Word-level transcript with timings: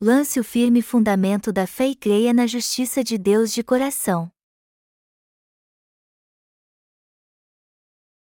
lance 0.00 0.38
o 0.38 0.44
firme 0.44 0.80
fundamento 0.80 1.52
da 1.52 1.66
fé 1.66 1.88
e 1.88 1.96
creia 1.96 2.32
na 2.32 2.46
justiça 2.46 3.02
de 3.02 3.18
Deus 3.18 3.52
de 3.52 3.64
coração. 3.64 4.30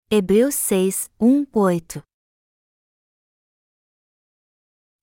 Hebreus 0.07 0.53
6, 0.53 1.09
1, 1.19 1.47
8 1.51 2.03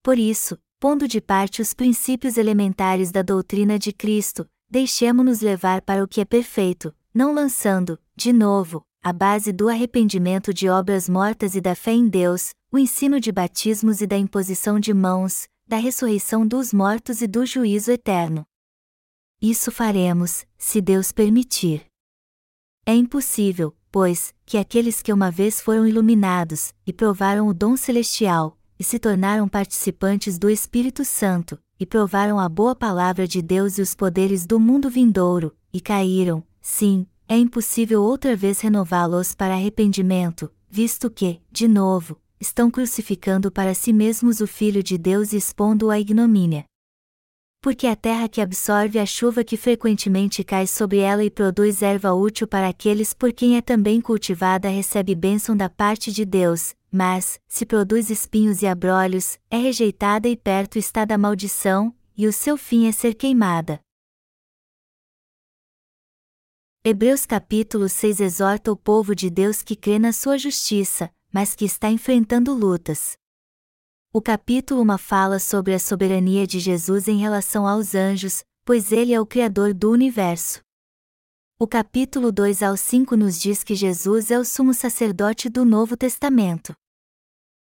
Por 0.00 0.16
isso, 0.16 0.56
pondo 0.78 1.08
de 1.08 1.20
parte 1.20 1.60
os 1.60 1.74
princípios 1.74 2.36
elementares 2.36 3.10
da 3.10 3.22
doutrina 3.22 3.76
de 3.76 3.92
Cristo, 3.92 4.48
deixemo-nos 4.70 5.40
levar 5.40 5.82
para 5.82 6.04
o 6.04 6.06
que 6.06 6.20
é 6.20 6.24
perfeito, 6.24 6.94
não 7.12 7.34
lançando, 7.34 7.98
de 8.14 8.32
novo, 8.32 8.86
a 9.02 9.12
base 9.12 9.52
do 9.52 9.68
arrependimento 9.68 10.54
de 10.54 10.68
obras 10.68 11.08
mortas 11.08 11.56
e 11.56 11.60
da 11.60 11.74
fé 11.74 11.90
em 11.90 12.08
Deus, 12.08 12.54
o 12.70 12.78
ensino 12.78 13.18
de 13.18 13.32
batismos 13.32 14.00
e 14.00 14.06
da 14.06 14.16
imposição 14.16 14.78
de 14.78 14.94
mãos, 14.94 15.48
da 15.70 15.76
ressurreição 15.76 16.44
dos 16.44 16.72
mortos 16.72 17.22
e 17.22 17.28
do 17.28 17.46
juízo 17.46 17.92
eterno. 17.92 18.44
Isso 19.40 19.70
faremos, 19.70 20.44
se 20.58 20.80
Deus 20.80 21.12
permitir. 21.12 21.86
É 22.84 22.92
impossível, 22.92 23.72
pois, 23.88 24.34
que 24.44 24.58
aqueles 24.58 25.00
que 25.00 25.12
uma 25.12 25.30
vez 25.30 25.60
foram 25.60 25.86
iluminados, 25.86 26.74
e 26.84 26.92
provaram 26.92 27.46
o 27.46 27.54
dom 27.54 27.76
celestial, 27.76 28.58
e 28.80 28.82
se 28.82 28.98
tornaram 28.98 29.46
participantes 29.46 30.40
do 30.40 30.50
Espírito 30.50 31.04
Santo, 31.04 31.56
e 31.78 31.86
provaram 31.86 32.40
a 32.40 32.48
boa 32.48 32.74
palavra 32.74 33.28
de 33.28 33.40
Deus 33.40 33.78
e 33.78 33.82
os 33.82 33.94
poderes 33.94 34.44
do 34.44 34.58
mundo 34.58 34.90
vindouro, 34.90 35.56
e 35.72 35.80
caíram, 35.80 36.42
sim, 36.60 37.06
é 37.28 37.38
impossível 37.38 38.02
outra 38.02 38.34
vez 38.34 38.58
renová-los 38.58 39.36
para 39.36 39.54
arrependimento, 39.54 40.50
visto 40.68 41.08
que, 41.08 41.40
de 41.48 41.68
novo, 41.68 42.20
estão 42.40 42.70
crucificando 42.70 43.52
para 43.52 43.74
si 43.74 43.92
mesmos 43.92 44.40
o 44.40 44.46
Filho 44.46 44.82
de 44.82 44.96
Deus 44.96 45.32
e 45.32 45.36
expondo-o 45.36 45.90
à 45.90 46.00
ignomínia. 46.00 46.64
Porque 47.60 47.86
a 47.86 47.94
terra 47.94 48.26
que 48.26 48.40
absorve 48.40 48.98
a 48.98 49.04
chuva 49.04 49.44
que 49.44 49.58
frequentemente 49.58 50.42
cai 50.42 50.66
sobre 50.66 50.98
ela 50.98 51.22
e 51.22 51.30
produz 51.30 51.82
erva 51.82 52.14
útil 52.14 52.48
para 52.48 52.66
aqueles 52.66 53.12
por 53.12 53.34
quem 53.34 53.58
é 53.58 53.60
também 53.60 54.00
cultivada 54.00 54.70
recebe 54.70 55.14
bênção 55.14 55.54
da 55.54 55.68
parte 55.68 56.10
de 56.10 56.24
Deus, 56.24 56.74
mas, 56.90 57.38
se 57.46 57.66
produz 57.66 58.08
espinhos 58.08 58.62
e 58.62 58.66
abrolhos, 58.66 59.38
é 59.50 59.58
rejeitada 59.58 60.26
e 60.26 60.36
perto 60.36 60.78
está 60.78 61.04
da 61.04 61.18
maldição, 61.18 61.94
e 62.16 62.26
o 62.26 62.32
seu 62.32 62.56
fim 62.56 62.86
é 62.86 62.92
ser 62.92 63.14
queimada. 63.14 63.78
Hebreus 66.82 67.26
capítulo 67.26 67.90
6 67.90 68.20
exorta 68.20 68.72
o 68.72 68.76
povo 68.76 69.14
de 69.14 69.28
Deus 69.28 69.60
que 69.60 69.76
crê 69.76 69.98
na 69.98 70.14
sua 70.14 70.38
justiça, 70.38 71.12
mas 71.32 71.54
que 71.54 71.64
está 71.64 71.90
enfrentando 71.90 72.52
lutas. 72.52 73.16
O 74.12 74.20
capítulo 74.20 74.82
1 74.82 74.98
fala 74.98 75.38
sobre 75.38 75.72
a 75.72 75.78
soberania 75.78 76.46
de 76.46 76.58
Jesus 76.58 77.06
em 77.06 77.18
relação 77.18 77.66
aos 77.66 77.94
anjos, 77.94 78.42
pois 78.64 78.90
ele 78.90 79.12
é 79.12 79.20
o 79.20 79.26
Criador 79.26 79.72
do 79.72 79.90
universo. 79.90 80.60
O 81.58 81.66
capítulo 81.66 82.32
2 82.32 82.62
ao 82.62 82.76
5 82.76 83.16
nos 83.16 83.38
diz 83.40 83.62
que 83.62 83.74
Jesus 83.74 84.30
é 84.30 84.38
o 84.38 84.44
sumo 84.44 84.74
sacerdote 84.74 85.48
do 85.48 85.64
Novo 85.64 85.96
Testamento. 85.96 86.74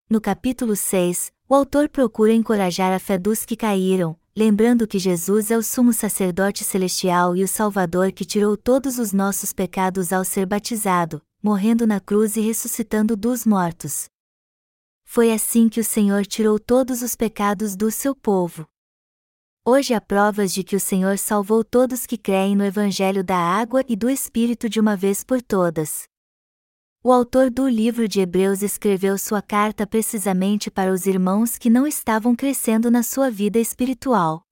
No 0.08 0.20
capítulo 0.20 0.76
6, 0.76 1.32
o 1.48 1.54
autor 1.54 1.88
procura 1.88 2.32
encorajar 2.32 2.92
a 2.92 2.98
fé 2.98 3.18
dos 3.18 3.44
que 3.44 3.56
caíram, 3.56 4.16
lembrando 4.36 4.86
que 4.86 4.98
Jesus 4.98 5.50
é 5.50 5.56
o 5.56 5.62
sumo 5.62 5.92
sacerdote 5.92 6.62
celestial 6.62 7.34
e 7.34 7.42
o 7.42 7.48
Salvador 7.48 8.12
que 8.12 8.24
tirou 8.24 8.56
todos 8.56 8.98
os 8.98 9.12
nossos 9.12 9.52
pecados 9.52 10.12
ao 10.12 10.24
ser 10.24 10.44
batizado, 10.46 11.22
morrendo 11.46 11.86
na 11.86 12.00
cruz 12.00 12.36
e 12.36 12.40
ressuscitando 12.40 13.16
dos 13.16 13.46
mortos. 13.46 14.06
Foi 15.04 15.32
assim 15.32 15.68
que 15.68 15.78
o 15.78 15.84
Senhor 15.84 16.26
tirou 16.26 16.58
todos 16.58 17.02
os 17.02 17.14
pecados 17.14 17.76
do 17.76 17.88
seu 17.88 18.16
povo. 18.16 18.66
Hoje 19.64 19.94
há 19.94 20.00
provas 20.00 20.52
de 20.52 20.64
que 20.64 20.74
o 20.74 20.80
Senhor 20.80 21.16
salvou 21.16 21.62
todos 21.62 22.04
que 22.04 22.18
creem 22.18 22.56
no 22.56 22.64
Evangelho 22.64 23.22
da 23.22 23.36
água 23.36 23.84
e 23.88 23.94
do 23.94 24.10
Espírito 24.10 24.68
de 24.68 24.80
uma 24.80 24.96
vez 24.96 25.22
por 25.22 25.40
todas. 25.40 26.08
O 27.00 27.12
autor 27.12 27.48
do 27.48 27.68
livro 27.68 28.08
de 28.08 28.18
Hebreus 28.20 28.60
escreveu 28.60 29.16
sua 29.16 29.40
carta 29.40 29.86
precisamente 29.86 30.68
para 30.68 30.92
os 30.92 31.06
irmãos 31.06 31.56
que 31.56 31.70
não 31.70 31.86
estavam 31.86 32.34
crescendo 32.34 32.90
na 32.90 33.04
sua 33.04 33.30
vida 33.30 33.60
espiritual. 33.60 34.45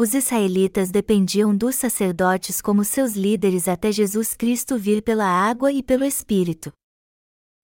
Os 0.00 0.14
israelitas 0.14 0.90
dependiam 0.90 1.54
dos 1.54 1.74
sacerdotes 1.74 2.62
como 2.62 2.82
seus 2.86 3.12
líderes 3.12 3.68
até 3.68 3.92
Jesus 3.92 4.32
Cristo 4.32 4.78
vir 4.78 5.02
pela 5.02 5.26
água 5.26 5.70
e 5.70 5.82
pelo 5.82 6.06
Espírito. 6.06 6.72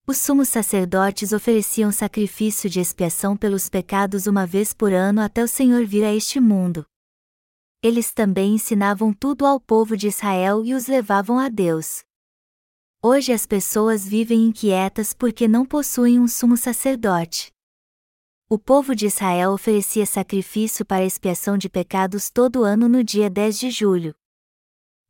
Os 0.07 0.19
sumos 0.19 0.51
sacerdotes 0.51 1.33
ofereciam 1.33 1.91
sacrifício 1.91 2.69
de 2.69 2.79
expiação 2.79 3.39
pelos 3.39 3.71
pecados 3.71 4.27
uma 4.27 4.47
vez 4.47 4.75
por 4.75 4.93
ano 4.93 5.23
até 5.23 5.43
o 5.43 5.49
Senhor 5.49 5.87
vir 5.87 6.05
a 6.05 6.15
este 6.15 6.39
mundo. 6.39 6.85
Eles 7.83 8.13
também 8.13 8.57
ensinavam 8.57 9.15
tudo 9.15 9.47
ao 9.47 9.59
povo 9.59 9.97
de 9.97 10.09
Israel 10.09 10.63
e 10.63 10.75
os 10.75 10.87
levavam 10.87 11.39
a 11.39 11.49
Deus. 11.49 12.05
Hoje 13.03 13.33
as 13.33 13.47
pessoas 13.47 14.07
vivem 14.07 14.45
inquietas 14.45 15.15
porque 15.15 15.49
não 15.49 15.65
possuem 15.65 16.21
um 16.21 16.29
sumo 16.29 16.59
sacerdote. 16.59 17.56
O 18.49 18.61
povo 18.61 18.95
de 18.95 19.07
Israel 19.07 19.51
oferecia 19.51 20.07
sacrifício 20.07 20.87
para 20.87 21.05
expiação 21.05 21.59
de 21.59 21.69
pecados 21.69 22.31
todo 22.31 22.63
ano 22.63 22.89
no 22.89 23.03
dia 23.03 23.29
10 23.29 23.59
de 23.59 23.71
julho. 23.73 24.15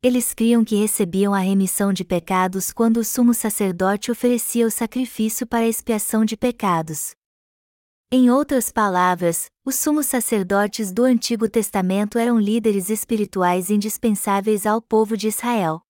Eles 0.01 0.33
criam 0.33 0.65
que 0.65 0.75
recebiam 0.75 1.35
a 1.35 1.37
remissão 1.37 1.93
de 1.93 2.03
pecados 2.03 2.73
quando 2.73 2.97
o 2.97 3.03
sumo 3.03 3.35
sacerdote 3.35 4.09
oferecia 4.09 4.65
o 4.65 4.71
sacrifício 4.71 5.45
para 5.45 5.67
expiação 5.67 6.25
de 6.25 6.35
pecados. 6.35 7.11
Em 8.11 8.31
outras 8.31 8.71
palavras, 8.71 9.51
os 9.63 9.75
sumos 9.75 10.07
sacerdotes 10.07 10.91
do 10.91 11.03
Antigo 11.03 11.47
Testamento 11.47 12.17
eram 12.17 12.39
líderes 12.39 12.89
espirituais 12.89 13.69
indispensáveis 13.69 14.65
ao 14.65 14.81
povo 14.81 15.15
de 15.15 15.27
Israel. 15.27 15.83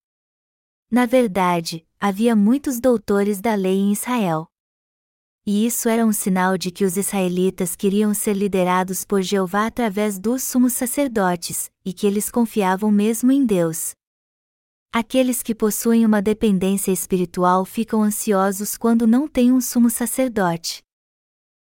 Na 0.90 1.06
verdade, 1.06 1.86
havia 1.98 2.36
muitos 2.36 2.78
doutores 2.78 3.40
da 3.40 3.54
lei 3.54 3.78
em 3.78 3.90
Israel. 3.90 4.50
E 5.50 5.64
isso 5.64 5.88
era 5.88 6.04
um 6.04 6.12
sinal 6.12 6.58
de 6.58 6.70
que 6.70 6.84
os 6.84 6.98
israelitas 6.98 7.74
queriam 7.74 8.12
ser 8.12 8.34
liderados 8.34 9.02
por 9.02 9.22
Jeová 9.22 9.64
através 9.64 10.18
dos 10.18 10.42
sumos 10.42 10.74
sacerdotes, 10.74 11.70
e 11.82 11.94
que 11.94 12.06
eles 12.06 12.30
confiavam 12.30 12.90
mesmo 12.90 13.32
em 13.32 13.46
Deus. 13.46 13.92
Aqueles 14.92 15.42
que 15.42 15.54
possuem 15.54 16.04
uma 16.04 16.20
dependência 16.20 16.92
espiritual 16.92 17.64
ficam 17.64 18.02
ansiosos 18.02 18.76
quando 18.76 19.06
não 19.06 19.26
têm 19.26 19.50
um 19.50 19.58
sumo 19.58 19.88
sacerdote. 19.88 20.82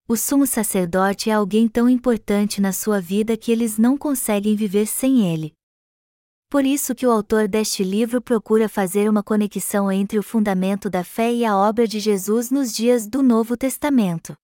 O 0.05 0.17
sumo 0.17 0.45
sacerdote 0.45 1.29
é 1.29 1.33
alguém 1.33 1.69
tão 1.69 1.87
importante 1.87 2.59
na 2.59 2.73
sua 2.73 2.99
vida 2.99 3.37
que 3.37 3.53
eles 3.53 3.77
não 3.77 3.97
conseguem 3.97 4.53
viver 4.53 4.85
sem 4.85 5.31
ele. 5.31 5.53
Por 6.51 6.66
isso 6.66 6.94
que 6.94 7.07
o 7.07 7.12
autor 7.12 7.47
deste 7.47 7.81
livro 7.81 8.22
procura 8.22 8.67
fazer 8.67 9.09
uma 9.09 9.23
conexão 9.23 9.89
entre 9.89 10.19
o 10.19 10.23
fundamento 10.23 10.89
da 10.89 11.01
fé 11.01 11.31
e 11.31 11.45
a 11.45 11.56
obra 11.56 11.88
de 11.88 11.97
Jesus 11.97 12.51
nos 12.51 12.73
dias 12.73 13.07
do 13.07 13.23
Novo 13.23 13.56
Testamento. 13.56 14.35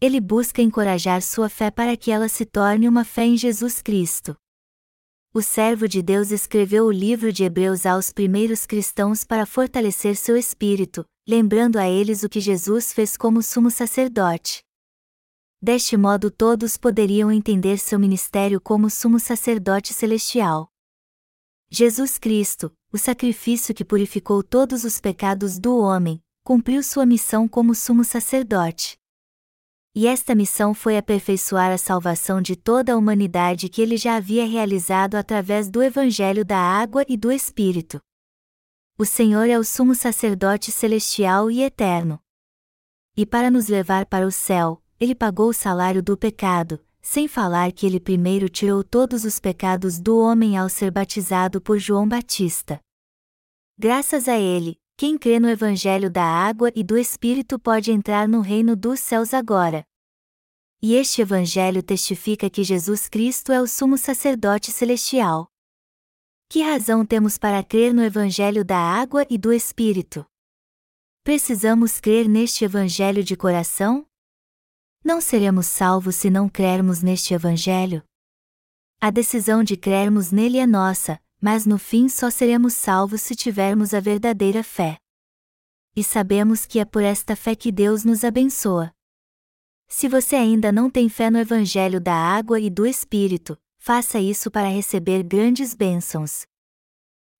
Ele 0.00 0.20
busca 0.20 0.62
encorajar 0.62 1.20
sua 1.20 1.48
fé 1.48 1.72
para 1.72 1.96
que 1.96 2.12
ela 2.12 2.28
se 2.28 2.46
torne 2.46 2.86
uma 2.86 3.04
fé 3.04 3.24
em 3.24 3.36
Jesus 3.36 3.82
Cristo. 3.82 4.36
O 5.34 5.42
servo 5.42 5.88
de 5.88 6.02
Deus 6.02 6.30
escreveu 6.30 6.84
o 6.84 6.92
livro 6.92 7.32
de 7.32 7.42
Hebreus 7.42 7.84
aos 7.84 8.12
primeiros 8.12 8.64
cristãos 8.64 9.24
para 9.24 9.44
fortalecer 9.44 10.14
seu 10.14 10.36
espírito, 10.36 11.04
lembrando 11.28 11.80
a 11.80 11.88
eles 11.88 12.22
o 12.22 12.28
que 12.28 12.40
Jesus 12.40 12.92
fez 12.92 13.16
como 13.16 13.42
sumo 13.42 13.72
sacerdote. 13.72 14.62
Deste 15.60 15.96
modo 15.96 16.30
todos 16.30 16.76
poderiam 16.76 17.32
entender 17.32 17.76
seu 17.78 17.98
ministério 17.98 18.60
como 18.60 18.88
sumo 18.88 19.18
sacerdote 19.18 19.92
celestial. 19.92 20.70
Jesus 21.70 22.16
Cristo, 22.16 22.72
o 22.90 22.96
sacrifício 22.96 23.74
que 23.74 23.84
purificou 23.84 24.42
todos 24.42 24.84
os 24.84 24.98
pecados 24.98 25.58
do 25.58 25.76
homem, 25.76 26.18
cumpriu 26.42 26.82
sua 26.82 27.04
missão 27.04 27.46
como 27.46 27.74
sumo 27.74 28.04
sacerdote. 28.04 28.98
E 29.94 30.06
esta 30.06 30.34
missão 30.34 30.72
foi 30.72 30.96
aperfeiçoar 30.96 31.70
a 31.70 31.76
salvação 31.76 32.40
de 32.40 32.56
toda 32.56 32.94
a 32.94 32.96
humanidade 32.96 33.68
que 33.68 33.82
ele 33.82 33.98
já 33.98 34.16
havia 34.16 34.46
realizado 34.46 35.16
através 35.16 35.68
do 35.68 35.82
Evangelho 35.82 36.42
da 36.42 36.58
Água 36.58 37.04
e 37.06 37.18
do 37.18 37.30
Espírito. 37.30 38.00
O 38.96 39.04
Senhor 39.04 39.46
é 39.50 39.58
o 39.58 39.64
sumo 39.64 39.94
sacerdote 39.94 40.72
celestial 40.72 41.50
e 41.50 41.62
eterno. 41.62 42.18
E 43.14 43.26
para 43.26 43.50
nos 43.50 43.68
levar 43.68 44.06
para 44.06 44.26
o 44.26 44.32
céu, 44.32 44.82
ele 44.98 45.14
pagou 45.14 45.50
o 45.50 45.54
salário 45.54 46.02
do 46.02 46.16
pecado, 46.16 46.80
sem 47.10 47.26
falar 47.26 47.72
que 47.72 47.86
ele 47.86 47.98
primeiro 47.98 48.50
tirou 48.50 48.84
todos 48.84 49.24
os 49.24 49.40
pecados 49.40 49.98
do 49.98 50.18
homem 50.18 50.58
ao 50.58 50.68
ser 50.68 50.90
batizado 50.90 51.58
por 51.58 51.78
João 51.78 52.06
Batista. 52.06 52.78
Graças 53.78 54.28
a 54.28 54.38
ele, 54.38 54.76
quem 54.94 55.16
crê 55.16 55.40
no 55.40 55.48
Evangelho 55.48 56.10
da 56.10 56.22
água 56.22 56.70
e 56.76 56.84
do 56.84 56.98
Espírito 56.98 57.58
pode 57.58 57.90
entrar 57.90 58.28
no 58.28 58.42
reino 58.42 58.76
dos 58.76 59.00
céus 59.00 59.32
agora. 59.32 59.86
E 60.82 60.94
este 60.94 61.22
Evangelho 61.22 61.82
testifica 61.82 62.50
que 62.50 62.62
Jesus 62.62 63.08
Cristo 63.08 63.52
é 63.52 63.60
o 63.62 63.66
sumo 63.66 63.96
sacerdote 63.96 64.70
celestial. 64.70 65.48
Que 66.46 66.60
razão 66.60 67.06
temos 67.06 67.38
para 67.38 67.64
crer 67.64 67.94
no 67.94 68.02
Evangelho 68.02 68.62
da 68.62 68.76
água 68.76 69.26
e 69.30 69.38
do 69.38 69.50
Espírito? 69.50 70.26
Precisamos 71.24 72.00
crer 72.00 72.28
neste 72.28 72.66
Evangelho 72.66 73.24
de 73.24 73.34
coração? 73.34 74.07
Não 75.08 75.22
seremos 75.22 75.64
salvos 75.64 76.16
se 76.16 76.28
não 76.28 76.50
crermos 76.50 77.00
neste 77.02 77.32
Evangelho? 77.32 78.02
A 79.00 79.10
decisão 79.10 79.64
de 79.64 79.74
crermos 79.74 80.30
nele 80.30 80.58
é 80.58 80.66
nossa, 80.66 81.18
mas 81.40 81.64
no 81.64 81.78
fim 81.78 82.10
só 82.10 82.28
seremos 82.28 82.74
salvos 82.74 83.22
se 83.22 83.34
tivermos 83.34 83.94
a 83.94 84.00
verdadeira 84.00 84.62
fé. 84.62 84.98
E 85.96 86.04
sabemos 86.04 86.66
que 86.66 86.78
é 86.78 86.84
por 86.84 87.02
esta 87.02 87.34
fé 87.34 87.54
que 87.54 87.72
Deus 87.72 88.04
nos 88.04 88.22
abençoa. 88.22 88.92
Se 89.88 90.10
você 90.10 90.36
ainda 90.36 90.70
não 90.70 90.90
tem 90.90 91.08
fé 91.08 91.30
no 91.30 91.38
Evangelho 91.38 92.02
da 92.02 92.14
água 92.14 92.60
e 92.60 92.68
do 92.68 92.84
Espírito, 92.84 93.58
faça 93.78 94.20
isso 94.20 94.50
para 94.50 94.68
receber 94.68 95.22
grandes 95.22 95.72
bênçãos. 95.72 96.42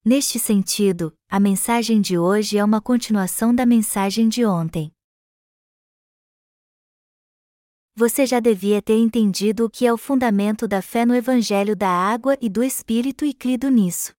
Neste 0.02 0.38
sentido, 0.38 1.14
a 1.28 1.38
mensagem 1.38 2.00
de 2.00 2.16
hoje 2.16 2.56
é 2.56 2.64
uma 2.64 2.80
continuação 2.80 3.54
da 3.54 3.66
mensagem 3.66 4.26
de 4.26 4.42
ontem. 4.46 4.90
Você 7.98 8.24
já 8.24 8.38
devia 8.38 8.80
ter 8.80 8.96
entendido 8.96 9.64
o 9.64 9.68
que 9.68 9.84
é 9.84 9.92
o 9.92 9.98
fundamento 9.98 10.68
da 10.68 10.80
fé 10.80 11.04
no 11.04 11.16
Evangelho 11.16 11.74
da 11.74 11.88
água 11.88 12.38
e 12.40 12.48
do 12.48 12.62
Espírito 12.62 13.24
e 13.24 13.34
crido 13.34 13.68
nisso. 13.68 14.12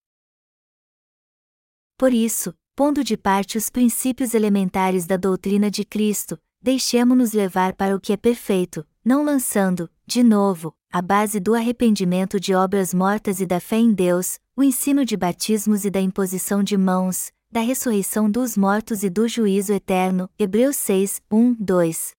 Por 1.98 2.14
isso, 2.14 2.54
pondo 2.76 3.06
de 3.06 3.16
parte 3.16 3.58
os 3.58 3.70
princípios 3.70 4.34
elementares 4.34 5.06
da 5.06 5.16
doutrina 5.16 5.72
de 5.72 5.86
Cristo, 5.86 6.38
deixemo-nos 6.62 7.32
levar 7.32 7.74
para 7.74 7.96
o 7.96 8.02
que 8.02 8.12
é 8.12 8.18
perfeito, 8.18 8.86
não 9.02 9.24
lançando, 9.24 9.90
de 10.06 10.24
novo, 10.24 10.76
a 10.92 11.02
base 11.02 11.40
do 11.40 11.56
arrependimento 11.56 12.38
de 12.38 12.54
obras 12.54 12.94
mortas 12.94 13.40
e 13.40 13.46
da 13.46 13.62
fé 13.62 13.78
em 13.78 13.94
Deus, 13.94 14.40
o 14.58 14.62
ensino 14.62 15.06
de 15.06 15.16
batismos 15.16 15.86
e 15.86 15.90
da 15.90 16.02
imposição 16.02 16.62
de 16.62 16.76
mãos, 16.76 17.32
da 17.50 17.62
ressurreição 17.62 18.30
dos 18.30 18.58
mortos 18.58 19.04
e 19.04 19.10
do 19.10 19.26
juízo 19.26 19.72
eterno. 19.72 20.30
Hebreus 20.38 20.76
6, 20.76 21.22
1, 21.32 21.54
2. 21.54 22.19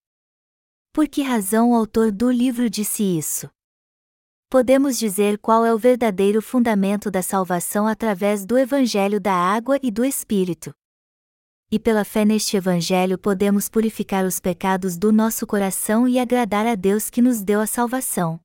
Por 0.93 1.07
que 1.07 1.23
razão 1.23 1.71
o 1.71 1.75
autor 1.75 2.11
do 2.11 2.29
livro 2.29 2.69
disse 2.69 3.05
isso? 3.05 3.49
Podemos 4.51 4.99
dizer 4.99 5.39
qual 5.39 5.65
é 5.65 5.73
o 5.73 5.79
verdadeiro 5.79 6.43
fundamento 6.43 7.13
da 7.13 7.23
salvação 7.23 7.87
através 7.87 8.45
do 8.45 8.59
Evangelho 8.59 9.21
da 9.21 9.33
água 9.33 9.79
e 9.81 9.89
do 9.89 10.05
Espírito. 10.05 10.75
E 11.71 11.79
pela 11.79 12.05
fé 12.05 12.25
neste 12.25 12.57
Evangelho 12.57 13.17
podemos 13.17 13.69
purificar 13.69 14.25
os 14.25 14.41
pecados 14.41 14.99
do 14.99 15.13
nosso 15.13 15.47
coração 15.47 16.09
e 16.09 16.19
agradar 16.19 16.67
a 16.67 16.75
Deus 16.75 17.09
que 17.09 17.23
nos 17.23 17.41
deu 17.41 17.61
a 17.61 17.67
salvação. 17.69 18.41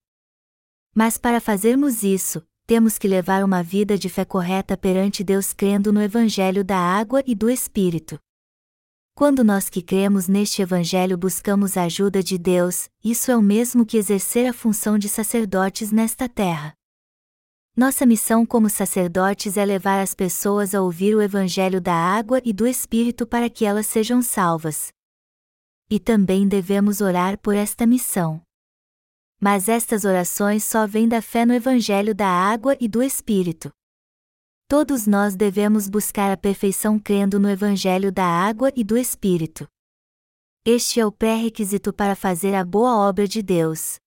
Mas 0.94 1.18
para 1.18 1.42
fazermos 1.42 2.04
isso, 2.04 2.46
temos 2.68 3.00
que 3.00 3.08
levar 3.08 3.44
uma 3.44 3.64
vida 3.64 3.98
de 3.98 4.08
fé 4.08 4.24
correta 4.24 4.78
perante 4.78 5.24
Deus 5.24 5.52
crendo 5.52 5.92
no 5.92 6.00
Evangelho 6.00 6.64
da 6.64 6.78
água 6.78 7.24
e 7.26 7.34
do 7.34 7.50
Espírito. 7.50 8.20
Quando 9.18 9.46
nós 9.46 9.70
que 9.70 9.82
cremos 9.82 10.28
neste 10.28 10.62
Evangelho 10.62 11.18
buscamos 11.18 11.78
a 11.78 11.84
ajuda 11.84 12.22
de 12.22 12.38
Deus, 12.38 12.90
isso 13.02 13.32
é 13.32 13.38
o 13.38 13.42
mesmo 13.42 13.86
que 13.86 13.96
exercer 13.96 14.46
a 14.46 14.52
função 14.52 14.98
de 14.98 15.08
sacerdotes 15.08 15.90
nesta 15.90 16.28
terra. 16.28 16.74
Nossa 17.78 18.06
missão 18.06 18.46
como 18.46 18.70
sacerdotes 18.70 19.56
é 19.56 19.64
levar 19.64 20.02
as 20.02 20.14
pessoas 20.14 20.76
a 20.76 20.82
ouvir 20.82 21.16
o 21.16 21.22
Evangelho 21.22 21.80
da 21.80 21.94
água 21.94 22.42
e 22.44 22.52
do 22.52 22.68
Espírito 22.68 23.26
para 23.26 23.50
que 23.50 23.64
elas 23.64 23.86
sejam 23.86 24.22
salvas. 24.22 24.90
E 25.90 25.98
também 25.98 26.46
devemos 26.46 27.00
orar 27.00 27.38
por 27.38 27.56
esta 27.56 27.86
missão. 27.86 28.42
Mas 29.40 29.70
estas 29.70 30.04
orações 30.04 30.66
só 30.66 30.86
vêm 30.86 31.08
da 31.08 31.22
fé 31.22 31.46
no 31.46 31.54
Evangelho 31.54 32.14
da 32.14 32.28
água 32.28 32.76
e 32.82 32.88
do 32.90 33.02
Espírito. 33.02 33.72
Todos 34.68 35.06
nós 35.06 35.36
devemos 35.36 35.88
buscar 35.88 36.32
a 36.32 36.38
perfeição 36.38 36.98
crendo 36.98 37.40
no 37.40 37.48
Evangelho 37.48 38.12
da 38.12 38.26
água 38.26 38.72
e 38.76 38.84
do 38.84 38.98
Espírito. 38.98 39.68
Este 40.66 41.00
é 41.00 41.06
o 41.06 41.12
pré-requisito 41.12 41.94
para 41.94 42.16
fazer 42.16 42.56
a 42.56 42.66
boa 42.66 43.08
obra 43.08 43.28
de 43.28 43.44
Deus. 43.44 43.98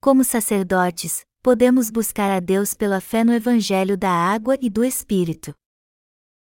Como 0.00 0.24
sacerdotes, 0.24 1.20
podemos 1.40 1.88
buscar 1.88 2.32
a 2.32 2.40
Deus 2.40 2.74
pela 2.74 3.00
fé 3.00 3.22
no 3.22 3.32
Evangelho 3.32 3.96
da 3.96 4.10
água 4.10 4.58
e 4.60 4.68
do 4.68 4.84
Espírito. 4.84 5.54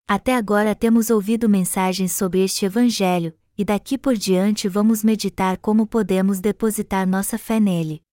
Até 0.07 0.33
agora 0.33 0.73
temos 0.73 1.09
ouvido 1.09 1.49
mensagens 1.49 2.13
sobre 2.13 2.41
este 2.45 2.65
Evangelho, 2.65 3.37
e 3.57 3.65
daqui 3.65 3.97
por 3.97 4.15
diante 4.15 4.69
vamos 4.69 5.03
meditar 5.03 5.57
como 5.57 5.85
podemos 5.85 6.39
depositar 6.39 7.05
nossa 7.05 7.37
fé 7.37 7.59
nele 7.59 8.06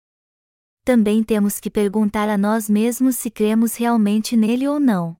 também 0.84 1.24
temos 1.24 1.58
que 1.58 1.70
perguntar 1.70 2.28
a 2.28 2.36
nós 2.36 2.68
mesmos 2.68 3.16
se 3.16 3.30
cremos 3.30 3.74
realmente 3.74 4.36
nele 4.36 4.68
ou 4.68 4.78
não. 4.78 5.16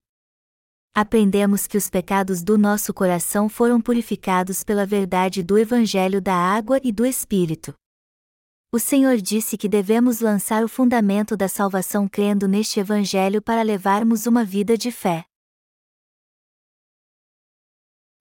Aprendemos 0.94 1.66
que 1.66 1.78
os 1.78 1.88
pecados 1.88 2.42
do 2.42 2.58
nosso 2.58 2.92
coração 2.92 3.48
foram 3.48 3.80
purificados 3.80 4.62
pela 4.62 4.84
verdade 4.84 5.42
do 5.42 5.58
Evangelho 5.58 6.20
da 6.20 6.34
água 6.34 6.78
e 6.84 6.92
do 6.92 7.04
Espírito. 7.06 7.74
O 8.70 8.78
Senhor 8.78 9.16
disse 9.16 9.56
que 9.56 9.68
devemos 9.68 10.20
lançar 10.20 10.62
o 10.62 10.68
fundamento 10.68 11.36
da 11.36 11.48
salvação 11.48 12.06
crendo 12.06 12.46
neste 12.46 12.78
Evangelho 12.78 13.40
para 13.40 13.62
levarmos 13.62 14.26
uma 14.26 14.44
vida 14.44 14.76
de 14.76 14.92
fé. 14.92 15.24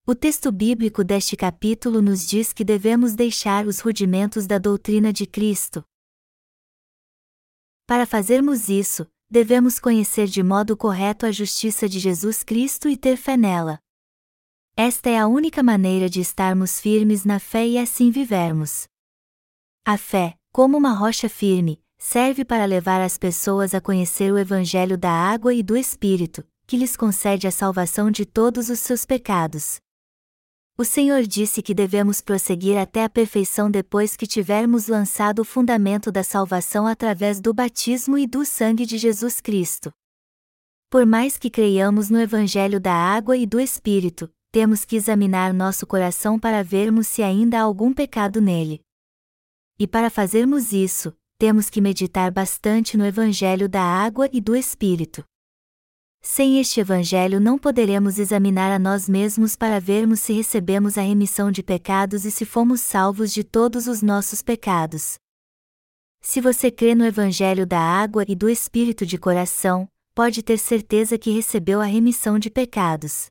O 0.06 0.16
texto 0.16 0.52
bíblico 0.52 1.04
deste 1.04 1.36
capítulo 1.36 2.02
nos 2.02 2.26
diz 2.28 2.54
que 2.54 2.64
devemos 2.64 3.16
deixar 3.16 3.68
os 3.68 3.80
rudimentos 3.80 4.46
da 4.46 4.58
doutrina 4.58 5.14
de 5.14 5.26
Cristo, 5.26 5.84
para 7.86 8.06
fazermos 8.06 8.70
isso, 8.70 9.06
devemos 9.30 9.80
conhecer 9.80 10.28
de 10.28 10.42
modo 10.42 10.78
correto 10.78 11.26
a 11.26 11.32
justiça 11.32 11.90
de 11.90 12.00
Jesus 12.00 12.44
Cristo 12.44 12.88
e 12.88 12.96
ter 12.96 13.18
fé 13.18 13.36
nela. 13.36 13.80
Esta 14.76 15.10
é 15.10 15.20
a 15.20 15.28
única 15.28 15.62
maneira 15.62 16.10
de 16.10 16.22
estarmos 16.22 16.80
firmes 16.80 17.26
na 17.26 17.40
fé 17.40 17.68
e 17.68 17.78
assim 17.78 18.10
vivermos. 18.10 18.88
A 19.86 19.98
fé, 19.98 20.36
como 20.52 20.78
uma 20.78 20.94
rocha 20.94 21.28
firme, 21.28 21.84
serve 21.98 22.46
para 22.46 22.66
levar 22.66 23.02
as 23.02 23.18
pessoas 23.18 23.76
a 23.76 23.82
conhecer 23.82 24.32
o 24.32 24.38
Evangelho 24.38 24.98
da 24.98 25.12
água 25.12 25.54
e 25.54 25.62
do 25.62 25.76
Espírito, 25.76 26.44
que 26.66 26.78
lhes 26.78 26.96
concede 26.96 27.48
a 27.48 27.52
salvação 27.52 28.10
de 28.10 28.26
todos 28.26 28.70
os 28.70 28.80
seus 28.80 29.06
pecados. 29.06 29.83
O 30.76 30.84
Senhor 30.84 31.22
disse 31.22 31.62
que 31.62 31.72
devemos 31.72 32.20
prosseguir 32.20 32.78
até 32.80 33.04
a 33.04 33.10
perfeição 33.10 33.70
depois 33.70 34.16
que 34.16 34.26
tivermos 34.26 34.88
lançado 34.88 35.40
o 35.40 35.46
fundamento 35.46 36.12
da 36.12 36.24
salvação 36.24 36.88
através 36.88 37.40
do 37.40 37.54
batismo 37.54 38.18
e 38.18 38.26
do 38.26 38.44
sangue 38.44 38.84
de 38.84 38.98
Jesus 38.98 39.40
Cristo. 39.40 39.94
Por 40.90 41.06
mais 41.06 41.38
que 41.38 41.52
creiamos 41.52 42.10
no 42.10 42.20
Evangelho 42.20 42.80
da 42.80 42.94
água 42.94 43.38
e 43.38 43.46
do 43.46 43.60
Espírito, 43.60 44.28
temos 44.52 44.84
que 44.84 44.96
examinar 44.96 45.54
nosso 45.54 45.86
coração 45.86 46.40
para 46.40 46.64
vermos 46.64 47.08
se 47.08 47.22
ainda 47.22 47.60
há 47.60 47.62
algum 47.62 47.94
pecado 47.94 48.42
nele. 48.42 48.82
E 49.78 49.88
para 49.88 50.10
fazermos 50.10 50.74
isso, 50.74 51.16
temos 51.38 51.70
que 51.70 51.82
meditar 51.82 52.32
bastante 52.32 52.98
no 52.98 53.06
Evangelho 53.06 53.70
da 53.70 53.84
água 53.84 54.28
e 54.34 54.42
do 54.42 54.56
Espírito. 54.56 55.24
Sem 56.26 56.58
este 56.58 56.80
Evangelho 56.80 57.38
não 57.38 57.60
poderemos 57.60 58.18
examinar 58.18 58.72
a 58.72 58.80
nós 58.80 59.10
mesmos 59.10 59.58
para 59.58 59.78
vermos 59.78 60.22
se 60.22 60.32
recebemos 60.32 60.98
a 60.98 61.02
remissão 61.02 61.52
de 61.52 61.62
pecados 61.62 62.24
e 62.24 62.32
se 62.32 62.46
fomos 62.46 62.80
salvos 62.80 63.34
de 63.34 63.44
todos 63.44 63.88
os 63.88 64.02
nossos 64.02 64.42
pecados. 64.42 65.16
Se 66.22 66.40
você 66.40 66.72
crê 66.72 66.96
no 66.96 67.06
Evangelho 67.06 67.68
da 67.68 67.80
água 67.80 68.24
e 68.26 68.36
do 68.36 68.50
Espírito 68.50 69.06
de 69.06 69.18
coração, 69.18 69.86
pode 70.16 70.42
ter 70.42 70.58
certeza 70.58 71.18
que 71.18 71.30
recebeu 71.30 71.82
a 71.82 71.86
remissão 71.86 72.40
de 72.40 72.50
pecados. 72.50 73.28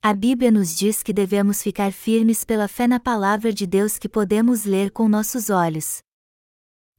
A 0.00 0.14
Bíblia 0.14 0.52
nos 0.52 0.76
diz 0.76 1.02
que 1.02 1.12
devemos 1.12 1.60
ficar 1.60 1.92
firmes 1.92 2.44
pela 2.44 2.68
fé 2.68 2.86
na 2.86 3.00
palavra 3.00 3.52
de 3.52 3.66
Deus 3.66 3.98
que 3.98 4.08
podemos 4.08 4.64
ler 4.64 4.92
com 4.92 5.08
nossos 5.08 5.50
olhos. 5.50 5.98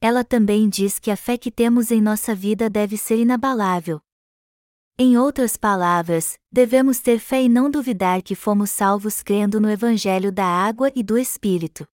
Ela 0.01 0.25
também 0.25 0.67
diz 0.67 0.99
que 0.99 1.09
a 1.09 1.15
fé 1.15 1.37
que 1.37 1.49
temos 1.49 1.89
em 1.89 2.01
nossa 2.01 2.35
vida 2.35 2.69
deve 2.69 2.97
ser 2.97 3.17
inabalável, 3.17 4.01
em 5.01 5.17
outras 5.17 5.55
palavras, 5.55 6.37
devemos 6.51 6.99
ter 6.99 7.19
fé 7.19 7.41
e 7.41 7.47
não 7.47 7.71
duvidar 7.71 8.21
que 8.21 8.35
fomos 8.35 8.69
salvos 8.69 9.23
crendo 9.23 9.57
no 9.57 9.69
Evangelho 9.69 10.29
da 10.29 10.43
água 10.43 10.91
e 10.93 11.01
do 11.01 11.17
Espírito. 11.17 11.87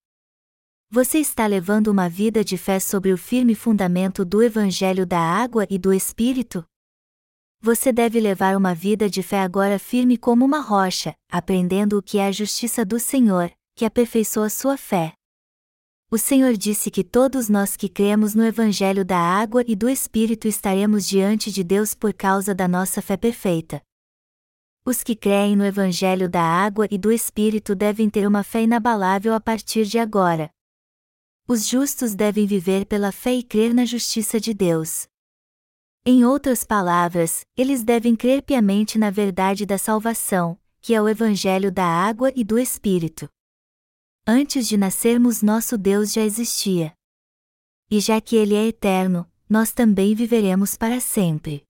Você 0.91 1.19
está 1.19 1.47
levando 1.47 1.87
uma 1.87 2.09
vida 2.09 2.45
de 2.45 2.59
fé 2.59 2.81
sobre 2.81 3.13
o 3.13 3.17
firme 3.17 3.55
fundamento 3.55 4.25
do 4.25 4.43
Evangelho 4.43 5.07
da 5.07 5.21
água 5.21 5.65
e 5.71 5.79
do 5.79 5.93
Espírito? 5.93 6.65
Você 7.61 7.93
deve 7.93 8.19
levar 8.19 8.57
uma 8.57 8.75
vida 8.75 9.09
de 9.09 9.23
fé 9.23 9.41
agora 9.41 9.79
firme 9.79 10.17
como 10.19 10.45
uma 10.45 10.59
rocha, 10.59 11.15
aprendendo 11.31 11.99
o 11.99 12.03
que 12.03 12.19
é 12.19 12.27
a 12.27 12.33
justiça 12.33 12.85
do 12.85 12.99
Senhor, 12.99 13.53
que 13.77 13.85
aperfeiçoa 13.85 14.51
sua 14.51 14.77
fé. 14.77 15.13
O 16.09 16.17
Senhor 16.19 16.57
disse 16.57 16.89
que 16.89 17.03
todos 17.03 17.49
nós 17.49 17.77
que 17.77 17.89
cremos 17.89 18.33
no 18.33 18.45
Evangelho 18.45 19.05
da 19.05 19.19
água 19.19 19.65
e 19.67 19.75
do 19.75 19.89
Espírito 19.89 20.47
estaremos 20.47 21.05
diante 21.05 21.51
de 21.51 21.65
Deus 21.65 21.95
por 21.95 22.15
causa 22.15 22.55
da 22.55 22.69
nossa 22.69 23.03
fé 23.03 23.17
perfeita. 23.17 23.83
Os 24.85 25.03
que 25.03 25.17
creem 25.17 25.57
no 25.57 25.65
Evangelho 25.65 26.29
da 26.29 26.43
água 26.43 26.87
e 26.93 26.97
do 26.97 27.11
Espírito 27.11 27.75
devem 27.75 28.09
ter 28.09 28.25
uma 28.25 28.45
fé 28.45 28.63
inabalável 28.63 29.35
a 29.35 29.41
partir 29.41 29.85
de 29.85 29.99
agora. 29.99 30.49
Os 31.49 31.67
justos 31.67 32.15
devem 32.15 32.47
viver 32.47 32.87
pela 32.87 33.11
fé 33.11 33.35
e 33.35 33.43
crer 33.43 33.75
na 33.75 33.85
justiça 33.85 34.39
de 34.39 34.55
Deus. 34.55 35.09
Em 36.05 36.25
outras 36.25 36.63
palavras, 36.63 37.45
eles 37.57 37.83
devem 37.83 38.15
crer 38.15 38.43
piamente 38.43 38.97
na 38.97 39.11
verdade 39.11 39.67
da 39.67 39.77
salvação, 39.77 40.57
que 40.81 40.95
é 40.95 41.03
o 41.03 41.09
Evangelho 41.09 41.73
da 41.73 41.85
água 41.85 42.33
e 42.37 42.45
do 42.45 42.57
Espírito. 42.61 43.29
Antes 44.29 44.67
de 44.67 44.77
nascermos, 44.77 45.41
nosso 45.41 45.79
Deus 45.79 46.13
já 46.13 46.23
existia. 46.23 46.93
E 47.89 48.01
já 48.01 48.21
que 48.21 48.35
Ele 48.35 48.57
é 48.57 48.67
eterno, 48.67 49.25
nós 49.49 49.71
também 49.71 50.17
viveremos 50.17 50.77
para 50.77 50.99
sempre. 50.99 51.63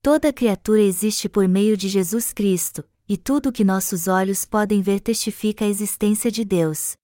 Toda 0.00 0.32
criatura 0.32 0.80
existe 0.80 1.28
por 1.28 1.46
meio 1.46 1.76
de 1.76 1.86
Jesus 1.86 2.32
Cristo, 2.32 2.82
e 3.06 3.18
tudo 3.18 3.50
o 3.50 3.52
que 3.52 3.64
nossos 3.64 4.08
olhos 4.08 4.46
podem 4.46 4.80
ver 4.80 5.00
testifica 5.00 5.66
a 5.66 5.68
existência 5.68 6.30
de 6.30 6.42
Deus. 6.42 6.96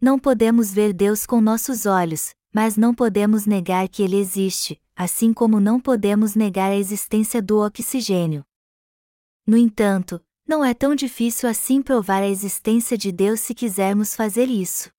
Não 0.00 0.20
podemos 0.20 0.72
ver 0.72 0.92
Deus 0.92 1.26
com 1.26 1.40
nossos 1.40 1.84
olhos, 1.84 2.32
mas 2.54 2.76
não 2.76 2.94
podemos 2.94 3.44
negar 3.44 3.88
que 3.88 4.04
Ele 4.04 4.18
existe, 4.18 4.80
assim 4.94 5.32
como 5.32 5.58
não 5.58 5.80
podemos 5.80 6.36
negar 6.36 6.70
a 6.70 6.76
existência 6.76 7.42
do 7.42 7.58
oxigênio. 7.58 8.44
No 9.44 9.56
entanto, 9.56 10.24
não 10.46 10.64
é 10.64 10.74
tão 10.74 10.94
difícil 10.94 11.48
assim 11.48 11.80
provar 11.80 12.22
a 12.22 12.28
existência 12.28 12.96
de 12.96 13.10
Deus 13.10 13.40
se 13.40 13.54
quisermos 13.54 14.14
fazer 14.14 14.48
isso. 14.48 14.90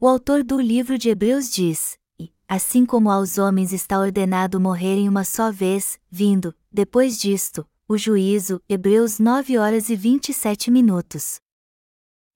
O 0.00 0.06
autor 0.08 0.42
do 0.42 0.60
livro 0.60 0.98
de 0.98 1.08
Hebreus 1.08 1.50
diz: 1.50 1.98
E, 2.18 2.32
assim 2.48 2.84
como 2.84 3.10
aos 3.10 3.38
homens 3.38 3.72
está 3.72 3.98
ordenado 3.98 4.60
morrerem 4.60 5.08
uma 5.08 5.24
só 5.24 5.50
vez, 5.50 5.98
vindo, 6.10 6.54
depois 6.72 7.18
disto, 7.18 7.66
o 7.88 7.96
juízo, 7.96 8.60
Hebreus 8.68 9.18
9 9.18 9.58
horas 9.58 9.88
e 9.88 9.96
27 9.96 10.70
minutos. 10.70 11.40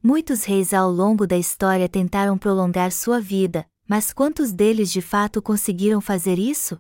Muitos 0.02 0.44
reis 0.44 0.72
ao 0.72 0.90
longo 0.90 1.26
da 1.26 1.36
história 1.36 1.88
tentaram 1.88 2.38
prolongar 2.38 2.92
sua 2.92 3.20
vida, 3.20 3.66
mas 3.86 4.12
quantos 4.12 4.52
deles 4.52 4.90
de 4.90 5.02
fato 5.02 5.42
conseguiram 5.42 6.00
fazer 6.00 6.38
isso? 6.38 6.78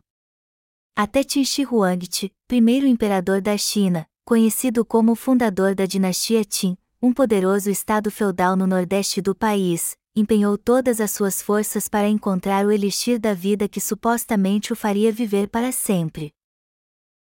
Até 0.96 1.22
Qin 1.22 1.44
Shi 1.44 1.64
Huangdi, 1.64 2.32
primeiro 2.46 2.86
imperador 2.86 3.40
da 3.40 3.56
China, 3.58 4.06
conhecido 4.24 4.84
como 4.84 5.12
o 5.12 5.16
fundador 5.16 5.74
da 5.74 5.86
dinastia 5.86 6.44
Qin, 6.44 6.76
um 7.02 7.12
poderoso 7.12 7.70
estado 7.70 8.10
feudal 8.10 8.56
no 8.56 8.66
nordeste 8.66 9.20
do 9.20 9.34
país, 9.34 9.96
empenhou 10.14 10.58
todas 10.58 11.00
as 11.00 11.10
suas 11.10 11.40
forças 11.40 11.88
para 11.88 12.08
encontrar 12.08 12.66
o 12.66 12.72
elixir 12.72 13.18
da 13.18 13.34
vida 13.34 13.68
que 13.68 13.80
supostamente 13.80 14.72
o 14.72 14.76
faria 14.76 15.12
viver 15.12 15.48
para 15.48 15.72
sempre 15.72 16.32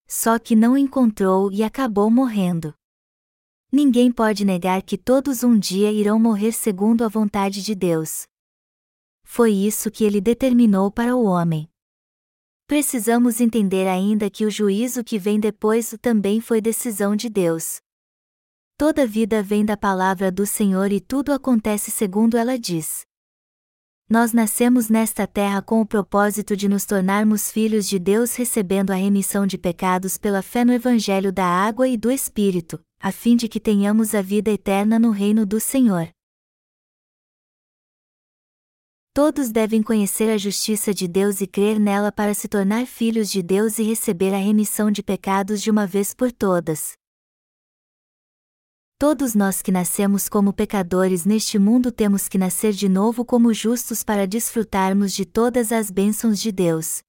só 0.08 0.40
que 0.40 0.56
não 0.56 0.78
encontrou 0.78 1.52
e 1.52 1.62
acabou 1.62 2.10
morrendo. 2.10 2.74
Ninguém 3.70 4.10
pode 4.10 4.46
negar 4.46 4.82
que 4.82 4.98
todos 4.98 5.44
um 5.44 5.60
dia 5.60 5.92
irão 5.92 6.18
morrer 6.18 6.54
segundo 6.54 7.04
a 7.04 7.10
vontade 7.10 7.62
de 7.62 7.76
Deus. 7.76 8.26
Foi 9.26 9.52
isso 9.52 9.92
que 9.92 10.06
ele 10.06 10.22
determinou 10.22 10.90
para 10.90 11.16
o 11.18 11.26
homem. 11.26 11.70
Precisamos 12.68 13.40
entender 13.40 13.88
ainda 13.88 14.30
que 14.30 14.46
o 14.46 14.52
juízo 14.52 15.02
que 15.02 15.18
vem 15.18 15.40
depois 15.40 15.96
também 16.02 16.42
foi 16.42 16.60
decisão 16.60 17.16
de 17.16 17.30
Deus. 17.30 17.80
Toda 18.78 19.08
vida 19.08 19.42
vem 19.42 19.64
da 19.64 19.78
palavra 19.78 20.30
do 20.30 20.46
Senhor 20.46 20.92
e 20.92 21.00
tudo 21.00 21.32
acontece 21.32 21.90
segundo 21.90 22.36
ela 22.36 22.60
diz. 22.60 23.06
Nós 24.10 24.34
nascemos 24.34 24.90
nesta 24.90 25.26
terra 25.26 25.62
com 25.62 25.80
o 25.80 25.86
propósito 25.86 26.58
de 26.58 26.68
nos 26.68 26.86
tornarmos 26.86 27.50
filhos 27.50 27.88
de 27.88 27.98
Deus 27.98 28.36
recebendo 28.36 28.92
a 28.92 28.96
remissão 28.96 29.48
de 29.48 29.58
pecados 29.58 30.18
pela 30.18 30.42
fé 30.42 30.66
no 30.66 30.74
Evangelho 30.74 31.32
da 31.32 31.46
água 31.46 31.88
e 31.88 31.96
do 31.96 32.12
Espírito, 32.12 32.82
a 33.00 33.14
fim 33.14 33.38
de 33.38 33.48
que 33.48 33.62
tenhamos 33.62 34.14
a 34.14 34.22
vida 34.22 34.52
eterna 34.52 35.00
no 35.00 35.12
reino 35.12 35.46
do 35.46 35.60
Senhor. 35.60 36.10
Todos 39.18 39.50
devem 39.50 39.82
conhecer 39.82 40.30
a 40.30 40.38
justiça 40.38 40.94
de 40.94 41.08
Deus 41.08 41.42
e 41.42 41.48
crer 41.48 41.80
nela 41.80 42.12
para 42.12 42.36
se 42.36 42.48
tornar 42.48 42.86
filhos 42.86 43.32
de 43.32 43.42
Deus 43.42 43.80
e 43.80 43.84
receber 43.84 44.32
a 44.32 44.38
remissão 44.38 44.92
de 44.92 45.02
pecados 45.02 45.60
de 45.60 45.72
uma 45.72 45.88
vez 45.88 46.14
por 46.14 46.32
todas. 46.32 46.94
Todos 49.00 49.34
nós 49.34 49.60
que 49.64 49.72
nascemos 49.72 50.30
como 50.30 50.54
pecadores 50.54 51.26
neste 51.26 51.58
mundo 51.58 51.92
temos 51.92 52.30
que 52.30 52.38
nascer 52.38 52.74
de 52.74 52.88
novo 52.88 53.26
como 53.26 53.52
justos 53.56 54.04
para 54.04 54.28
desfrutarmos 54.28 55.14
de 55.14 55.26
todas 55.26 55.72
as 55.72 55.90
bênçãos 55.90 56.40
de 56.40 56.52
Deus. 56.52 57.00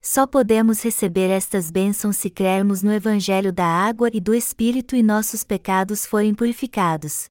Só 0.00 0.24
podemos 0.24 0.80
receber 0.84 1.30
estas 1.30 1.68
bênçãos 1.68 2.16
se 2.16 2.30
crermos 2.30 2.80
no 2.80 2.92
Evangelho 2.92 3.52
da 3.52 3.66
água 3.66 4.08
e 4.14 4.20
do 4.20 4.32
Espírito 4.32 4.94
e 4.94 5.02
nossos 5.02 5.42
pecados 5.42 6.06
forem 6.06 6.32
purificados. 6.32 7.24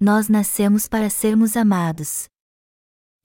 Nós 0.00 0.28
nascemos 0.28 0.88
para 0.88 1.08
sermos 1.08 1.56
amados. 1.56 2.28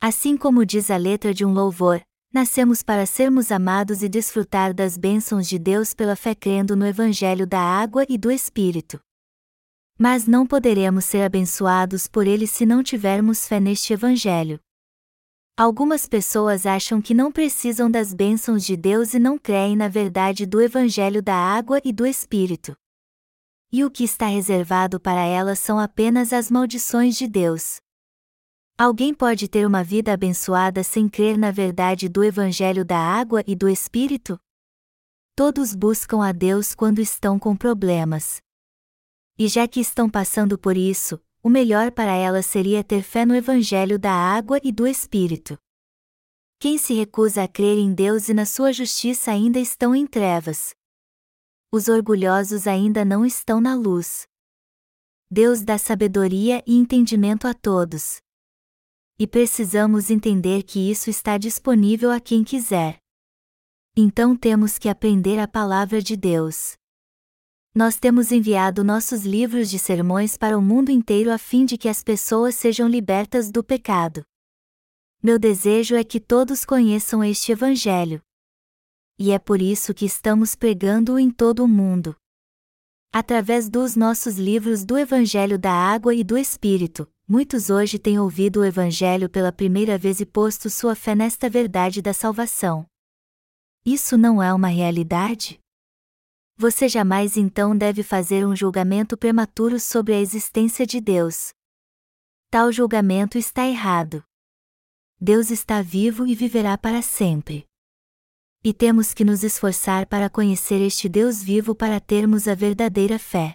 Assim 0.01 0.37
como 0.37 0.65
diz 0.65 0.91
a 0.91 0.97
letra 0.97 1.33
de 1.33 1.45
um 1.45 1.53
louvor, 1.53 2.01
nascemos 2.31 2.83
para 2.83 3.05
sermos 3.05 3.51
amados 3.51 4.03
e 4.03 4.09
desfrutar 4.09 4.73
das 4.73 4.97
bênçãos 4.97 5.47
de 5.47 5.57
Deus 5.57 5.93
pela 5.93 6.15
fé 6.15 6.35
crendo 6.35 6.75
no 6.75 6.85
Evangelho 6.85 7.47
da 7.47 7.61
água 7.61 8.05
e 8.09 8.17
do 8.17 8.29
Espírito. 8.29 8.99
Mas 9.97 10.27
não 10.27 10.45
poderemos 10.45 11.05
ser 11.05 11.21
abençoados 11.23 12.07
por 12.07 12.27
ele 12.27 12.45
se 12.45 12.65
não 12.65 12.83
tivermos 12.83 13.47
fé 13.47 13.59
neste 13.61 13.93
Evangelho. 13.93 14.59
Algumas 15.57 16.05
pessoas 16.05 16.65
acham 16.65 17.01
que 17.01 17.13
não 17.13 17.31
precisam 17.31 17.89
das 17.89 18.13
bênçãos 18.13 18.65
de 18.65 18.75
Deus 18.75 19.13
e 19.13 19.19
não 19.19 19.37
creem 19.37 19.77
na 19.77 19.87
verdade 19.87 20.45
do 20.45 20.61
Evangelho 20.61 21.21
da 21.21 21.35
água 21.35 21.79
e 21.85 21.93
do 21.93 22.05
Espírito. 22.05 22.75
E 23.71 23.85
o 23.85 23.89
que 23.89 24.03
está 24.03 24.27
reservado 24.27 24.99
para 24.99 25.23
elas 25.23 25.59
são 25.59 25.79
apenas 25.79 26.33
as 26.33 26.51
maldições 26.51 27.15
de 27.15 27.25
Deus. 27.25 27.77
Alguém 28.77 29.13
pode 29.13 29.48
ter 29.48 29.65
uma 29.65 29.86
vida 29.86 30.12
abençoada 30.12 30.84
sem 30.84 31.08
crer 31.08 31.38
na 31.38 31.50
verdade 31.50 32.10
do 32.10 32.22
Evangelho 32.22 32.84
da 32.84 32.98
água 32.98 33.41
e 33.48 33.55
do 33.55 33.70
Espírito? 33.70 34.38
Todos 35.34 35.74
buscam 35.74 36.22
a 36.22 36.34
Deus 36.34 36.75
quando 36.75 37.00
estão 37.00 37.39
com 37.39 37.55
problemas. 37.55 38.41
E 39.39 39.48
já 39.48 39.65
que 39.65 39.79
estão 39.79 40.10
passando 40.10 40.58
por 40.58 40.75
isso, 40.75 41.22
o 41.41 41.48
melhor 41.48 41.89
para 41.89 42.12
elas 42.12 42.46
seria 42.48 42.84
ter 42.84 43.01
fé 43.01 43.25
no 43.25 43.34
Evangelho 43.34 43.98
da 43.98 44.12
água 44.12 44.60
e 44.62 44.74
do 44.74 44.86
Espírito. 44.86 45.58
Quem 46.60 46.77
se 46.77 46.94
recusa 46.94 47.44
a 47.44 47.48
crer 47.48 47.77
em 47.77 47.94
Deus 47.94 48.27
e 48.27 48.34
na 48.34 48.46
sua 48.46 48.74
justiça 48.74 49.32
ainda 49.32 49.58
estão 49.58 49.96
em 49.96 50.05
trevas. 50.05 50.75
Os 51.72 51.88
orgulhosos 51.88 52.67
ainda 52.67 53.05
não 53.05 53.25
estão 53.25 53.62
na 53.62 53.74
luz. 53.74 54.27
Deus 55.32 55.62
dá 55.62 55.77
sabedoria 55.77 56.62
e 56.67 56.75
entendimento 56.75 57.48
a 57.48 57.53
todos. 57.53 58.25
E 59.17 59.25
precisamos 59.25 60.10
entender 60.10 60.63
que 60.63 60.91
isso 60.91 61.10
está 61.10 61.38
disponível 61.38 62.12
a 62.12 62.19
quem 62.19 62.43
quiser. 62.43 62.98
Então 63.95 64.36
temos 64.36 64.77
que 64.77 64.89
aprender 64.89 65.39
a 65.39 65.48
palavra 65.48 66.01
de 66.01 66.17
Deus 66.17 66.75
nós 67.75 67.98
temos 67.98 68.31
enviado 68.31 68.86
nossos 68.86 69.25
livros 69.25 69.69
de 69.69 69.77
sermões 69.77 70.38
para 70.38 70.57
o 70.57 70.62
mundo 70.62 70.91
inteiro 70.91 71.29
a 71.29 71.38
fim 71.38 71.65
de 71.65 71.77
que 71.77 71.89
as 71.89 72.01
pessoas 72.01 72.55
sejam 72.55 72.88
libertas 72.88 73.51
do 73.51 73.62
pecado. 73.62 74.24
Meu 75.22 75.38
desejo 75.38 75.93
é 75.93 76.01
que 76.01 76.22
todos 76.22 76.63
conheçam 76.63 77.22
este 77.22 77.51
Evangelho. 77.51 78.22
E 79.19 79.31
é 79.31 79.38
por 79.38 79.62
isso 79.62 79.93
que 79.93 80.05
estamos 80.05 80.55
pregando-o 80.55 81.19
em 81.19 81.29
todo 81.29 81.65
o 81.65 81.67
mundo. 81.67 82.15
Através 83.12 83.69
dos 83.69 83.95
nossos 83.95 84.38
livros 84.38 84.83
do 84.83 84.97
Evangelho 84.97 85.57
da 85.57 85.71
Água 85.71 86.13
e 86.13 86.24
do 86.24 86.38
Espírito, 86.38 87.07
muitos 87.27 87.69
hoje 87.69 87.97
têm 87.97 88.19
ouvido 88.19 88.59
o 88.62 88.65
Evangelho 88.65 89.29
pela 89.29 89.51
primeira 89.51 89.97
vez 89.97 90.19
e 90.19 90.25
posto 90.25 90.69
sua 90.69 90.95
fé 90.95 91.15
nesta 91.15 91.50
verdade 91.50 92.01
da 92.01 92.13
salvação. 92.13 92.85
Isso 93.85 94.17
não 94.17 94.41
é 94.41 94.53
uma 94.53 94.67
realidade? 94.67 95.59
você 96.57 96.88
jamais 96.88 97.35
então 97.35 97.77
deve 97.77 98.01
fazer 98.01 98.45
um 98.47 98.55
julgamento 98.55 99.17
prematuro 99.17 99.79
sobre 99.79 100.13
a 100.13 100.19
existência 100.21 100.85
de 100.85 101.01
Deus. 101.01 101.53
Tal 102.50 102.71
julgamento 102.71 103.38
está 103.38 103.67
errado. 103.67 104.24
Deus 105.19 105.51
está 105.51 105.81
vivo 105.81 106.25
e 106.25 106.33
viverá 106.33 106.77
para 106.77 107.01
sempre. 107.01 107.67
E 108.67 108.74
temos 108.74 109.13
que 109.13 109.24
nos 109.24 109.43
esforçar 109.43 110.07
para 110.07 110.27
conhecer 110.27 110.81
este 110.81 111.07
Deus 111.07 111.43
vivo 111.43 111.75
para 111.75 112.00
termos 112.00 112.48
a 112.48 112.55
verdadeira 112.55 113.19
fé. 113.19 113.53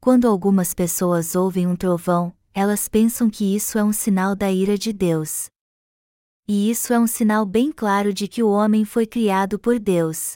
Quando 0.00 0.28
algumas 0.28 0.72
pessoas 0.72 1.34
ouvem 1.34 1.66
um 1.66 1.74
trovão, 1.74 2.32
elas 2.54 2.88
pensam 2.88 3.28
que 3.28 3.56
isso 3.56 3.76
é 3.76 3.82
um 3.82 3.92
sinal 3.92 4.36
da 4.36 4.52
ira 4.52 4.78
de 4.78 4.92
Deus. 4.92 5.48
E 6.46 6.70
isso 6.70 6.92
é 6.92 7.00
um 7.00 7.08
sinal 7.08 7.44
bem 7.44 7.72
claro 7.72 8.14
de 8.14 8.28
que 8.28 8.40
o 8.40 8.50
homem 8.50 8.84
foi 8.84 9.04
criado 9.04 9.58
por 9.58 9.80
Deus. 9.80 10.34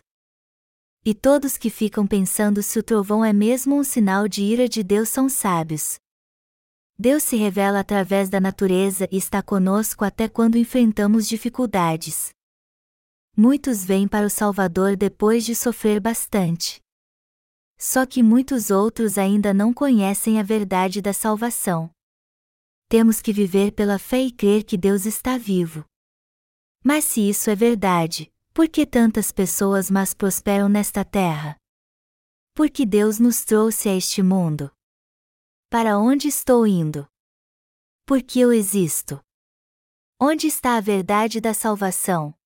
E 1.04 1.14
todos 1.14 1.56
que 1.56 1.70
ficam 1.70 2.04
pensando 2.04 2.64
se 2.64 2.80
o 2.80 2.82
trovão 2.82 3.24
é 3.24 3.32
mesmo 3.32 3.76
um 3.76 3.84
sinal 3.84 4.26
de 4.26 4.42
ira 4.42 4.68
de 4.68 4.82
Deus 4.82 5.08
são 5.08 5.28
sábios. 5.28 6.00
Deus 6.98 7.22
se 7.22 7.36
revela 7.36 7.78
através 7.78 8.28
da 8.28 8.40
natureza 8.40 9.08
e 9.12 9.16
está 9.16 9.40
conosco 9.40 10.04
até 10.04 10.28
quando 10.28 10.58
enfrentamos 10.58 11.28
dificuldades. 11.28 12.36
Muitos 13.40 13.84
vêm 13.84 14.08
para 14.08 14.26
o 14.26 14.30
Salvador 14.30 14.96
depois 14.96 15.44
de 15.44 15.54
sofrer 15.54 16.00
bastante. 16.00 16.80
Só 17.78 18.04
que 18.04 18.20
muitos 18.20 18.68
outros 18.68 19.16
ainda 19.16 19.54
não 19.54 19.72
conhecem 19.72 20.40
a 20.40 20.42
verdade 20.42 21.00
da 21.00 21.12
salvação. 21.12 21.88
Temos 22.88 23.22
que 23.22 23.32
viver 23.32 23.70
pela 23.70 23.96
fé 23.96 24.22
e 24.22 24.32
crer 24.32 24.64
que 24.64 24.76
Deus 24.76 25.06
está 25.06 25.38
vivo. 25.38 25.84
Mas 26.82 27.04
se 27.04 27.28
isso 27.28 27.48
é 27.48 27.54
verdade, 27.54 28.28
por 28.52 28.68
que 28.68 28.84
tantas 28.84 29.30
pessoas 29.30 29.88
más 29.88 30.12
prosperam 30.12 30.68
nesta 30.68 31.04
terra? 31.04 31.56
Porque 32.54 32.84
Deus 32.84 33.20
nos 33.20 33.44
trouxe 33.44 33.88
a 33.88 33.94
este 33.94 34.20
mundo. 34.20 34.68
Para 35.70 35.96
onde 35.96 36.26
estou 36.26 36.66
indo? 36.66 37.06
Por 38.04 38.20
que 38.20 38.40
eu 38.40 38.52
existo? 38.52 39.20
Onde 40.20 40.48
está 40.48 40.76
a 40.76 40.80
verdade 40.80 41.40
da 41.40 41.54
salvação? 41.54 42.36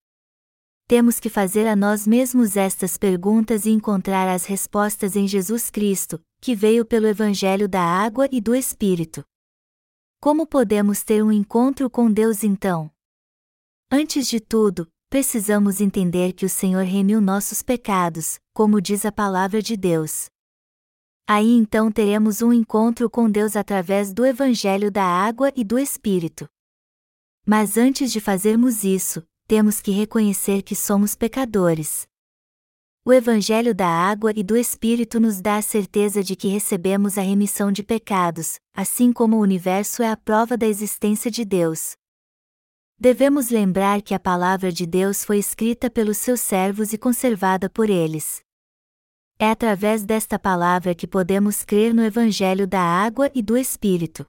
Temos 0.92 1.18
que 1.18 1.30
fazer 1.30 1.66
a 1.66 1.74
nós 1.74 2.06
mesmos 2.06 2.54
estas 2.54 2.98
perguntas 2.98 3.64
e 3.64 3.70
encontrar 3.70 4.28
as 4.28 4.44
respostas 4.44 5.16
em 5.16 5.26
Jesus 5.26 5.70
Cristo, 5.70 6.20
que 6.38 6.54
veio 6.54 6.84
pelo 6.84 7.06
Evangelho 7.06 7.66
da 7.66 7.80
Água 7.80 8.28
e 8.30 8.42
do 8.42 8.54
Espírito. 8.54 9.24
Como 10.20 10.46
podemos 10.46 11.02
ter 11.02 11.24
um 11.24 11.32
encontro 11.32 11.88
com 11.88 12.12
Deus 12.12 12.44
então? 12.44 12.90
Antes 13.90 14.28
de 14.28 14.38
tudo, 14.38 14.86
precisamos 15.08 15.80
entender 15.80 16.34
que 16.34 16.44
o 16.44 16.50
Senhor 16.50 16.84
remiu 16.84 17.22
nossos 17.22 17.62
pecados, 17.62 18.38
como 18.52 18.78
diz 18.78 19.06
a 19.06 19.10
palavra 19.10 19.62
de 19.62 19.78
Deus. 19.78 20.26
Aí 21.26 21.52
então 21.52 21.90
teremos 21.90 22.42
um 22.42 22.52
encontro 22.52 23.08
com 23.08 23.30
Deus 23.30 23.56
através 23.56 24.12
do 24.12 24.26
Evangelho 24.26 24.90
da 24.90 25.04
Água 25.04 25.50
e 25.56 25.64
do 25.64 25.78
Espírito. 25.78 26.46
Mas 27.46 27.78
antes 27.78 28.12
de 28.12 28.20
fazermos 28.20 28.84
isso, 28.84 29.26
temos 29.46 29.80
que 29.80 29.90
reconhecer 29.90 30.62
que 30.62 30.74
somos 30.74 31.14
pecadores. 31.14 32.06
O 33.04 33.12
Evangelho 33.12 33.74
da 33.74 33.88
Água 33.88 34.32
e 34.36 34.44
do 34.44 34.56
Espírito 34.56 35.18
nos 35.18 35.40
dá 35.40 35.56
a 35.56 35.62
certeza 35.62 36.22
de 36.22 36.36
que 36.36 36.46
recebemos 36.46 37.18
a 37.18 37.22
remissão 37.22 37.72
de 37.72 37.82
pecados, 37.82 38.60
assim 38.72 39.12
como 39.12 39.36
o 39.36 39.40
universo 39.40 40.02
é 40.02 40.08
a 40.08 40.16
prova 40.16 40.56
da 40.56 40.66
existência 40.66 41.28
de 41.28 41.44
Deus. 41.44 41.96
Devemos 42.96 43.50
lembrar 43.50 44.00
que 44.00 44.14
a 44.14 44.20
palavra 44.20 44.70
de 44.70 44.86
Deus 44.86 45.24
foi 45.24 45.38
escrita 45.38 45.90
pelos 45.90 46.18
seus 46.18 46.40
servos 46.40 46.92
e 46.92 46.98
conservada 46.98 47.68
por 47.68 47.90
eles. 47.90 48.40
É 49.36 49.50
através 49.50 50.04
desta 50.04 50.38
palavra 50.38 50.94
que 50.94 51.08
podemos 51.08 51.64
crer 51.64 51.92
no 51.92 52.04
Evangelho 52.04 52.64
da 52.68 52.80
água 52.80 53.28
e 53.34 53.42
do 53.42 53.56
Espírito. 53.56 54.24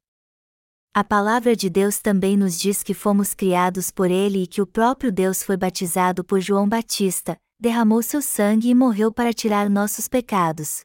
A 0.95 1.03
palavra 1.03 1.55
de 1.55 1.71
Deus 1.71 1.97
também 1.97 2.37
nos 2.37 2.59
diz 2.59 2.83
que 2.83 2.93
fomos 2.93 3.33
criados 3.33 3.89
por 3.89 4.11
Ele 4.11 4.43
e 4.43 4.47
que 4.47 4.61
o 4.61 4.67
próprio 4.67 5.11
Deus 5.11 5.41
foi 5.41 5.57
batizado 5.57 6.23
por 6.23 6.39
João 6.39 6.69
Batista, 6.69 7.35
derramou 7.59 8.03
seu 8.03 8.21
sangue 8.21 8.69
e 8.69 8.75
morreu 8.75 9.11
para 9.11 9.33
tirar 9.33 9.71
nossos 9.71 10.07
pecados. 10.07 10.83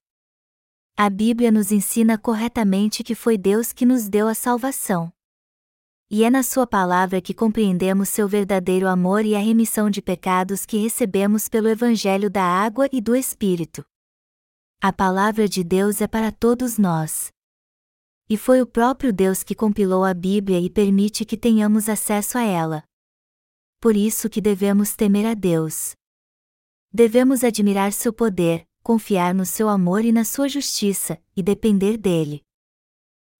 A 0.96 1.10
Bíblia 1.10 1.52
nos 1.52 1.70
ensina 1.70 2.16
corretamente 2.16 3.04
que 3.04 3.14
foi 3.14 3.36
Deus 3.36 3.70
que 3.70 3.84
nos 3.84 4.08
deu 4.08 4.28
a 4.28 4.34
salvação. 4.34 5.12
E 6.10 6.24
é 6.24 6.30
na 6.30 6.42
Sua 6.42 6.66
palavra 6.66 7.20
que 7.20 7.34
compreendemos 7.34 8.08
seu 8.08 8.26
verdadeiro 8.26 8.88
amor 8.88 9.26
e 9.26 9.34
a 9.34 9.38
remissão 9.38 9.90
de 9.90 10.00
pecados 10.00 10.64
que 10.64 10.78
recebemos 10.78 11.50
pelo 11.50 11.68
Evangelho 11.68 12.30
da 12.30 12.44
água 12.44 12.88
e 12.90 13.02
do 13.02 13.14
Espírito. 13.14 13.84
A 14.80 14.90
palavra 14.90 15.46
de 15.46 15.62
Deus 15.62 16.00
é 16.00 16.06
para 16.06 16.32
todos 16.32 16.78
nós. 16.78 17.30
E 18.28 18.36
foi 18.36 18.60
o 18.60 18.66
próprio 18.66 19.12
Deus 19.12 19.42
que 19.42 19.54
compilou 19.54 20.04
a 20.04 20.12
Bíblia 20.12 20.60
e 20.60 20.68
permite 20.68 21.24
que 21.24 21.36
tenhamos 21.36 21.88
acesso 21.88 22.36
a 22.36 22.42
ela. 22.42 22.84
Por 23.80 23.96
isso 23.96 24.28
que 24.28 24.40
devemos 24.40 24.94
temer 24.94 25.24
a 25.24 25.34
Deus. 25.34 25.92
Devemos 26.92 27.42
admirar 27.42 27.92
seu 27.92 28.12
poder, 28.12 28.66
confiar 28.82 29.34
no 29.34 29.46
seu 29.46 29.68
amor 29.68 30.04
e 30.04 30.12
na 30.12 30.24
sua 30.24 30.48
justiça, 30.48 31.18
e 31.36 31.42
depender 31.42 31.96
dele. 31.96 32.42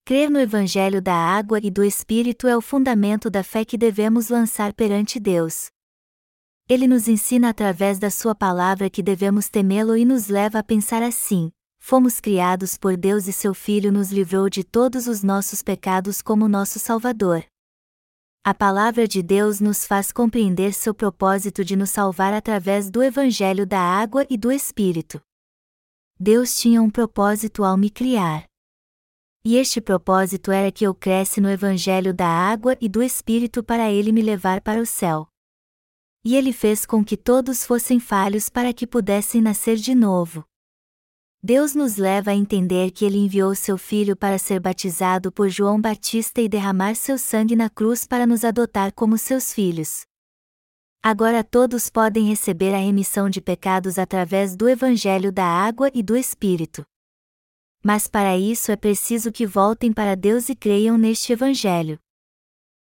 Crer 0.06 0.30
no 0.30 0.40
Evangelho 0.40 1.02
da 1.02 1.14
água 1.14 1.60
e 1.62 1.70
do 1.70 1.84
Espírito 1.84 2.48
é 2.48 2.56
o 2.56 2.62
fundamento 2.62 3.28
da 3.28 3.44
fé 3.44 3.64
que 3.64 3.76
devemos 3.76 4.30
lançar 4.30 4.72
perante 4.72 5.20
Deus. 5.20 5.68
Ele 6.66 6.86
nos 6.86 7.08
ensina 7.08 7.50
através 7.50 7.98
da 7.98 8.10
Sua 8.10 8.34
palavra 8.34 8.88
que 8.88 9.02
devemos 9.02 9.50
temê-lo 9.50 9.96
e 9.96 10.04
nos 10.06 10.28
leva 10.28 10.60
a 10.60 10.62
pensar 10.62 11.02
assim: 11.02 11.50
fomos 11.88 12.20
criados 12.20 12.76
por 12.76 12.98
Deus 12.98 13.26
e 13.28 13.32
seu 13.32 13.54
Filho 13.54 13.90
nos 13.90 14.12
livrou 14.12 14.50
de 14.50 14.62
todos 14.62 15.06
os 15.06 15.22
nossos 15.22 15.62
pecados 15.62 16.20
como 16.20 16.46
nosso 16.46 16.78
Salvador. 16.78 17.42
A 18.44 18.52
palavra 18.52 19.08
de 19.08 19.22
Deus 19.22 19.58
nos 19.58 19.86
faz 19.86 20.12
compreender 20.12 20.74
seu 20.74 20.92
propósito 20.92 21.64
de 21.64 21.74
nos 21.74 21.88
salvar 21.88 22.34
através 22.34 22.90
do 22.90 23.02
Evangelho 23.02 23.66
da 23.66 23.80
água 23.80 24.26
e 24.28 24.36
do 24.36 24.52
Espírito. 24.52 25.18
Deus 26.20 26.60
tinha 26.60 26.82
um 26.82 26.90
propósito 26.90 27.64
ao 27.64 27.74
me 27.78 27.88
criar. 27.88 28.44
E 29.42 29.56
este 29.56 29.80
propósito 29.80 30.52
era 30.52 30.70
que 30.70 30.86
eu 30.86 30.94
cresce 30.94 31.40
no 31.40 31.48
Evangelho 31.48 32.12
da 32.12 32.28
água 32.28 32.76
e 32.82 32.86
do 32.86 33.02
Espírito 33.02 33.64
para 33.64 33.90
ele 33.90 34.12
me 34.12 34.20
levar 34.20 34.60
para 34.60 34.78
o 34.78 34.84
céu 34.84 35.26
e 36.24 36.36
ele 36.36 36.52
fez 36.52 36.84
com 36.84 37.02
que 37.02 37.16
todos 37.16 37.64
fossem 37.64 37.98
falhos 37.98 38.50
para 38.50 38.74
que 38.74 38.86
pudessem 38.86 39.40
nascer 39.40 39.76
de 39.76 39.94
novo. 39.94 40.44
Deus 41.40 41.72
nos 41.72 41.96
leva 41.96 42.32
a 42.32 42.34
entender 42.34 42.90
que 42.90 43.04
ele 43.04 43.18
enviou 43.18 43.54
seu 43.54 43.78
filho 43.78 44.16
para 44.16 44.38
ser 44.38 44.58
batizado 44.58 45.30
por 45.30 45.48
João 45.48 45.80
Batista 45.80 46.40
e 46.40 46.48
derramar 46.48 46.96
seu 46.96 47.16
sangue 47.16 47.54
na 47.54 47.70
cruz 47.70 48.04
para 48.04 48.26
nos 48.26 48.44
adotar 48.44 48.92
como 48.92 49.16
seus 49.16 49.52
filhos. 49.52 50.02
Agora 51.00 51.44
todos 51.44 51.88
podem 51.88 52.26
receber 52.26 52.74
a 52.74 52.78
remissão 52.78 53.30
de 53.30 53.40
pecados 53.40 54.00
através 54.00 54.56
do 54.56 54.68
Evangelho 54.68 55.30
da 55.30 55.44
Água 55.44 55.88
e 55.94 56.02
do 56.02 56.16
Espírito. 56.16 56.84
Mas 57.84 58.08
para 58.08 58.36
isso 58.36 58.72
é 58.72 58.76
preciso 58.76 59.30
que 59.30 59.46
voltem 59.46 59.92
para 59.92 60.16
Deus 60.16 60.48
e 60.48 60.56
creiam 60.56 60.98
neste 60.98 61.32
Evangelho. 61.32 62.00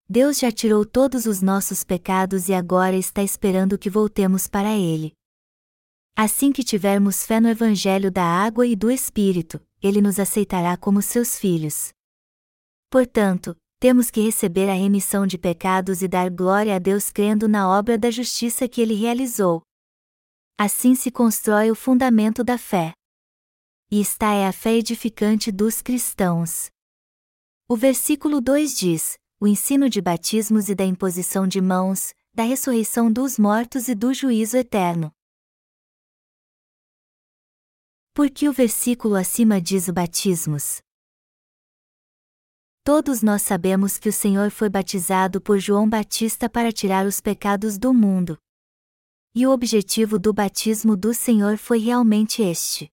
Deus 0.08 0.40
já 0.40 0.50
tirou 0.50 0.84
todos 0.84 1.24
os 1.24 1.40
nossos 1.40 1.84
pecados 1.84 2.48
e 2.48 2.52
agora 2.52 2.96
está 2.96 3.22
esperando 3.22 3.78
que 3.78 3.88
voltemos 3.88 4.48
para 4.48 4.76
Ele. 4.76 5.12
Assim 6.22 6.52
que 6.52 6.62
tivermos 6.62 7.24
fé 7.24 7.40
no 7.40 7.48
Evangelho 7.48 8.10
da 8.10 8.22
água 8.22 8.66
e 8.66 8.76
do 8.76 8.90
Espírito, 8.90 9.58
Ele 9.82 10.02
nos 10.02 10.18
aceitará 10.18 10.76
como 10.76 11.00
seus 11.00 11.38
filhos. 11.38 11.94
Portanto, 12.90 13.56
temos 13.78 14.10
que 14.10 14.20
receber 14.20 14.68
a 14.68 14.74
remissão 14.74 15.26
de 15.26 15.38
pecados 15.38 16.02
e 16.02 16.08
dar 16.08 16.28
glória 16.28 16.76
a 16.76 16.78
Deus 16.78 17.10
crendo 17.10 17.48
na 17.48 17.66
obra 17.70 17.96
da 17.96 18.10
justiça 18.10 18.68
que 18.68 18.82
Ele 18.82 18.92
realizou. 18.92 19.62
Assim 20.58 20.94
se 20.94 21.10
constrói 21.10 21.70
o 21.70 21.74
fundamento 21.74 22.44
da 22.44 22.58
fé. 22.58 22.92
E 23.90 23.98
está 23.98 24.34
é 24.34 24.46
a 24.46 24.52
fé 24.52 24.74
edificante 24.74 25.50
dos 25.50 25.80
cristãos. 25.80 26.68
O 27.66 27.74
versículo 27.74 28.42
2 28.42 28.78
diz: 28.78 29.16
o 29.40 29.46
ensino 29.46 29.88
de 29.88 30.02
batismos 30.02 30.68
e 30.68 30.74
da 30.74 30.84
imposição 30.84 31.48
de 31.48 31.62
mãos, 31.62 32.12
da 32.34 32.42
ressurreição 32.42 33.10
dos 33.10 33.38
mortos 33.38 33.88
e 33.88 33.94
do 33.94 34.12
juízo 34.12 34.58
eterno. 34.58 35.10
Por 38.20 38.28
que 38.28 38.50
o 38.50 38.52
versículo 38.52 39.14
acima 39.14 39.58
diz 39.62 39.88
o 39.88 39.94
batismos? 39.94 40.82
Todos 42.84 43.22
nós 43.22 43.40
sabemos 43.40 43.96
que 43.96 44.10
o 44.10 44.12
Senhor 44.12 44.50
foi 44.50 44.68
batizado 44.68 45.40
por 45.40 45.58
João 45.58 45.88
Batista 45.88 46.46
para 46.46 46.70
tirar 46.70 47.06
os 47.06 47.18
pecados 47.18 47.78
do 47.78 47.94
mundo. 47.94 48.36
E 49.34 49.46
o 49.46 49.50
objetivo 49.50 50.18
do 50.18 50.34
batismo 50.34 50.98
do 50.98 51.14
Senhor 51.14 51.56
foi 51.56 51.78
realmente 51.78 52.42
este. 52.42 52.90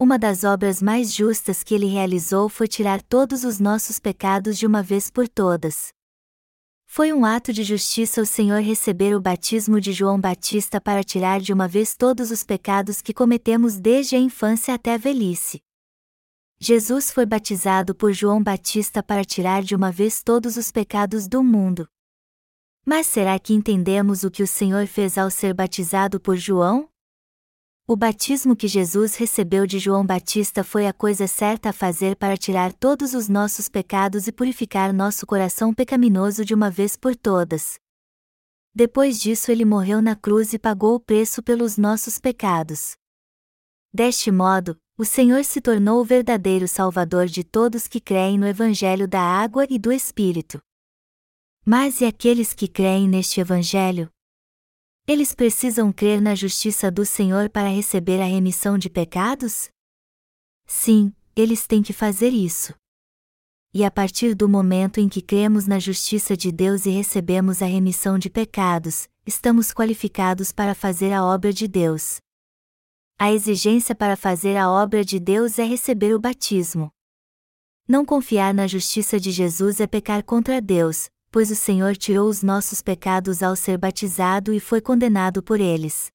Uma 0.00 0.18
das 0.18 0.44
obras 0.44 0.80
mais 0.80 1.12
justas 1.12 1.62
que 1.62 1.74
ele 1.74 1.84
realizou 1.84 2.48
foi 2.48 2.66
tirar 2.66 3.02
todos 3.02 3.44
os 3.44 3.60
nossos 3.60 3.98
pecados 3.98 4.56
de 4.56 4.66
uma 4.66 4.82
vez 4.82 5.10
por 5.10 5.28
todas. 5.28 5.92
Foi 6.94 7.10
um 7.10 7.24
ato 7.24 7.54
de 7.54 7.64
justiça 7.64 8.20
o 8.20 8.26
Senhor 8.26 8.60
receber 8.60 9.16
o 9.16 9.20
batismo 9.20 9.80
de 9.80 9.94
João 9.94 10.20
Batista 10.20 10.78
para 10.78 11.02
tirar 11.02 11.40
de 11.40 11.50
uma 11.50 11.66
vez 11.66 11.96
todos 11.96 12.30
os 12.30 12.44
pecados 12.44 13.00
que 13.00 13.14
cometemos 13.14 13.80
desde 13.80 14.14
a 14.14 14.18
infância 14.18 14.74
até 14.74 14.92
a 14.92 14.98
velhice. 14.98 15.62
Jesus 16.60 17.10
foi 17.10 17.24
batizado 17.24 17.94
por 17.94 18.12
João 18.12 18.42
Batista 18.42 19.02
para 19.02 19.24
tirar 19.24 19.62
de 19.62 19.74
uma 19.74 19.90
vez 19.90 20.22
todos 20.22 20.58
os 20.58 20.70
pecados 20.70 21.26
do 21.26 21.42
mundo. 21.42 21.88
Mas 22.84 23.06
será 23.06 23.38
que 23.38 23.54
entendemos 23.54 24.22
o 24.22 24.30
que 24.30 24.42
o 24.42 24.46
Senhor 24.46 24.86
fez 24.86 25.16
ao 25.16 25.30
ser 25.30 25.54
batizado 25.54 26.20
por 26.20 26.36
João? 26.36 26.91
O 27.84 27.96
batismo 27.96 28.54
que 28.54 28.68
Jesus 28.68 29.16
recebeu 29.16 29.66
de 29.66 29.80
João 29.80 30.06
Batista 30.06 30.62
foi 30.62 30.86
a 30.86 30.92
coisa 30.92 31.26
certa 31.26 31.70
a 31.70 31.72
fazer 31.72 32.14
para 32.14 32.36
tirar 32.36 32.72
todos 32.72 33.12
os 33.12 33.28
nossos 33.28 33.68
pecados 33.68 34.28
e 34.28 34.32
purificar 34.32 34.92
nosso 34.92 35.26
coração 35.26 35.74
pecaminoso 35.74 36.44
de 36.44 36.54
uma 36.54 36.70
vez 36.70 36.96
por 36.96 37.16
todas. 37.16 37.80
Depois 38.72 39.20
disso, 39.20 39.50
ele 39.50 39.64
morreu 39.64 40.00
na 40.00 40.14
cruz 40.14 40.52
e 40.52 40.60
pagou 40.60 40.94
o 40.94 41.00
preço 41.00 41.42
pelos 41.42 41.76
nossos 41.76 42.18
pecados. 42.18 42.94
Deste 43.92 44.30
modo, 44.30 44.78
o 44.96 45.04
Senhor 45.04 45.44
se 45.44 45.60
tornou 45.60 46.00
o 46.00 46.04
verdadeiro 46.04 46.68
Salvador 46.68 47.26
de 47.26 47.42
todos 47.42 47.88
que 47.88 48.00
creem 48.00 48.38
no 48.38 48.46
Evangelho 48.46 49.08
da 49.08 49.20
água 49.20 49.66
e 49.68 49.76
do 49.76 49.90
Espírito. 49.90 50.62
Mas 51.66 52.00
e 52.00 52.04
aqueles 52.04 52.54
que 52.54 52.68
creem 52.68 53.08
neste 53.08 53.40
Evangelho? 53.40 54.08
Eles 55.06 55.34
precisam 55.34 55.92
crer 55.92 56.20
na 56.20 56.32
justiça 56.32 56.88
do 56.88 57.04
Senhor 57.04 57.50
para 57.50 57.68
receber 57.68 58.20
a 58.20 58.24
remissão 58.24 58.78
de 58.78 58.88
pecados? 58.88 59.68
Sim, 60.64 61.12
eles 61.34 61.66
têm 61.66 61.82
que 61.82 61.92
fazer 61.92 62.28
isso. 62.28 62.72
E 63.74 63.84
a 63.84 63.90
partir 63.90 64.32
do 64.34 64.48
momento 64.48 65.00
em 65.00 65.08
que 65.08 65.20
cremos 65.20 65.66
na 65.66 65.80
justiça 65.80 66.36
de 66.36 66.52
Deus 66.52 66.86
e 66.86 66.90
recebemos 66.90 67.62
a 67.62 67.66
remissão 67.66 68.16
de 68.16 68.30
pecados, 68.30 69.08
estamos 69.26 69.72
qualificados 69.72 70.52
para 70.52 70.72
fazer 70.72 71.12
a 71.12 71.24
obra 71.24 71.52
de 71.52 71.66
Deus. 71.66 72.18
A 73.18 73.32
exigência 73.32 73.96
para 73.96 74.16
fazer 74.16 74.56
a 74.56 74.70
obra 74.70 75.04
de 75.04 75.18
Deus 75.18 75.58
é 75.58 75.64
receber 75.64 76.14
o 76.14 76.20
batismo. 76.20 76.92
Não 77.88 78.04
confiar 78.04 78.54
na 78.54 78.68
justiça 78.68 79.18
de 79.18 79.32
Jesus 79.32 79.80
é 79.80 79.86
pecar 79.86 80.22
contra 80.22 80.60
Deus, 80.60 81.10
pois 81.32 81.50
o 81.50 81.56
Senhor 81.56 81.96
tirou 81.96 82.28
os 82.28 82.42
nossos 82.42 82.82
pecados 82.82 83.42
ao 83.42 83.56
ser 83.56 83.78
batizado 83.78 84.52
e 84.52 84.60
foi 84.60 84.82
condenado 84.82 85.42
por 85.42 85.58
eles. 85.60 86.12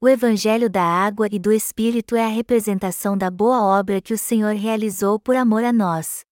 O 0.00 0.08
Evangelho 0.08 0.70
da 0.70 0.82
Água 0.82 1.28
e 1.30 1.38
do 1.38 1.52
Espírito 1.52 2.16
é 2.16 2.24
a 2.24 2.28
representação 2.28 3.18
da 3.18 3.30
boa 3.30 3.62
obra 3.62 4.00
que 4.00 4.14
o 4.14 4.18
Senhor 4.18 4.54
realizou 4.54 5.20
por 5.20 5.36
amor 5.36 5.62
a 5.62 5.72
nós. 5.72 6.22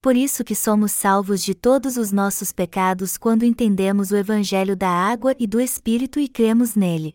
Por 0.00 0.16
isso 0.16 0.42
que 0.42 0.54
somos 0.54 0.92
salvos 0.92 1.42
de 1.42 1.54
todos 1.54 1.98
os 1.98 2.10
nossos 2.10 2.52
pecados 2.52 3.18
quando 3.18 3.44
entendemos 3.44 4.10
o 4.10 4.16
Evangelho 4.16 4.74
da 4.74 4.88
Água 4.88 5.34
e 5.38 5.46
do 5.46 5.60
Espírito 5.60 6.18
e 6.18 6.26
cremos 6.26 6.74
nele. 6.74 7.14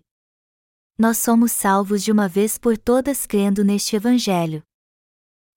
Nós 0.99 1.17
somos 1.17 1.51
salvos 1.51 2.03
de 2.03 2.11
uma 2.11 2.27
vez 2.27 2.59
por 2.59 2.77
todas 2.77 3.25
crendo 3.25 3.63
neste 3.63 3.95
Evangelho. 3.95 4.61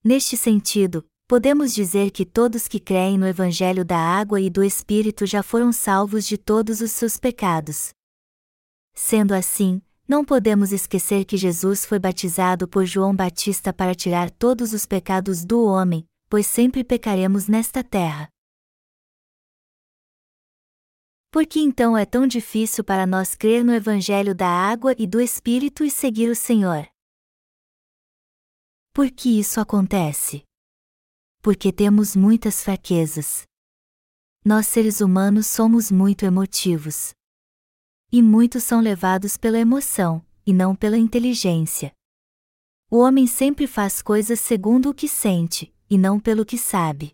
Neste 0.02 0.36
sentido, 0.38 1.06
podemos 1.32 1.72
dizer 1.72 2.10
que 2.10 2.26
todos 2.26 2.68
que 2.68 2.78
creem 2.78 3.16
no 3.16 3.26
Evangelho 3.26 3.86
da 3.86 3.96
água 3.96 4.38
e 4.38 4.50
do 4.50 4.62
Espírito 4.62 5.24
já 5.24 5.42
foram 5.42 5.72
salvos 5.72 6.26
de 6.26 6.36
todos 6.36 6.82
os 6.82 6.92
seus 6.92 7.16
pecados. 7.16 7.94
Sendo 8.92 9.32
assim, 9.32 9.80
não 10.06 10.26
podemos 10.26 10.72
esquecer 10.72 11.24
que 11.24 11.38
Jesus 11.38 11.86
foi 11.86 11.98
batizado 11.98 12.68
por 12.68 12.84
João 12.84 13.16
Batista 13.16 13.72
para 13.72 13.94
tirar 13.94 14.30
todos 14.30 14.74
os 14.74 14.84
pecados 14.84 15.42
do 15.42 15.64
homem, 15.64 16.06
pois 16.28 16.46
sempre 16.46 16.84
pecaremos 16.84 17.48
nesta 17.48 17.82
terra. 17.82 18.28
Por 21.30 21.46
que 21.46 21.60
então 21.60 21.96
é 21.96 22.04
tão 22.04 22.26
difícil 22.26 22.84
para 22.84 23.06
nós 23.06 23.34
crer 23.34 23.64
no 23.64 23.72
Evangelho 23.72 24.34
da 24.34 24.48
água 24.48 24.94
e 24.98 25.06
do 25.06 25.18
Espírito 25.18 25.82
e 25.82 25.90
seguir 25.90 26.28
o 26.28 26.36
Senhor? 26.36 26.86
Por 28.92 29.10
que 29.10 29.40
isso 29.40 29.58
acontece? 29.58 30.44
Porque 31.42 31.72
temos 31.72 32.14
muitas 32.14 32.62
fraquezas. 32.62 33.42
Nós 34.44 34.68
seres 34.68 35.00
humanos 35.00 35.48
somos 35.48 35.90
muito 35.90 36.24
emotivos. 36.24 37.12
E 38.12 38.22
muitos 38.22 38.62
são 38.62 38.80
levados 38.80 39.36
pela 39.36 39.58
emoção, 39.58 40.24
e 40.46 40.52
não 40.52 40.76
pela 40.76 40.96
inteligência. 40.96 41.92
O 42.88 42.98
homem 42.98 43.26
sempre 43.26 43.66
faz 43.66 44.00
coisas 44.00 44.38
segundo 44.38 44.90
o 44.90 44.94
que 44.94 45.08
sente, 45.08 45.74
e 45.90 45.98
não 45.98 46.20
pelo 46.20 46.46
que 46.46 46.56
sabe. 46.56 47.12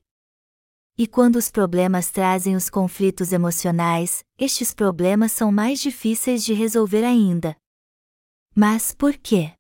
E 0.98 1.06
quando 1.06 1.36
os 1.36 1.50
problemas 1.50 2.10
trazem 2.10 2.54
os 2.54 2.68
conflitos 2.68 3.32
emocionais, 3.32 4.22
estes 4.36 4.74
problemas 4.74 5.32
são 5.32 5.50
mais 5.50 5.80
difíceis 5.80 6.44
de 6.44 6.52
resolver 6.52 7.04
ainda. 7.04 7.56
Mas 8.54 8.92
por 8.92 9.16
quê? 9.16 9.54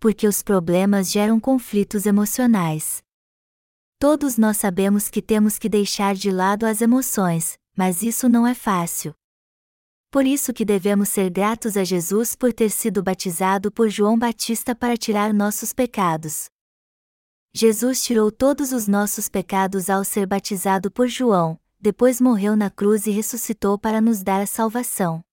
Porque 0.00 0.26
os 0.26 0.42
problemas 0.42 1.10
geram 1.10 1.38
conflitos 1.38 2.06
emocionais. 2.06 3.04
Todos 3.98 4.36
nós 4.36 4.58
sabemos 4.58 5.08
que 5.08 5.22
temos 5.22 5.58
que 5.58 5.70
deixar 5.70 6.14
de 6.14 6.30
lado 6.30 6.66
as 6.66 6.82
emoções, 6.82 7.58
mas 7.74 8.02
isso 8.02 8.28
não 8.28 8.46
é 8.46 8.54
fácil. 8.54 9.14
Por 10.10 10.26
isso 10.26 10.52
que 10.52 10.66
devemos 10.66 11.08
ser 11.08 11.30
gratos 11.30 11.78
a 11.78 11.84
Jesus 11.84 12.36
por 12.36 12.52
ter 12.52 12.70
sido 12.70 13.02
batizado 13.02 13.72
por 13.72 13.88
João 13.88 14.18
Batista 14.18 14.74
para 14.74 14.98
tirar 14.98 15.32
nossos 15.32 15.72
pecados. 15.72 16.50
Jesus 17.54 18.02
tirou 18.02 18.30
todos 18.30 18.70
os 18.70 18.86
nossos 18.86 19.30
pecados 19.30 19.88
ao 19.88 20.04
ser 20.04 20.26
batizado 20.26 20.90
por 20.90 21.08
João, 21.08 21.58
depois 21.80 22.20
morreu 22.20 22.54
na 22.54 22.68
cruz 22.68 23.06
e 23.06 23.10
ressuscitou 23.10 23.78
para 23.78 23.98
nos 23.98 24.22
dar 24.22 24.42
a 24.42 24.46
salvação. 24.46 25.24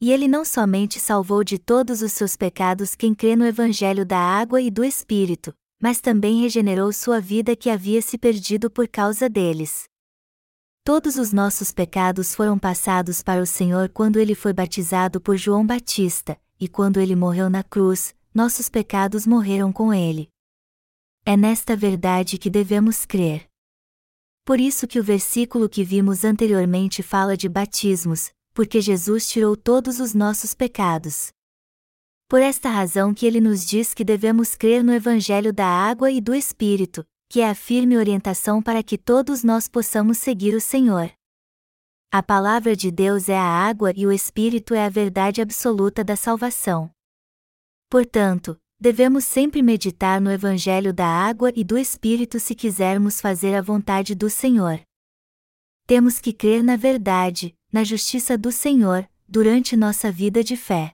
E 0.00 0.12
ele 0.12 0.28
não 0.28 0.44
somente 0.44 1.00
salvou 1.00 1.42
de 1.42 1.58
todos 1.58 2.02
os 2.02 2.12
seus 2.12 2.36
pecados 2.36 2.94
quem 2.94 3.12
crê 3.12 3.34
no 3.34 3.44
Evangelho 3.44 4.06
da 4.06 4.18
água 4.18 4.60
e 4.60 4.70
do 4.70 4.84
Espírito, 4.84 5.52
mas 5.84 6.00
também 6.00 6.40
regenerou 6.40 6.90
sua 6.94 7.20
vida 7.20 7.54
que 7.54 7.68
havia 7.68 8.00
se 8.00 8.16
perdido 8.16 8.70
por 8.70 8.88
causa 8.88 9.28
deles. 9.28 9.84
Todos 10.82 11.16
os 11.16 11.30
nossos 11.30 11.72
pecados 11.72 12.34
foram 12.34 12.58
passados 12.58 13.22
para 13.22 13.42
o 13.42 13.44
Senhor 13.44 13.90
quando 13.90 14.18
ele 14.18 14.34
foi 14.34 14.54
batizado 14.54 15.20
por 15.20 15.36
João 15.36 15.66
Batista, 15.66 16.40
e 16.58 16.68
quando 16.68 17.00
ele 17.00 17.14
morreu 17.14 17.50
na 17.50 17.62
cruz, 17.62 18.14
nossos 18.34 18.70
pecados 18.70 19.26
morreram 19.26 19.70
com 19.70 19.92
ele. 19.92 20.30
É 21.22 21.36
nesta 21.36 21.76
verdade 21.76 22.38
que 22.38 22.48
devemos 22.48 23.04
crer. 23.04 23.46
Por 24.42 24.58
isso 24.58 24.86
que 24.86 24.98
o 24.98 25.04
versículo 25.04 25.68
que 25.68 25.84
vimos 25.84 26.24
anteriormente 26.24 27.02
fala 27.02 27.36
de 27.36 27.46
batismos, 27.46 28.32
porque 28.54 28.80
Jesus 28.80 29.28
tirou 29.28 29.54
todos 29.54 30.00
os 30.00 30.14
nossos 30.14 30.54
pecados. 30.54 31.30
Por 32.28 32.40
esta 32.40 32.70
razão 32.70 33.12
que 33.12 33.26
ele 33.26 33.40
nos 33.40 33.64
diz 33.66 33.92
que 33.92 34.04
devemos 34.04 34.54
crer 34.54 34.82
no 34.82 34.92
Evangelho 34.92 35.52
da 35.52 35.66
água 35.66 36.10
e 36.10 36.20
do 36.20 36.34
Espírito, 36.34 37.06
que 37.28 37.40
é 37.40 37.48
a 37.48 37.54
firme 37.54 37.96
orientação 37.96 38.62
para 38.62 38.82
que 38.82 38.96
todos 38.96 39.44
nós 39.44 39.68
possamos 39.68 40.18
seguir 40.18 40.54
o 40.54 40.60
Senhor. 40.60 41.10
A 42.10 42.22
palavra 42.22 42.74
de 42.74 42.90
Deus 42.90 43.28
é 43.28 43.36
a 43.36 43.42
água 43.42 43.92
e 43.94 44.06
o 44.06 44.12
Espírito 44.12 44.72
é 44.72 44.86
a 44.86 44.88
verdade 44.88 45.42
absoluta 45.42 46.04
da 46.04 46.16
salvação. 46.16 46.90
Portanto, 47.90 48.58
devemos 48.80 49.24
sempre 49.24 49.62
meditar 49.62 50.20
no 50.20 50.30
Evangelho 50.30 50.92
da 50.92 51.06
água 51.06 51.52
e 51.54 51.62
do 51.62 51.76
Espírito 51.76 52.40
se 52.40 52.54
quisermos 52.54 53.20
fazer 53.20 53.54
a 53.54 53.60
vontade 53.60 54.14
do 54.14 54.30
Senhor. 54.30 54.80
Temos 55.86 56.18
que 56.20 56.32
crer 56.32 56.62
na 56.62 56.76
verdade, 56.76 57.54
na 57.70 57.84
justiça 57.84 58.38
do 58.38 58.50
Senhor, 58.50 59.08
durante 59.28 59.76
nossa 59.76 60.10
vida 60.10 60.42
de 60.42 60.56
fé. 60.56 60.92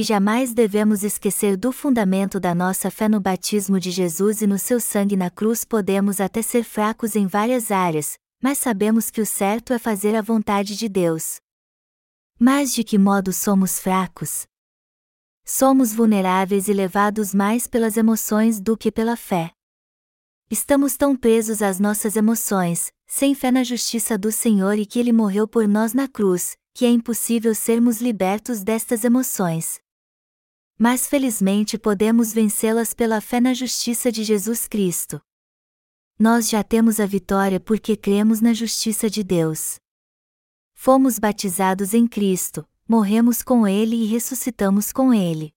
E 0.00 0.02
jamais 0.02 0.54
devemos 0.54 1.04
esquecer 1.04 1.58
do 1.58 1.70
fundamento 1.70 2.40
da 2.40 2.54
nossa 2.54 2.90
fé 2.90 3.06
no 3.06 3.20
batismo 3.20 3.78
de 3.78 3.90
Jesus 3.90 4.40
e 4.40 4.46
no 4.46 4.58
seu 4.58 4.80
sangue 4.80 5.14
na 5.14 5.28
cruz. 5.28 5.62
Podemos 5.62 6.22
até 6.22 6.40
ser 6.40 6.64
fracos 6.64 7.14
em 7.14 7.26
várias 7.26 7.70
áreas, 7.70 8.18
mas 8.42 8.56
sabemos 8.56 9.10
que 9.10 9.20
o 9.20 9.26
certo 9.26 9.74
é 9.74 9.78
fazer 9.78 10.16
a 10.16 10.22
vontade 10.22 10.74
de 10.74 10.88
Deus. 10.88 11.36
Mas 12.38 12.72
de 12.72 12.82
que 12.82 12.96
modo 12.96 13.30
somos 13.30 13.78
fracos? 13.78 14.46
Somos 15.44 15.92
vulneráveis 15.92 16.66
e 16.68 16.72
levados 16.72 17.34
mais 17.34 17.66
pelas 17.66 17.98
emoções 17.98 18.58
do 18.58 18.78
que 18.78 18.90
pela 18.90 19.18
fé. 19.18 19.50
Estamos 20.50 20.96
tão 20.96 21.14
presos 21.14 21.60
às 21.60 21.78
nossas 21.78 22.16
emoções, 22.16 22.90
sem 23.06 23.34
fé 23.34 23.50
na 23.50 23.62
justiça 23.62 24.16
do 24.16 24.32
Senhor 24.32 24.78
e 24.78 24.86
que 24.86 24.98
Ele 24.98 25.12
morreu 25.12 25.46
por 25.46 25.68
nós 25.68 25.92
na 25.92 26.08
cruz, 26.08 26.56
que 26.72 26.86
é 26.86 26.88
impossível 26.88 27.54
sermos 27.54 28.00
libertos 28.00 28.62
destas 28.62 29.04
emoções. 29.04 29.78
Mas 30.82 31.06
felizmente 31.06 31.76
podemos 31.76 32.32
vencê-las 32.32 32.94
pela 32.94 33.20
fé 33.20 33.38
na 33.38 33.52
justiça 33.52 34.10
de 34.10 34.24
Jesus 34.24 34.66
Cristo. 34.66 35.20
Nós 36.18 36.48
já 36.48 36.64
temos 36.64 36.98
a 36.98 37.04
vitória 37.04 37.60
porque 37.60 37.94
cremos 37.94 38.40
na 38.40 38.54
justiça 38.54 39.10
de 39.10 39.22
Deus. 39.22 39.78
Fomos 40.72 41.18
batizados 41.18 41.92
em 41.92 42.06
Cristo, 42.06 42.66
morremos 42.88 43.42
com 43.42 43.68
Ele 43.68 43.94
e 43.94 44.06
ressuscitamos 44.06 44.90
com 44.90 45.12
Ele. 45.12 45.52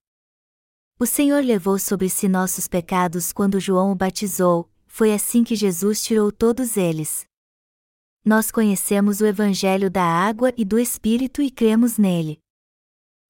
O 1.00 1.06
Senhor 1.06 1.42
levou 1.42 1.80
sobre 1.80 2.10
si 2.10 2.28
nossos 2.28 2.68
pecados 2.68 3.32
quando 3.32 3.62
João 3.62 3.94
o 3.94 3.96
batizou, 3.96 4.70
foi 4.86 5.14
assim 5.14 5.46
que 5.46 5.56
Jesus 5.56 6.04
tirou 6.04 6.34
todos 6.34 6.76
eles 6.76 7.26
nós 8.26 8.50
conhecemos 8.50 9.20
o 9.20 9.26
Evangelho 9.26 9.90
da 9.90 10.04
água 10.04 10.54
e 10.56 10.64
do 10.64 10.80
Espírito 10.80 11.42
e 11.42 11.52
cremos 11.52 11.98
nele. 11.98 12.40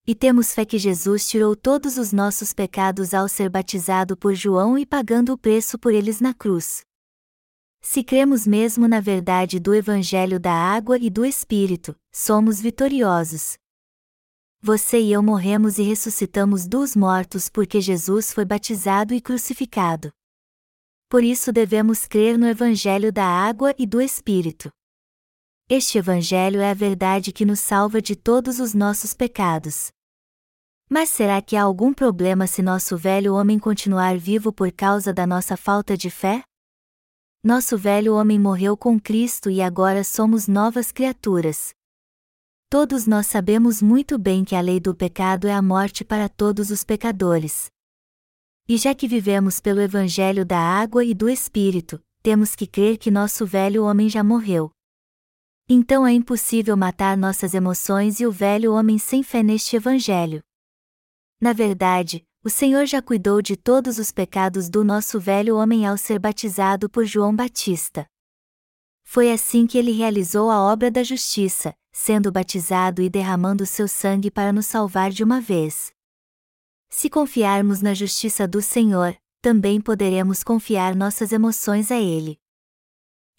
E 0.06 0.14
temos 0.14 0.54
fé 0.54 0.66
que 0.66 0.78
Jesus 0.78 1.26
tirou 1.30 1.56
todos 1.56 1.98
os 1.98 2.12
nossos 2.12 2.52
pecados 2.52 3.14
ao 3.14 3.30
ser 3.30 3.50
batizado 3.50 4.18
por 4.18 4.36
João 4.36 4.78
e 4.78 4.86
pagando 4.86 5.32
o 5.32 5.38
preço 5.38 5.80
por 5.80 5.94
eles 5.94 6.20
na 6.20 6.34
cruz. 6.34 6.84
Se 7.82 8.04
cremos 8.04 8.46
mesmo 8.46 8.86
na 8.86 9.00
verdade 9.00 9.62
do 9.62 9.74
Evangelho 9.74 10.42
da 10.42 10.54
água 10.54 10.98
e 10.98 11.10
do 11.10 11.26
Espírito, 11.26 11.96
somos 12.12 12.60
vitoriosos. 12.60 13.58
Você 14.62 15.00
e 15.00 15.12
eu 15.14 15.24
morremos 15.24 15.78
e 15.78 15.84
ressuscitamos 15.84 16.68
dos 16.68 16.98
mortos 16.98 17.48
porque 17.48 17.80
Jesus 17.80 18.34
foi 18.34 18.44
batizado 18.44 19.14
e 19.14 19.22
crucificado. 19.22 20.12
Por 21.10 21.24
isso 21.24 21.54
devemos 21.54 22.06
crer 22.06 22.38
no 22.38 22.48
Evangelho 22.48 23.12
da 23.12 23.26
água 23.26 23.74
e 23.78 23.86
do 23.86 24.02
Espírito. 24.02 24.70
Este 25.70 25.98
Evangelho 25.98 26.60
é 26.60 26.72
a 26.72 26.74
verdade 26.74 27.32
que 27.32 27.46
nos 27.46 27.62
salva 27.62 28.02
de 28.02 28.18
todos 28.18 28.60
os 28.60 28.74
nossos 28.74 29.14
pecados. 29.14 29.92
Mas 30.90 31.10
será 31.10 31.42
que 31.42 31.56
há 31.56 31.64
algum 31.64 31.94
problema 31.94 32.46
se 32.48 32.62
nosso 32.62 32.98
velho 32.98 33.34
homem 33.34 33.58
continuar 33.58 34.18
vivo 34.18 34.52
por 34.52 34.70
causa 34.74 35.14
da 35.14 35.26
nossa 35.26 35.56
falta 35.56 35.96
de 35.96 36.10
fé? 36.10 36.44
Nosso 37.42 37.78
velho 37.78 38.14
homem 38.14 38.38
morreu 38.38 38.76
com 38.76 39.00
Cristo 39.00 39.50
e 39.50 39.62
agora 39.62 40.04
somos 40.04 40.50
novas 40.50 40.92
criaturas. 40.92 41.74
Todos 42.70 43.08
nós 43.08 43.28
sabemos 43.28 43.82
muito 43.82 44.20
bem 44.20 44.44
que 44.44 44.56
a 44.56 44.62
lei 44.62 44.82
do 44.82 44.94
pecado 44.94 45.48
é 45.48 45.54
a 45.54 45.62
morte 45.62 46.04
para 46.04 46.28
todos 46.28 46.72
os 46.72 46.84
pecadores. 46.84 47.72
E 48.68 48.78
já 48.78 48.94
que 48.94 49.08
vivemos 49.08 49.62
pelo 49.62 49.80
Evangelho 49.80 50.46
da 50.46 50.60
água 50.60 51.06
e 51.06 51.14
do 51.14 51.30
Espírito, 51.30 52.04
temos 52.22 52.54
que 52.54 52.68
crer 52.68 52.98
que 52.98 53.10
nosso 53.10 53.46
velho 53.46 53.86
homem 53.86 54.10
já 54.10 54.24
morreu. 54.24 54.70
Então 55.68 56.06
é 56.06 56.12
impossível 56.12 56.76
matar 56.76 57.16
nossas 57.16 57.54
emoções 57.54 58.20
e 58.20 58.26
o 58.26 58.32
velho 58.32 58.74
homem 58.74 58.98
sem 58.98 59.24
fé 59.24 59.42
neste 59.42 59.76
Evangelho. 59.78 60.44
Na 61.40 61.54
verdade, 61.54 62.26
o 62.44 62.50
Senhor 62.50 62.86
já 62.86 63.02
cuidou 63.02 63.42
de 63.42 63.56
todos 63.56 63.98
os 63.98 64.12
pecados 64.12 64.70
do 64.70 64.84
nosso 64.84 65.20
velho 65.20 65.56
homem 65.56 65.86
ao 65.86 65.98
ser 65.98 66.20
batizado 66.20 66.90
por 66.90 67.06
João 67.06 67.34
Batista. 67.34 68.06
Foi 69.04 69.32
assim 69.32 69.66
que 69.66 69.78
ele 69.78 69.92
realizou 69.92 70.52
a 70.52 70.60
obra 70.60 70.92
da 70.92 71.04
justiça, 71.04 71.74
sendo 71.94 72.32
batizado 72.32 73.02
e 73.02 73.10
derramando 73.10 73.66
seu 73.66 73.88
sangue 73.88 74.30
para 74.30 74.52
nos 74.52 74.66
salvar 74.66 75.12
de 75.12 75.24
uma 75.24 75.40
vez. 75.40 75.94
Se 76.90 77.10
confiarmos 77.10 77.82
na 77.82 77.94
justiça 77.94 78.46
do 78.46 78.62
Senhor, 78.62 79.16
também 79.42 79.80
poderemos 79.80 80.44
confiar 80.44 80.96
nossas 80.96 81.32
emoções 81.32 81.92
a 81.92 82.00
Ele. 82.00 82.43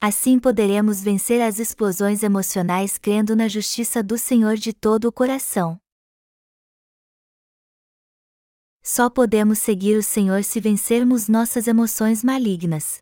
Assim 0.01 0.39
poderemos 0.39 1.03
vencer 1.03 1.41
as 1.41 1.59
explosões 1.59 2.23
emocionais 2.23 2.99
crendo 2.99 3.35
na 3.35 3.49
justiça 3.49 4.03
do 4.03 4.19
Senhor 4.19 4.57
de 4.57 4.73
todo 4.73 5.07
o 5.07 5.13
coração. 5.13 5.79
Só 8.83 9.09
podemos 9.09 9.59
seguir 9.59 9.97
o 9.97 10.03
Senhor 10.03 10.45
se 10.45 10.61
vencermos 10.61 11.27
nossas 11.27 11.67
emoções 11.67 12.23
malignas. 12.23 12.99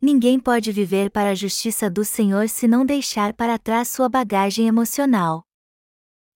Ninguém 0.00 0.38
pode 0.38 0.70
viver 0.70 1.10
para 1.10 1.30
a 1.30 1.34
justiça 1.34 1.90
do 1.90 2.04
Senhor 2.04 2.48
se 2.48 2.68
não 2.68 2.86
deixar 2.86 3.34
para 3.34 3.58
trás 3.58 3.88
sua 3.88 4.08
bagagem 4.08 4.68
emocional. 4.68 5.42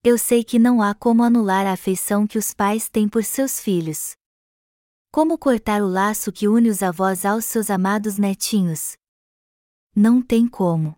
Eu 0.03 0.19
sei 0.19 0.45
que 0.45 0.59
não 0.59 0.81
há 0.83 0.95
como 0.95 1.23
anular 1.23 1.67
a 1.67 1.73
afeição 1.73 2.27
que 2.27 2.39
os 2.39 2.55
pais 2.55 2.89
têm 2.89 3.09
por 3.09 3.25
seus 3.25 3.61
filhos. 3.61 4.15
Como 5.17 5.39
cortar 5.39 5.81
o 5.81 5.89
laço 5.89 6.31
que 6.31 6.47
une 6.47 6.69
os 6.69 6.83
avós 6.83 7.25
aos 7.25 7.47
seus 7.47 7.71
amados 7.71 8.19
netinhos? 8.19 8.99
Não 9.95 10.21
tem 10.21 10.47
como. 10.47 10.95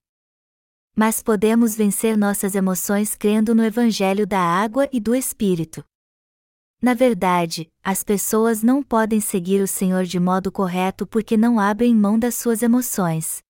Mas 0.96 1.22
podemos 1.22 1.76
vencer 1.76 2.16
nossas 2.16 2.56
emoções 2.56 3.14
crendo 3.14 3.54
no 3.54 3.62
Evangelho 3.62 4.26
da 4.26 4.40
água 4.40 4.88
e 4.92 4.98
do 4.98 5.14
Espírito. 5.14 5.84
Na 6.82 6.94
verdade, 6.94 7.70
as 7.80 8.02
pessoas 8.02 8.60
não 8.60 8.82
podem 8.82 9.20
seguir 9.20 9.62
o 9.62 9.68
Senhor 9.68 10.02
de 10.02 10.18
modo 10.18 10.50
correto 10.50 11.06
porque 11.06 11.36
não 11.36 11.60
abrem 11.60 11.94
mão 11.94 12.18
das 12.18 12.34
suas 12.34 12.60
emoções. 12.60 13.40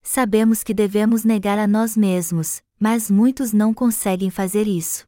Sabemos 0.00 0.62
que 0.62 0.72
devemos 0.72 1.24
negar 1.24 1.58
a 1.58 1.66
nós 1.66 1.96
mesmos, 1.96 2.62
mas 2.78 3.10
muitos 3.10 3.52
não 3.52 3.74
conseguem 3.74 4.30
fazer 4.30 4.68
isso. 4.68 5.02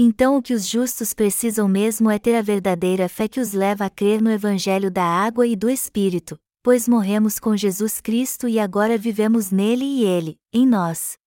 Então 0.00 0.36
o 0.36 0.42
que 0.42 0.54
os 0.54 0.64
justos 0.64 1.12
precisam 1.12 1.66
mesmo 1.66 2.08
é 2.08 2.20
ter 2.20 2.36
a 2.36 2.42
verdadeira 2.42 3.08
fé 3.08 3.26
que 3.26 3.40
os 3.40 3.52
leva 3.52 3.86
a 3.86 3.90
crer 3.90 4.22
no 4.22 4.30
Evangelho 4.30 4.92
da 4.92 5.02
água 5.02 5.44
e 5.44 5.56
do 5.56 5.68
Espírito, 5.68 6.38
pois 6.62 6.86
morremos 6.86 7.40
com 7.40 7.56
Jesus 7.56 8.00
Cristo 8.00 8.46
e 8.46 8.60
agora 8.60 8.96
vivemos 8.96 9.50
nele 9.50 9.84
e 9.84 10.04
ele, 10.04 10.38
em 10.52 10.64
nós. 10.64 11.18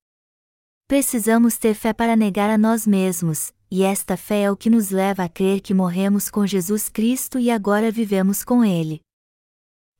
Precisamos 0.88 1.58
ter 1.58 1.74
fé 1.74 1.92
para 1.92 2.16
negar 2.16 2.50
a 2.50 2.58
nós 2.58 2.88
mesmos, 2.88 3.54
e 3.70 3.84
esta 3.84 4.16
fé 4.16 4.44
é 4.44 4.52
o 4.52 4.56
que 4.56 4.70
nos 4.70 4.90
leva 4.90 5.26
a 5.26 5.30
crer 5.30 5.60
que 5.60 5.74
morremos 5.74 6.30
com 6.30 6.48
Jesus 6.48 6.88
Cristo 6.88 7.40
e 7.40 7.52
agora 7.52 7.92
vivemos 7.92 8.42
com 8.42 8.64
Ele. 8.64 9.02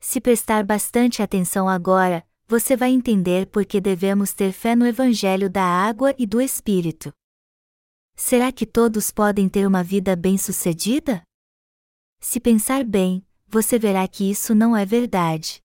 Se 0.00 0.20
prestar 0.20 0.64
bastante 0.64 1.22
atenção 1.22 1.68
agora, 1.68 2.24
você 2.46 2.76
vai 2.76 2.90
entender 2.90 3.46
por 3.46 3.64
que 3.64 3.80
devemos 3.80 4.32
ter 4.32 4.52
fé 4.52 4.74
no 4.74 4.86
Evangelho 4.86 5.48
da 5.48 5.62
água 5.62 6.14
e 6.18 6.26
do 6.26 6.40
Espírito. 6.40 7.12
Será 8.14 8.52
que 8.52 8.66
todos 8.66 9.10
podem 9.10 9.48
ter 9.48 9.66
uma 9.66 9.82
vida 9.82 10.14
bem-sucedida? 10.14 11.22
Se 12.20 12.38
pensar 12.38 12.84
bem, 12.84 13.26
você 13.48 13.78
verá 13.78 14.06
que 14.06 14.30
isso 14.30 14.54
não 14.54 14.76
é 14.76 14.84
verdade. 14.86 15.60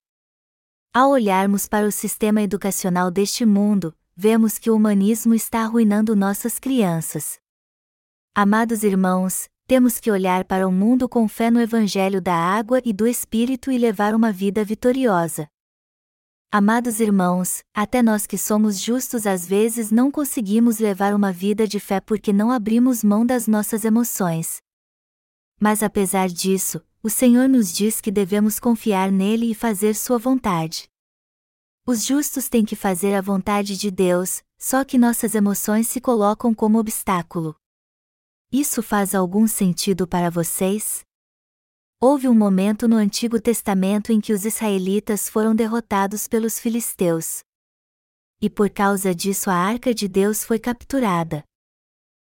Ao 0.94 1.12
olharmos 1.12 1.68
para 1.68 1.86
o 1.86 1.92
sistema 1.92 2.42
educacional 2.42 3.12
deste 3.12 3.46
mundo, 3.46 3.96
vemos 4.16 4.58
que 4.58 4.70
o 4.72 4.76
humanismo 4.76 5.36
está 5.36 5.62
arruinando 5.62 6.16
nossas 6.16 6.58
crianças. 6.58 7.40
Amados 8.34 8.84
irmãos, 8.84 9.48
temos 9.68 10.00
que 10.00 10.10
olhar 10.10 10.46
para 10.46 10.68
o 10.68 10.72
mundo 10.72 11.08
com 11.08 11.28
fé 11.28 11.52
no 11.52 11.62
Evangelho 11.62 12.22
da 12.22 12.34
água 12.34 12.82
e 12.84 12.94
do 12.94 13.06
Espírito 13.06 13.72
e 13.72 13.78
levar 13.78 14.16
uma 14.16 14.32
vida 14.32 14.64
vitoriosa. 14.64 15.48
Amados 16.50 17.02
irmãos, 17.02 17.62
até 17.74 18.02
nós 18.02 18.26
que 18.26 18.38
somos 18.38 18.80
justos 18.80 19.28
às 19.28 19.46
vezes 19.46 19.92
não 19.92 20.10
conseguimos 20.10 20.80
levar 20.80 21.14
uma 21.14 21.30
vida 21.30 21.68
de 21.68 21.78
fé 21.78 22.00
porque 22.00 22.32
não 22.32 22.50
abrimos 22.50 23.04
mão 23.04 23.26
das 23.26 23.48
nossas 23.48 23.84
emoções. 23.84 24.62
Mas 25.60 25.84
apesar 25.84 26.30
disso, 26.30 26.82
o 27.04 27.10
Senhor 27.10 27.50
nos 27.50 27.74
diz 27.74 28.00
que 28.00 28.10
devemos 28.10 28.62
confiar 28.62 29.12
nele 29.12 29.52
e 29.52 29.54
fazer 29.54 29.94
sua 29.94 30.18
vontade. 30.18 30.90
Os 31.86 32.06
justos 32.06 32.48
têm 32.48 32.64
que 32.64 32.78
fazer 32.78 33.14
a 33.14 33.22
vontade 33.22 33.78
de 33.78 33.92
Deus, 33.92 34.42
só 34.58 34.86
que 34.86 34.98
nossas 34.98 35.36
emoções 35.36 35.90
se 35.90 36.00
colocam 36.00 36.54
como 36.54 36.80
obstáculo. 36.80 37.58
Isso 38.50 38.82
faz 38.82 39.14
algum 39.14 39.48
sentido 39.48 40.08
para 40.08 40.30
vocês? 40.30 41.07
Houve 42.00 42.28
um 42.28 42.36
momento 42.36 42.88
no 42.88 42.96
Antigo 42.96 43.42
Testamento 43.42 44.12
em 44.12 44.22
que 44.22 44.32
os 44.32 44.46
israelitas 44.46 45.28
foram 45.28 45.56
derrotados 45.56 46.28
pelos 46.28 46.60
filisteus. 46.60 47.40
E 48.40 48.52
por 48.52 48.70
causa 48.70 49.16
disso 49.16 49.50
a 49.50 49.56
arca 49.56 49.96
de 49.96 50.08
Deus 50.08 50.44
foi 50.44 50.60
capturada. 50.60 51.44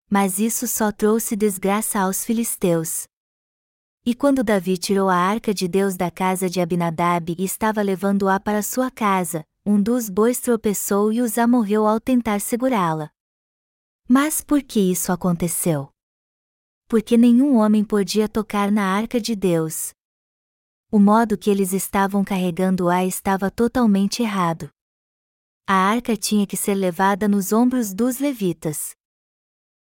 Mas 0.07 0.37
isso 0.37 0.67
só 0.67 0.91
trouxe 0.91 1.35
desgraça 1.35 1.99
aos 1.99 2.23
filisteus. 2.23 3.07
E 4.05 4.13
quando 4.13 4.43
Davi 4.43 4.77
tirou 4.77 5.09
a 5.09 5.15
arca 5.15 5.51
de 5.51 5.67
Deus 5.67 5.97
da 5.97 6.11
casa 6.11 6.47
de 6.47 6.61
Abinadab 6.61 7.35
e 7.35 7.43
estava 7.43 7.81
levando-a 7.81 8.39
para 8.39 8.61
sua 8.61 8.91
casa, 8.91 9.43
um 9.65 9.81
dos 9.81 10.11
bois 10.11 10.39
tropeçou 10.39 11.11
e 11.11 11.23
Uzá 11.23 11.47
morreu 11.47 11.87
ao 11.87 11.99
tentar 11.99 12.39
segurá-la. 12.39 13.09
Mas 14.07 14.41
por 14.41 14.61
que 14.61 14.79
isso 14.79 15.11
aconteceu? 15.11 15.94
Porque 16.95 17.17
nenhum 17.17 17.57
homem 17.57 17.83
podia 17.83 18.29
tocar 18.29 18.71
na 18.71 18.85
arca 18.85 19.19
de 19.19 19.35
Deus. 19.35 19.93
O 20.89 20.97
modo 20.97 21.37
que 21.37 21.49
eles 21.49 21.73
estavam 21.73 22.23
carregando-a 22.23 23.03
estava 23.03 23.51
totalmente 23.51 24.23
errado. 24.23 24.69
A 25.67 25.73
arca 25.73 26.15
tinha 26.15 26.47
que 26.47 26.55
ser 26.55 26.73
levada 26.73 27.27
nos 27.27 27.51
ombros 27.51 27.93
dos 27.93 28.19
levitas. 28.19 28.95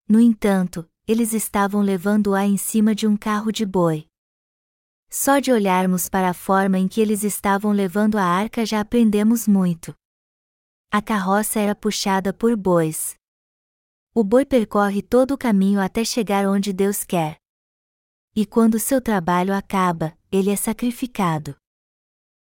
No 0.08 0.18
entanto, 0.18 0.88
eles 1.06 1.34
estavam 1.34 1.82
levando-a 1.82 2.46
em 2.46 2.56
cima 2.56 2.94
de 2.94 3.06
um 3.06 3.14
carro 3.14 3.52
de 3.52 3.66
boi. 3.66 4.06
Só 5.10 5.38
de 5.38 5.52
olharmos 5.52 6.08
para 6.08 6.30
a 6.30 6.34
forma 6.34 6.78
em 6.78 6.88
que 6.88 6.98
eles 6.98 7.24
estavam 7.24 7.72
levando 7.72 8.16
a 8.16 8.24
arca 8.24 8.64
já 8.64 8.80
aprendemos 8.80 9.46
muito. 9.46 9.94
A 10.90 11.02
carroça 11.02 11.60
era 11.60 11.74
puxada 11.74 12.32
por 12.32 12.56
bois. 12.56 13.20
O 14.14 14.22
boi 14.22 14.44
percorre 14.44 15.00
todo 15.00 15.32
o 15.32 15.38
caminho 15.38 15.80
até 15.80 16.04
chegar 16.04 16.46
onde 16.46 16.70
Deus 16.70 17.02
quer. 17.02 17.38
E 18.36 18.44
quando 18.44 18.78
seu 18.78 19.00
trabalho 19.00 19.54
acaba, 19.54 20.14
ele 20.30 20.50
é 20.50 20.56
sacrificado. 20.56 21.56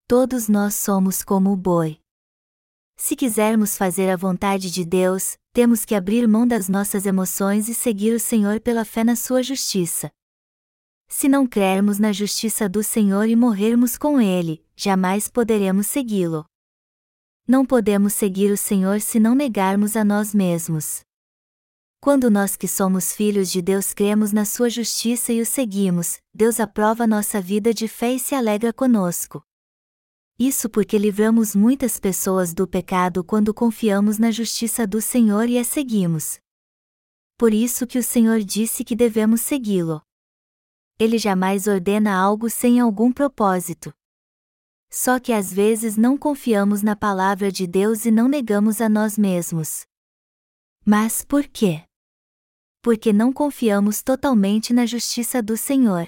Todos 0.07 0.47
nós 0.47 0.75
somos 0.75 1.21
como 1.21 1.51
o 1.51 1.57
boi. 1.57 1.99
Se 2.95 3.17
quisermos 3.17 3.77
fazer 3.77 4.09
a 4.09 4.15
vontade 4.15 4.71
de 4.71 4.85
Deus, 4.85 5.37
temos 5.51 5.83
que 5.83 5.93
abrir 5.93 6.25
mão 6.25 6.47
das 6.47 6.69
nossas 6.69 7.05
emoções 7.05 7.67
e 7.67 7.75
seguir 7.75 8.13
o 8.13 8.19
Senhor 8.19 8.61
pela 8.61 8.85
fé 8.85 9.03
na 9.03 9.17
sua 9.17 9.43
justiça. 9.43 10.09
Se 11.09 11.27
não 11.27 11.45
crermos 11.45 11.99
na 11.99 12.13
justiça 12.13 12.69
do 12.69 12.81
Senhor 12.81 13.27
e 13.27 13.35
morrermos 13.35 13.97
com 13.97 14.21
Ele, 14.21 14.65
jamais 14.73 15.27
poderemos 15.27 15.87
segui-lo. 15.87 16.45
Não 17.45 17.65
podemos 17.65 18.13
seguir 18.13 18.51
o 18.51 18.57
Senhor 18.57 19.01
se 19.01 19.19
não 19.19 19.35
negarmos 19.35 19.97
a 19.97 20.05
nós 20.05 20.33
mesmos. 20.33 21.06
Quando 21.99 22.29
nós 22.29 22.55
que 22.55 22.67
somos 22.67 23.13
filhos 23.13 23.51
de 23.51 23.61
Deus 23.61 23.93
cremos 23.93 24.31
na 24.31 24.45
sua 24.45 24.69
justiça 24.69 25.33
e 25.33 25.41
o 25.41 25.45
seguimos, 25.45 26.19
Deus 26.33 26.59
aprova 26.59 27.07
nossa 27.07 27.41
vida 27.41 27.73
de 27.73 27.87
fé 27.87 28.13
e 28.13 28.19
se 28.19 28.35
alegra 28.35 28.71
conosco. 28.71 29.43
Isso 30.39 30.69
porque 30.69 30.99
livramos 30.99 31.55
muitas 31.55 31.99
pessoas 31.99 32.53
do 32.53 32.67
pecado 32.67 33.23
quando 33.23 33.53
confiamos 33.53 34.19
na 34.19 34.29
justiça 34.29 34.85
do 34.85 35.01
Senhor 35.01 35.49
e 35.49 35.57
a 35.57 35.63
seguimos. 35.63 36.39
Por 37.35 37.53
isso 37.53 37.87
que 37.87 37.97
o 37.97 38.03
Senhor 38.03 38.39
disse 38.43 38.83
que 38.83 38.95
devemos 38.95 39.41
segui-lo. 39.41 40.01
Ele 40.99 41.17
jamais 41.17 41.67
ordena 41.67 42.15
algo 42.15 42.49
sem 42.49 42.79
algum 42.79 43.11
propósito. 43.11 43.91
Só 44.89 45.19
que 45.19 45.33
às 45.33 45.51
vezes 45.51 45.97
não 45.97 46.15
confiamos 46.15 46.83
na 46.83 46.95
palavra 46.95 47.51
de 47.51 47.65
Deus 47.65 48.05
e 48.05 48.11
não 48.11 48.27
negamos 48.27 48.79
a 48.79 48.87
nós 48.87 49.17
mesmos. 49.17 49.85
Mas 50.85 51.25
por 51.25 51.47
quê? 51.47 51.86
Porque 52.81 53.11
não 53.11 53.33
confiamos 53.33 54.01
totalmente 54.01 54.73
na 54.73 54.85
justiça 54.85 55.41
do 55.41 55.57
Senhor. 55.57 56.07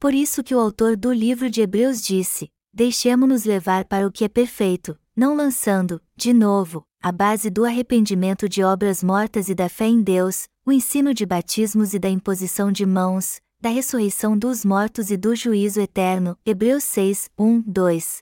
Por 0.00 0.14
isso 0.14 0.42
que 0.44 0.54
o 0.54 0.60
autor 0.60 0.96
do 0.96 1.12
livro 1.12 1.50
de 1.50 1.60
Hebreus 1.60 2.00
disse: 2.00 2.48
Deixemo-nos 2.72 3.44
levar 3.44 3.84
para 3.84 4.06
o 4.06 4.12
que 4.12 4.24
é 4.24 4.28
perfeito, 4.28 4.98
não 5.16 5.34
lançando, 5.34 6.00
de 6.16 6.32
novo, 6.32 6.84
a 7.02 7.10
base 7.10 7.50
do 7.50 7.64
arrependimento 7.64 8.48
de 8.48 8.62
obras 8.62 9.02
mortas 9.02 9.48
e 9.48 9.54
da 9.54 9.68
fé 9.68 9.86
em 9.86 10.02
Deus, 10.02 10.48
o 10.64 10.72
ensino 10.72 11.12
de 11.12 11.26
batismos 11.26 11.94
e 11.94 11.98
da 11.98 12.08
imposição 12.08 12.70
de 12.70 12.86
mãos, 12.86 13.40
da 13.60 13.68
ressurreição 13.68 14.38
dos 14.38 14.64
mortos 14.64 15.10
e 15.10 15.16
do 15.16 15.34
juízo 15.34 15.80
eterno. 15.80 16.38
Hebreus 16.46 16.84
6, 16.84 17.30
1, 17.36 17.62
2. 17.62 18.18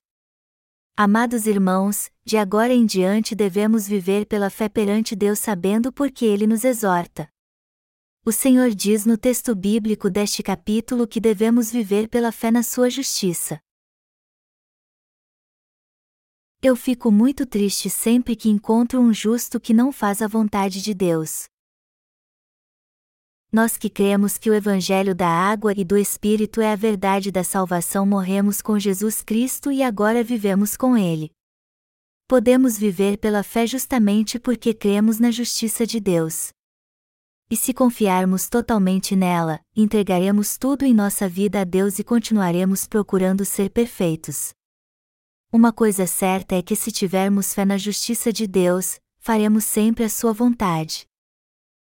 Amados 0.97 1.47
irmãos, 1.47 2.11
de 2.25 2.39
agora 2.39 2.73
em 2.73 2.87
diante 2.87 3.35
devemos 3.35 3.87
viver 3.87 4.25
pela 4.25 4.49
fé 4.49 4.67
perante 4.67 5.15
Deus 5.15 5.39
sabendo 5.39 5.93
porque 5.93 6.25
Ele 6.25 6.47
nos 6.47 6.65
exorta. 6.65 7.29
O 8.29 8.33
Senhor 8.33 8.71
diz 8.71 9.07
no 9.07 9.17
texto 9.17 9.55
bíblico 9.55 10.11
deste 10.11 10.43
capítulo 10.43 11.07
que 11.07 11.21
devemos 11.21 11.71
viver 11.71 12.09
pela 12.09 12.33
fé 12.33 12.51
na 12.51 12.61
sua 12.61 12.91
justiça. 12.91 13.61
Eu 16.61 16.75
fico 16.75 17.13
muito 17.13 17.47
triste 17.47 17.89
sempre 17.89 18.35
que 18.35 18.49
encontro 18.49 19.01
um 19.01 19.15
justo 19.15 19.61
que 19.61 19.73
não 19.73 19.93
faz 19.93 20.21
a 20.23 20.27
vontade 20.27 20.83
de 20.83 20.93
Deus. 20.93 21.45
Nós 23.53 23.77
que 23.77 23.89
cremos 23.89 24.37
que 24.37 24.51
o 24.51 24.55
Evangelho 24.55 25.15
da 25.15 25.29
água 25.29 25.73
e 25.77 25.85
do 25.85 25.97
Espírito 25.97 26.61
é 26.61 26.73
a 26.73 26.77
verdade 26.77 27.31
da 27.31 27.45
salvação 27.45 28.05
morremos 28.05 28.61
com 28.61 28.77
Jesus 28.77 29.23
Cristo 29.23 29.71
e 29.71 29.85
agora 29.85 30.25
vivemos 30.25 30.77
com 30.77 30.97
Ele. 30.97 31.31
Podemos 32.27 32.77
viver 32.77 33.19
pela 33.19 33.45
fé 33.45 33.69
justamente 33.69 34.37
porque 34.37 34.75
cremos 34.75 35.21
na 35.21 35.31
justiça 35.31 35.87
de 35.87 36.01
Deus. 36.01 36.56
E 37.49 37.57
se 37.57 37.73
confiarmos 37.73 38.49
totalmente 38.49 39.15
nela, 39.15 39.61
entregaremos 39.75 40.59
tudo 40.59 40.85
em 40.85 40.93
nossa 40.93 41.29
vida 41.29 41.61
a 41.61 41.65
Deus 41.65 42.01
e 42.01 42.05
continuaremos 42.05 42.89
procurando 42.89 43.45
ser 43.45 43.71
perfeitos. 43.71 44.53
Uma 45.53 45.73
coisa 45.73 46.09
certa 46.09 46.57
é 46.57 46.63
que 46.63 46.75
se 46.75 46.91
tivermos 46.91 47.55
fé 47.55 47.65
na 47.65 47.79
justiça 47.79 48.33
de 48.33 48.49
Deus, 48.49 48.99
faremos 49.19 49.65
sempre 49.65 50.03
a 50.03 50.09
sua 50.09 50.33
vontade. 50.33 51.07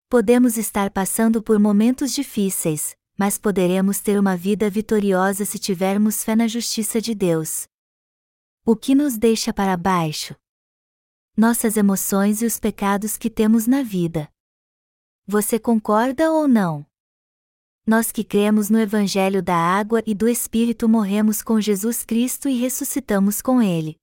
Podemos 0.08 0.58
estar 0.58 0.90
passando 0.90 1.44
por 1.44 1.60
momentos 1.60 2.14
difíceis, 2.14 2.96
mas 3.18 3.38
poderemos 3.38 4.00
ter 4.00 4.18
uma 4.18 4.38
vida 4.38 4.70
vitoriosa 4.70 5.44
se 5.44 5.60
tivermos 5.60 6.24
fé 6.24 6.34
na 6.34 6.48
justiça 6.48 7.02
de 7.02 7.14
Deus. 7.14 7.68
O 8.66 8.74
que 8.74 8.96
nos 8.96 9.18
deixa 9.18 9.54
para 9.54 9.76
baixo? 9.76 10.34
Nossas 11.36 11.76
emoções 11.76 12.42
e 12.42 12.46
os 12.46 12.58
pecados 12.58 13.18
que 13.18 13.30
temos 13.30 13.68
na 13.68 13.84
vida. 13.84 14.30
Você 15.28 15.60
concorda 15.60 16.32
ou 16.32 16.48
não? 16.48 16.86
Nós 17.86 18.12
que 18.12 18.24
cremos 18.24 18.70
no 18.70 18.80
Evangelho 18.80 19.42
da 19.42 19.56
água 19.56 20.02
e 20.06 20.14
do 20.14 20.28
Espírito 20.28 20.88
morremos 20.88 21.42
com 21.42 21.60
Jesus 21.60 22.04
Cristo 22.04 22.50
e 22.50 22.58
ressuscitamos 22.58 23.42
com 23.42 23.62
Ele. 23.62 23.98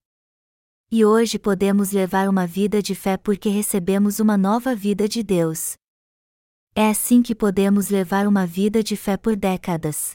E 0.91 1.05
hoje 1.05 1.39
podemos 1.39 1.93
levar 1.93 2.29
uma 2.29 2.47
vida 2.47 2.81
de 2.81 2.95
fé 2.95 3.17
porque 3.17 3.49
recebemos 3.49 4.21
uma 4.21 4.39
nova 4.39 4.75
vida 4.75 5.09
de 5.09 5.23
Deus. 5.23 5.77
É 6.75 6.89
assim 6.89 7.23
que 7.23 7.35
podemos 7.35 7.89
levar 7.89 8.27
uma 8.27 8.47
vida 8.47 8.83
de 8.83 8.97
fé 8.97 9.17
por 9.17 9.37
décadas. 9.37 10.13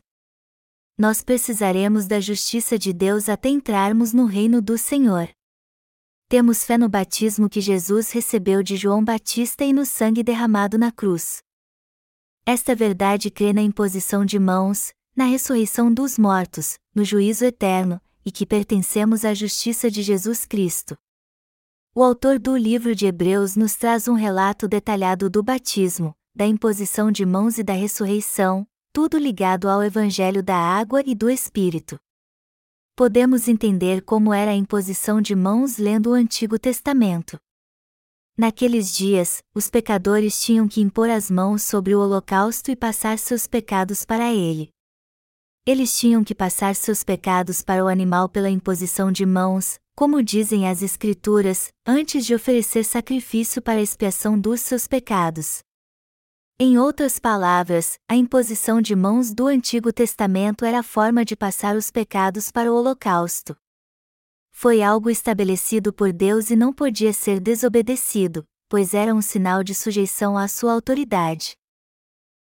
Nós 0.97 1.21
precisaremos 1.21 2.07
da 2.07 2.19
justiça 2.19 2.77
de 2.77 2.93
Deus 2.93 3.27
até 3.27 3.49
entrarmos 3.49 4.13
no 4.13 4.25
reino 4.25 4.61
do 4.61 4.77
Senhor. 4.77 5.29
Temos 6.33 6.63
fé 6.63 6.79
no 6.79 6.89
batismo 6.89 7.47
que 7.47 7.61
Jesus 7.61 8.09
recebeu 8.09 8.63
de 8.63 8.75
João 8.75 9.05
Batista 9.05 9.63
e 9.63 9.71
no 9.71 9.85
sangue 9.85 10.23
derramado 10.23 10.79
na 10.79 10.91
cruz. 10.91 11.43
Esta 12.43 12.73
verdade 12.73 13.29
crê 13.29 13.53
na 13.53 13.61
imposição 13.61 14.25
de 14.25 14.39
mãos, 14.39 14.91
na 15.15 15.25
ressurreição 15.25 15.93
dos 15.93 16.17
mortos, 16.17 16.79
no 16.95 17.05
juízo 17.05 17.45
eterno, 17.45 18.01
e 18.25 18.31
que 18.31 18.47
pertencemos 18.47 19.23
à 19.23 19.31
justiça 19.35 19.91
de 19.91 20.01
Jesus 20.01 20.43
Cristo. 20.43 20.97
O 21.93 22.01
autor 22.01 22.39
do 22.39 22.57
livro 22.57 22.95
de 22.95 23.05
Hebreus 23.05 23.55
nos 23.55 23.75
traz 23.75 24.07
um 24.07 24.15
relato 24.15 24.67
detalhado 24.67 25.29
do 25.29 25.43
batismo, 25.43 26.15
da 26.35 26.47
imposição 26.47 27.11
de 27.11 27.27
mãos 27.27 27.59
e 27.59 27.63
da 27.63 27.73
ressurreição, 27.73 28.65
tudo 28.91 29.19
ligado 29.19 29.69
ao 29.69 29.83
Evangelho 29.83 30.41
da 30.41 30.57
água 30.57 31.03
e 31.05 31.13
do 31.13 31.29
Espírito 31.29 31.99
podemos 32.95 33.47
entender 33.47 34.03
como 34.03 34.34
era 34.34 34.51
a 34.51 34.56
imposição 34.56 35.19
de 35.19 35.36
mãos 35.36 35.77
lendo 35.77 36.12
o 36.12 36.13
Antigo 36.13 36.60
Testamento. 36.60 37.38
Naqueles 38.38 38.95
dias, 38.95 39.43
os 39.53 39.69
pecadores 39.69 40.41
tinham 40.41 40.67
que 40.67 40.82
impor 40.82 41.10
as 41.10 41.29
mãos 41.29 41.63
sobre 41.63 41.95
o 41.95 41.99
holocausto 41.99 42.71
e 42.71 42.75
passar 42.75 43.17
seus 43.17 43.47
pecados 43.47 44.06
para 44.06 44.32
ele. 44.32 44.69
Eles 45.65 45.97
tinham 45.97 46.23
que 46.23 46.36
passar 46.36 46.75
seus 46.75 47.03
pecados 47.03 47.62
para 47.62 47.84
o 47.84 47.88
animal 47.88 48.27
pela 48.27 48.49
imposição 48.49 49.12
de 49.12 49.25
mãos, 49.25 49.79
como 49.95 50.21
dizem 50.21 50.67
as 50.67 50.82
Escrituras, 50.82 51.71
antes 51.86 52.25
de 52.25 52.36
oferecer 52.36 52.84
sacrifício 52.84 53.62
para 53.62 53.82
expiação 53.82 54.38
dos 54.38 54.62
seus 54.62 54.88
pecados. 54.88 55.63
Em 56.59 56.77
outras 56.77 57.17
palavras, 57.17 57.97
a 58.07 58.15
imposição 58.15 58.79
de 58.79 58.95
mãos 58.95 59.33
do 59.33 59.47
Antigo 59.47 59.91
Testamento 59.91 60.63
era 60.63 60.79
a 60.79 60.83
forma 60.83 61.25
de 61.25 61.35
passar 61.35 61.75
os 61.75 61.89
pecados 61.89 62.51
para 62.51 62.71
o 62.71 62.75
holocausto. 62.75 63.57
Foi 64.51 64.83
algo 64.83 65.09
estabelecido 65.09 65.91
por 65.91 66.13
Deus 66.13 66.51
e 66.51 66.55
não 66.55 66.71
podia 66.71 67.11
ser 67.11 67.39
desobedecido, 67.39 68.45
pois 68.69 68.93
era 68.93 69.15
um 69.15 69.21
sinal 69.21 69.63
de 69.63 69.73
sujeição 69.73 70.37
à 70.37 70.47
sua 70.47 70.73
autoridade. 70.73 71.57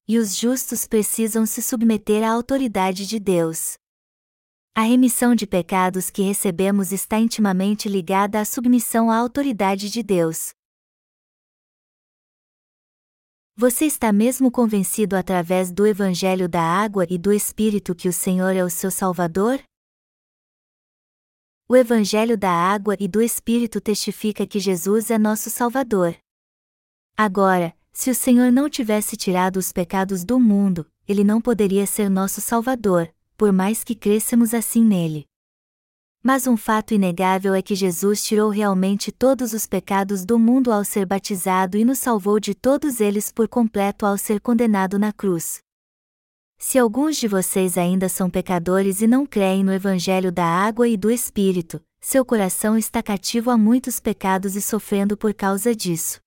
E 0.08 0.20
os 0.20 0.38
justos 0.38 0.88
precisam 0.88 1.44
se 1.48 1.64
submeter 1.64 2.24
à 2.24 2.30
autoridade 2.30 3.08
de 3.08 3.20
Deus. 3.20 3.74
A 4.76 4.82
remissão 4.82 5.34
de 5.34 5.48
pecados 5.48 6.12
que 6.12 6.22
recebemos 6.22 6.92
está 6.92 7.18
intimamente 7.18 7.90
ligada 7.90 8.40
à 8.40 8.46
submissão 8.46 9.10
à 9.10 9.18
autoridade 9.18 9.90
de 9.90 10.04
Deus, 10.04 10.54
você 13.58 13.86
está 13.86 14.12
mesmo 14.12 14.52
convencido 14.52 15.16
através 15.16 15.72
do 15.72 15.88
Evangelho 15.88 16.50
da 16.50 16.62
Água 16.62 17.08
e 17.10 17.18
do 17.18 17.32
Espírito 17.32 17.96
que 17.96 18.10
o 18.10 18.14
Senhor 18.14 18.54
é 18.54 18.62
o 18.66 18.70
seu 18.70 18.92
Salvador? 18.92 19.64
O 21.66 21.74
Evangelho 21.74 22.38
da 22.38 22.52
Água 22.52 22.98
e 23.00 23.08
do 23.08 23.22
Espírito 23.22 23.80
testifica 23.80 24.46
que 24.46 24.60
Jesus 24.60 25.10
é 25.10 25.18
nosso 25.18 25.50
Salvador. 25.50 26.18
Agora, 27.16 27.74
se 27.94 28.10
o 28.12 28.16
Senhor 28.16 28.52
não 28.52 28.70
tivesse 28.70 29.16
tirado 29.16 29.56
os 29.56 29.72
pecados 29.72 30.26
do 30.26 30.38
mundo, 30.38 30.86
ele 31.08 31.24
não 31.24 31.40
poderia 31.40 31.88
ser 31.88 32.10
nosso 32.10 32.42
Salvador, 32.42 33.10
por 33.38 33.54
mais 33.54 33.86
que 33.86 33.96
crescemos 33.96 34.54
assim 34.54 34.84
nele. 34.84 35.26
Mas 36.28 36.48
um 36.48 36.58
fato 36.58 36.92
inegável 36.92 37.54
é 37.54 37.62
que 37.62 37.76
Jesus 37.76 38.26
tirou 38.26 38.50
realmente 38.50 39.12
todos 39.12 39.54
os 39.54 39.68
pecados 39.68 40.26
do 40.26 40.40
mundo 40.40 40.72
ao 40.72 40.84
ser 40.84 41.06
batizado 41.06 41.78
e 41.78 41.86
nos 41.86 42.00
salvou 42.00 42.40
de 42.40 42.56
todos 42.56 43.00
eles 43.00 43.32
por 43.32 43.48
completo 43.48 44.08
ao 44.08 44.18
ser 44.18 44.42
condenado 44.42 44.98
na 44.98 45.14
cruz. 45.14 45.60
Se 46.58 46.80
alguns 46.80 47.18
de 47.18 47.28
vocês 47.28 47.78
ainda 47.78 48.10
são 48.10 48.28
pecadores 48.28 49.04
e 49.04 49.08
não 49.08 49.24
creem 49.24 49.64
no 49.64 49.72
Evangelho 49.72 50.32
da 50.32 50.46
água 50.48 50.88
e 50.88 50.98
do 50.98 51.12
Espírito, 51.12 51.80
seu 52.02 52.26
coração 52.26 52.76
está 52.76 53.04
cativo 53.04 53.52
a 53.52 53.58
muitos 53.58 54.00
pecados 54.00 54.56
e 54.56 54.64
sofrendo 54.64 55.16
por 55.16 55.32
causa 55.32 55.76
disso. 55.76 56.20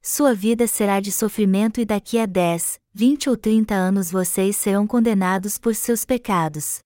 Sua 0.00 0.32
vida 0.36 0.68
será 0.68 1.00
de 1.00 1.10
sofrimento 1.10 1.80
e 1.80 1.84
daqui 1.84 2.16
a 2.16 2.26
10, 2.26 2.78
20 2.94 3.28
ou 3.28 3.36
30 3.36 3.74
anos 3.74 4.08
vocês 4.08 4.54
serão 4.54 4.86
condenados 4.86 5.58
por 5.58 5.74
seus 5.74 6.04
pecados 6.04 6.80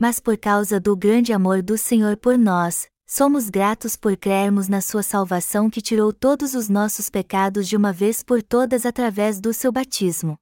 mas 0.00 0.18
por 0.18 0.38
causa 0.38 0.80
do 0.80 0.96
grande 0.96 1.30
amor 1.30 1.60
do 1.60 1.76
Senhor 1.76 2.16
por 2.16 2.38
nós, 2.38 2.88
somos 3.06 3.50
gratos 3.50 3.96
por 3.96 4.16
crermos 4.16 4.66
na 4.66 4.80
Sua 4.80 5.02
salvação 5.02 5.68
que 5.68 5.82
tirou 5.82 6.10
todos 6.10 6.54
os 6.54 6.70
nossos 6.70 7.10
pecados 7.10 7.68
de 7.68 7.76
uma 7.76 7.92
vez 7.92 8.22
por 8.22 8.42
todas 8.42 8.86
através 8.86 9.38
do 9.38 9.52
seu 9.52 9.70
batismo. 9.70 10.38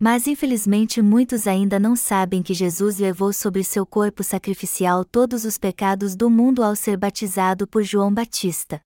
Mas 0.00 0.26
infelizmente 0.26 1.02
muitos 1.02 1.46
ainda 1.46 1.78
não 1.78 1.94
sabem 1.94 2.42
que 2.42 2.54
Jesus 2.54 2.98
levou 2.98 3.34
sobre 3.34 3.62
seu 3.62 3.84
corpo 3.84 4.24
sacrificial 4.24 5.04
todos 5.04 5.44
os 5.44 5.58
pecados 5.58 6.16
do 6.16 6.30
mundo 6.30 6.62
ao 6.62 6.74
ser 6.74 6.96
batizado 6.96 7.68
por 7.68 7.82
João 7.82 8.12
Batista. 8.12 8.80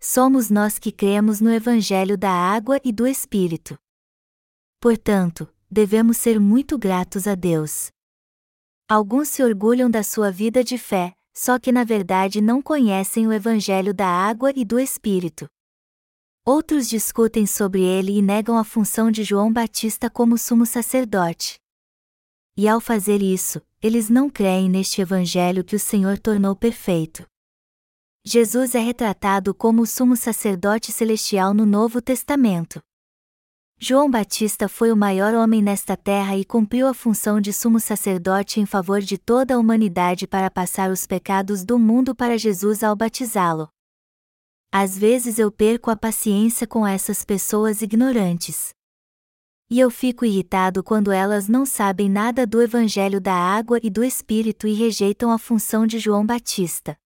Somos 0.00 0.48
nós 0.48 0.78
que 0.78 0.92
cremos 0.92 1.40
no 1.40 1.50
Evangelho 1.50 2.16
da 2.16 2.30
água 2.30 2.80
e 2.84 2.92
do 2.92 3.04
Espírito. 3.04 3.76
Portanto, 4.80 5.52
devemos 5.68 6.18
ser 6.18 6.38
muito 6.38 6.78
gratos 6.78 7.26
a 7.26 7.34
Deus. 7.34 7.90
Alguns 8.88 9.30
se 9.30 9.42
orgulham 9.42 9.90
da 9.90 10.04
sua 10.04 10.30
vida 10.30 10.62
de 10.62 10.78
fé, 10.78 11.12
só 11.34 11.58
que 11.58 11.72
na 11.72 11.82
verdade 11.82 12.40
não 12.40 12.62
conhecem 12.62 13.26
o 13.26 13.32
Evangelho 13.32 13.92
da 13.92 14.06
água 14.06 14.52
e 14.54 14.64
do 14.64 14.78
Espírito. 14.78 15.48
Outros 16.44 16.88
discutem 16.88 17.46
sobre 17.46 17.82
ele 17.82 18.16
e 18.16 18.22
negam 18.22 18.56
a 18.56 18.62
função 18.62 19.10
de 19.10 19.24
João 19.24 19.52
Batista 19.52 20.08
como 20.08 20.38
sumo 20.38 20.64
sacerdote. 20.64 21.58
E 22.56 22.68
ao 22.68 22.80
fazer 22.80 23.20
isso, 23.20 23.60
eles 23.82 24.08
não 24.08 24.30
creem 24.30 24.70
neste 24.70 25.00
Evangelho 25.00 25.64
que 25.64 25.74
o 25.74 25.80
Senhor 25.80 26.16
tornou 26.16 26.54
perfeito. 26.54 27.26
Jesus 28.24 28.76
é 28.76 28.78
retratado 28.78 29.52
como 29.52 29.82
o 29.82 29.86
sumo 29.86 30.16
sacerdote 30.16 30.92
celestial 30.92 31.52
no 31.52 31.66
Novo 31.66 32.00
Testamento. 32.00 32.80
João 33.78 34.10
Batista 34.10 34.70
foi 34.70 34.90
o 34.90 34.96
maior 34.96 35.34
homem 35.34 35.60
nesta 35.60 35.98
terra 35.98 36.34
e 36.34 36.46
cumpriu 36.46 36.86
a 36.86 36.94
função 36.94 37.38
de 37.38 37.52
sumo 37.52 37.78
sacerdote 37.78 38.58
em 38.58 38.64
favor 38.64 39.02
de 39.02 39.18
toda 39.18 39.54
a 39.54 39.58
humanidade 39.58 40.26
para 40.26 40.50
passar 40.50 40.90
os 40.90 41.06
pecados 41.06 41.62
do 41.62 41.78
mundo 41.78 42.14
para 42.14 42.38
Jesus 42.38 42.82
ao 42.82 42.96
batizá-lo. 42.96 43.68
Às 44.72 44.96
vezes 44.96 45.38
eu 45.38 45.52
perco 45.52 45.90
a 45.90 45.96
paciência 45.96 46.66
com 46.66 46.86
essas 46.86 47.22
pessoas 47.22 47.82
ignorantes. 47.82 48.70
E 49.68 49.78
eu 49.78 49.90
fico 49.90 50.24
irritado 50.24 50.82
quando 50.82 51.12
elas 51.12 51.46
não 51.46 51.66
sabem 51.66 52.08
nada 52.08 52.46
do 52.46 52.62
Evangelho 52.62 53.20
da 53.20 53.34
água 53.34 53.78
e 53.82 53.90
do 53.90 54.02
Espírito 54.02 54.66
e 54.66 54.72
rejeitam 54.72 55.30
a 55.30 55.38
função 55.38 55.86
de 55.86 55.98
João 55.98 56.24
Batista. 56.24 56.96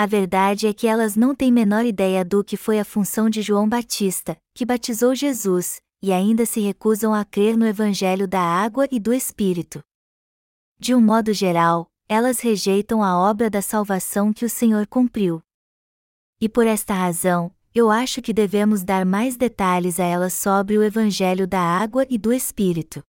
A 0.00 0.06
verdade 0.06 0.66
é 0.66 0.72
que 0.72 0.86
elas 0.86 1.14
não 1.14 1.34
têm 1.34 1.52
menor 1.52 1.84
ideia 1.84 2.24
do 2.24 2.42
que 2.42 2.56
foi 2.56 2.80
a 2.80 2.86
função 2.86 3.28
de 3.28 3.42
João 3.42 3.68
Batista, 3.68 4.34
que 4.54 4.64
batizou 4.64 5.14
Jesus, 5.14 5.78
e 6.02 6.10
ainda 6.10 6.46
se 6.46 6.58
recusam 6.58 7.12
a 7.12 7.22
crer 7.22 7.54
no 7.54 7.66
Evangelho 7.66 8.26
da 8.26 8.40
água 8.40 8.88
e 8.90 8.98
do 8.98 9.12
Espírito. 9.12 9.82
De 10.78 10.94
um 10.94 11.02
modo 11.02 11.34
geral, 11.34 11.86
elas 12.08 12.40
rejeitam 12.40 13.02
a 13.02 13.18
obra 13.18 13.50
da 13.50 13.60
salvação 13.60 14.32
que 14.32 14.46
o 14.46 14.48
Senhor 14.48 14.86
cumpriu. 14.86 15.42
E 16.40 16.48
por 16.48 16.66
esta 16.66 16.94
razão, 16.94 17.54
eu 17.74 17.90
acho 17.90 18.22
que 18.22 18.32
devemos 18.32 18.82
dar 18.82 19.04
mais 19.04 19.36
detalhes 19.36 20.00
a 20.00 20.04
elas 20.04 20.32
sobre 20.32 20.78
o 20.78 20.82
Evangelho 20.82 21.46
da 21.46 21.60
água 21.60 22.06
e 22.08 22.16
do 22.16 22.32
Espírito. 22.32 23.04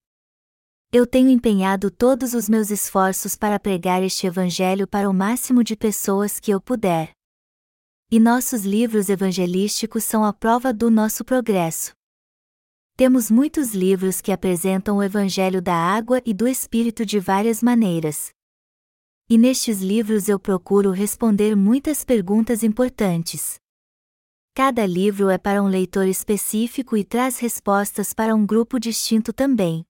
Eu 0.94 1.06
tenho 1.06 1.30
empenhado 1.30 1.90
todos 1.90 2.34
os 2.34 2.50
meus 2.50 2.70
esforços 2.70 3.34
para 3.34 3.58
pregar 3.58 4.02
este 4.02 4.26
Evangelho 4.26 4.86
para 4.86 5.08
o 5.08 5.14
máximo 5.14 5.64
de 5.64 5.74
pessoas 5.74 6.38
que 6.38 6.50
eu 6.50 6.60
puder. 6.60 7.12
E 8.10 8.20
nossos 8.20 8.66
livros 8.66 9.08
evangelísticos 9.08 10.04
são 10.04 10.22
a 10.22 10.34
prova 10.34 10.70
do 10.70 10.90
nosso 10.90 11.24
progresso. 11.24 11.94
Temos 12.94 13.30
muitos 13.30 13.72
livros 13.74 14.20
que 14.20 14.30
apresentam 14.30 14.98
o 14.98 15.02
Evangelho 15.02 15.62
da 15.62 15.74
água 15.74 16.20
e 16.26 16.34
do 16.34 16.46
Espírito 16.46 17.06
de 17.06 17.18
várias 17.18 17.62
maneiras. 17.62 18.28
E 19.30 19.38
nestes 19.38 19.80
livros 19.80 20.28
eu 20.28 20.38
procuro 20.38 20.90
responder 20.90 21.56
muitas 21.56 22.04
perguntas 22.04 22.62
importantes. 22.62 23.54
Cada 24.54 24.84
livro 24.84 25.30
é 25.30 25.38
para 25.38 25.62
um 25.62 25.68
leitor 25.68 26.06
específico 26.06 26.98
e 26.98 27.02
traz 27.02 27.38
respostas 27.38 28.12
para 28.12 28.34
um 28.34 28.44
grupo 28.44 28.78
distinto 28.78 29.32
também. 29.32 29.86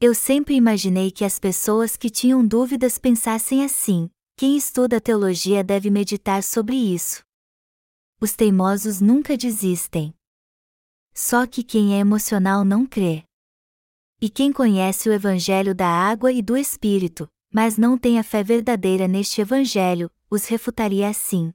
Eu 0.00 0.14
sempre 0.14 0.54
imaginei 0.54 1.10
que 1.10 1.24
as 1.24 1.40
pessoas 1.40 1.96
que 1.96 2.08
tinham 2.08 2.46
dúvidas 2.46 2.98
pensassem 2.98 3.64
assim: 3.64 4.08
quem 4.36 4.56
estuda 4.56 5.00
teologia 5.00 5.64
deve 5.64 5.90
meditar 5.90 6.44
sobre 6.44 6.76
isso. 6.76 7.24
Os 8.20 8.36
teimosos 8.36 9.00
nunca 9.00 9.36
desistem. 9.36 10.14
Só 11.12 11.48
que 11.48 11.64
quem 11.64 11.96
é 11.96 11.98
emocional 11.98 12.64
não 12.64 12.86
crê. 12.86 13.24
E 14.20 14.30
quem 14.30 14.52
conhece 14.52 15.08
o 15.08 15.12
Evangelho 15.12 15.74
da 15.74 15.88
água 15.88 16.30
e 16.30 16.42
do 16.42 16.56
Espírito, 16.56 17.28
mas 17.52 17.76
não 17.76 17.98
tem 17.98 18.20
a 18.20 18.22
fé 18.22 18.44
verdadeira 18.44 19.08
neste 19.08 19.40
Evangelho, 19.40 20.08
os 20.30 20.46
refutaria 20.46 21.08
assim. 21.08 21.52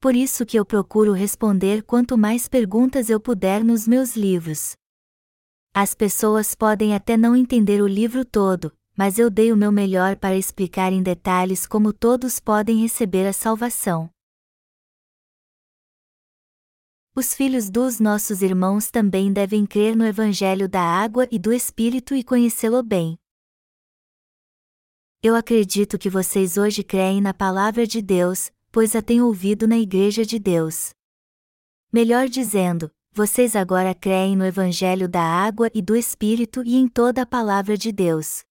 Por 0.00 0.16
isso 0.16 0.44
que 0.44 0.58
eu 0.58 0.64
procuro 0.66 1.12
responder 1.12 1.84
quanto 1.84 2.18
mais 2.18 2.48
perguntas 2.48 3.08
eu 3.08 3.20
puder 3.20 3.62
nos 3.62 3.86
meus 3.86 4.16
livros. 4.16 4.76
As 5.78 5.94
pessoas 5.94 6.54
podem 6.54 6.94
até 6.94 7.18
não 7.18 7.36
entender 7.36 7.82
o 7.82 7.86
livro 7.86 8.24
todo, 8.24 8.74
mas 8.96 9.18
eu 9.18 9.28
dei 9.28 9.52
o 9.52 9.56
meu 9.58 9.70
melhor 9.70 10.16
para 10.16 10.34
explicar 10.34 10.90
em 10.90 11.02
detalhes 11.02 11.66
como 11.66 11.92
todos 11.92 12.40
podem 12.40 12.78
receber 12.80 13.26
a 13.26 13.32
salvação. 13.34 14.08
Os 17.14 17.34
filhos 17.34 17.68
dos 17.68 18.00
nossos 18.00 18.40
irmãos 18.40 18.90
também 18.90 19.30
devem 19.30 19.66
crer 19.66 19.94
no 19.94 20.06
Evangelho 20.06 20.66
da 20.66 20.80
água 20.80 21.28
e 21.30 21.38
do 21.38 21.52
Espírito 21.52 22.14
e 22.14 22.24
conhecê-lo 22.24 22.82
bem. 22.82 23.18
Eu 25.22 25.36
acredito 25.36 25.98
que 25.98 26.08
vocês 26.08 26.56
hoje 26.56 26.82
creem 26.82 27.20
na 27.20 27.34
Palavra 27.34 27.86
de 27.86 28.00
Deus, 28.00 28.50
pois 28.72 28.96
a 28.96 29.02
têm 29.02 29.20
ouvido 29.20 29.68
na 29.68 29.76
Igreja 29.76 30.24
de 30.24 30.38
Deus. 30.38 30.94
Melhor 31.92 32.30
dizendo, 32.30 32.90
vocês 33.16 33.56
agora 33.56 33.94
creem 33.94 34.36
no 34.36 34.44
Evangelho 34.44 35.08
da 35.08 35.22
água 35.22 35.70
e 35.72 35.80
do 35.80 35.96
Espírito 35.96 36.62
e 36.62 36.76
em 36.76 36.86
toda 36.86 37.22
a 37.22 37.26
palavra 37.26 37.74
de 37.74 37.90
Deus. 37.90 38.44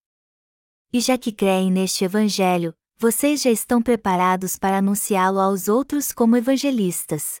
E 0.92 0.98
já 0.98 1.16
que 1.16 1.30
creem 1.30 1.70
neste 1.70 2.04
Evangelho, 2.04 2.74
vocês 2.98 3.42
já 3.42 3.50
estão 3.50 3.80
preparados 3.80 4.58
para 4.58 4.78
anunciá-lo 4.78 5.38
aos 5.38 5.68
outros 5.68 6.10
como 6.10 6.36
evangelistas. 6.36 7.40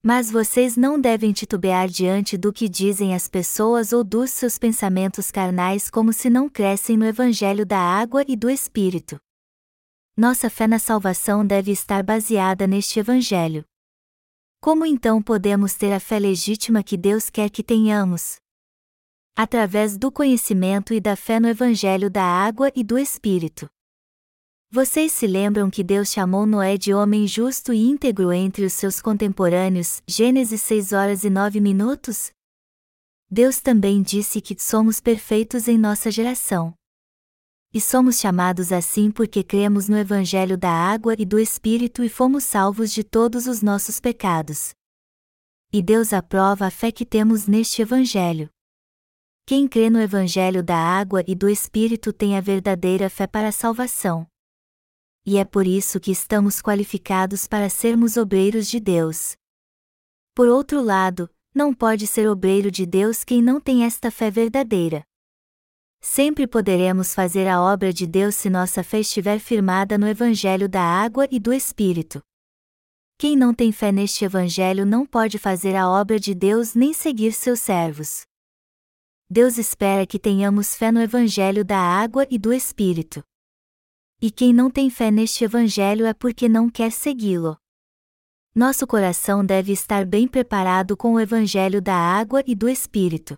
Mas 0.00 0.30
vocês 0.30 0.76
não 0.76 1.00
devem 1.00 1.32
titubear 1.32 1.88
diante 1.88 2.38
do 2.38 2.52
que 2.52 2.68
dizem 2.68 3.12
as 3.12 3.26
pessoas 3.26 3.92
ou 3.92 4.04
dos 4.04 4.30
seus 4.30 4.56
pensamentos 4.56 5.32
carnais 5.32 5.90
como 5.90 6.12
se 6.12 6.30
não 6.30 6.48
crescem 6.48 6.96
no 6.96 7.06
Evangelho 7.06 7.66
da 7.66 7.80
água 7.80 8.24
e 8.28 8.36
do 8.36 8.48
Espírito. 8.48 9.20
Nossa 10.16 10.48
fé 10.48 10.68
na 10.68 10.78
salvação 10.78 11.44
deve 11.44 11.72
estar 11.72 12.04
baseada 12.04 12.68
neste 12.68 13.00
Evangelho. 13.00 13.64
Como 14.62 14.84
então 14.84 15.22
podemos 15.22 15.72
ter 15.72 15.90
a 15.90 15.98
fé 15.98 16.18
legítima 16.18 16.82
que 16.82 16.94
Deus 16.94 17.30
quer 17.30 17.48
que 17.48 17.62
tenhamos? 17.62 18.36
Através 19.34 19.96
do 19.96 20.12
conhecimento 20.12 20.92
e 20.92 21.00
da 21.00 21.16
fé 21.16 21.40
no 21.40 21.48
Evangelho 21.48 22.10
da 22.10 22.22
água 22.22 22.70
e 22.76 22.84
do 22.84 22.98
Espírito. 22.98 23.70
Vocês 24.70 25.12
se 25.12 25.26
lembram 25.26 25.70
que 25.70 25.82
Deus 25.82 26.12
chamou 26.12 26.44
Noé 26.44 26.76
de 26.76 26.92
homem 26.92 27.26
justo 27.26 27.72
e 27.72 27.78
íntegro 27.78 28.30
entre 28.32 28.66
os 28.66 28.74
seus 28.74 29.00
contemporâneos, 29.00 30.02
Gênesis 30.06 30.60
6 30.60 30.92
horas 30.92 31.24
e 31.24 31.30
9 31.30 31.58
minutos? 31.58 32.30
Deus 33.30 33.62
também 33.62 34.02
disse 34.02 34.42
que 34.42 34.54
somos 34.60 35.00
perfeitos 35.00 35.68
em 35.68 35.78
nossa 35.78 36.10
geração. 36.10 36.74
E 37.72 37.80
somos 37.80 38.18
chamados 38.18 38.72
assim 38.72 39.12
porque 39.12 39.44
cremos 39.44 39.88
no 39.88 39.96
Evangelho 39.96 40.58
da 40.58 40.72
água 40.72 41.14
e 41.16 41.24
do 41.24 41.38
Espírito 41.38 42.02
e 42.02 42.08
fomos 42.08 42.42
salvos 42.42 42.90
de 42.90 43.04
todos 43.04 43.46
os 43.46 43.62
nossos 43.62 44.00
pecados. 44.00 44.74
E 45.72 45.80
Deus 45.80 46.12
aprova 46.12 46.66
a 46.66 46.70
fé 46.70 46.90
que 46.90 47.06
temos 47.06 47.46
neste 47.46 47.80
Evangelho. 47.80 48.50
Quem 49.46 49.68
crê 49.68 49.88
no 49.88 50.00
Evangelho 50.00 50.64
da 50.64 50.76
água 50.76 51.22
e 51.28 51.34
do 51.36 51.48
Espírito 51.48 52.12
tem 52.12 52.36
a 52.36 52.40
verdadeira 52.40 53.08
fé 53.08 53.28
para 53.28 53.48
a 53.48 53.52
salvação. 53.52 54.26
E 55.24 55.38
é 55.38 55.44
por 55.44 55.64
isso 55.64 56.00
que 56.00 56.10
estamos 56.10 56.60
qualificados 56.60 57.46
para 57.46 57.68
sermos 57.68 58.16
obreiros 58.16 58.66
de 58.66 58.80
Deus. 58.80 59.36
Por 60.34 60.48
outro 60.48 60.82
lado, 60.82 61.30
não 61.54 61.72
pode 61.72 62.08
ser 62.08 62.28
obreiro 62.28 62.68
de 62.68 62.84
Deus 62.84 63.22
quem 63.22 63.40
não 63.40 63.60
tem 63.60 63.84
esta 63.84 64.10
fé 64.10 64.28
verdadeira. 64.28 65.04
Sempre 66.02 66.46
poderemos 66.46 67.14
fazer 67.14 67.46
a 67.46 67.60
obra 67.60 67.92
de 67.92 68.06
Deus 68.06 68.34
se 68.34 68.48
nossa 68.48 68.82
fé 68.82 69.00
estiver 69.00 69.38
firmada 69.38 69.98
no 69.98 70.08
Evangelho 70.08 70.68
da 70.68 70.82
água 70.82 71.28
e 71.30 71.38
do 71.38 71.52
Espírito. 71.52 72.22
Quem 73.18 73.36
não 73.36 73.52
tem 73.52 73.70
fé 73.70 73.92
neste 73.92 74.24
Evangelho 74.24 74.86
não 74.86 75.04
pode 75.04 75.36
fazer 75.36 75.76
a 75.76 75.88
obra 75.88 76.18
de 76.18 76.34
Deus 76.34 76.74
nem 76.74 76.94
seguir 76.94 77.32
seus 77.32 77.60
servos. 77.60 78.22
Deus 79.28 79.58
espera 79.58 80.06
que 80.06 80.18
tenhamos 80.18 80.74
fé 80.74 80.90
no 80.90 81.02
Evangelho 81.02 81.64
da 81.64 81.78
água 81.78 82.26
e 82.30 82.38
do 82.38 82.50
Espírito. 82.50 83.22
E 84.22 84.30
quem 84.30 84.54
não 84.54 84.70
tem 84.70 84.88
fé 84.88 85.10
neste 85.10 85.44
Evangelho 85.44 86.06
é 86.06 86.14
porque 86.14 86.48
não 86.48 86.70
quer 86.70 86.90
segui-lo. 86.90 87.58
Nosso 88.54 88.86
coração 88.86 89.44
deve 89.44 89.72
estar 89.72 90.06
bem 90.06 90.26
preparado 90.26 90.96
com 90.96 91.12
o 91.12 91.20
Evangelho 91.20 91.80
da 91.80 91.94
água 91.94 92.42
e 92.46 92.54
do 92.54 92.68
Espírito. 92.70 93.36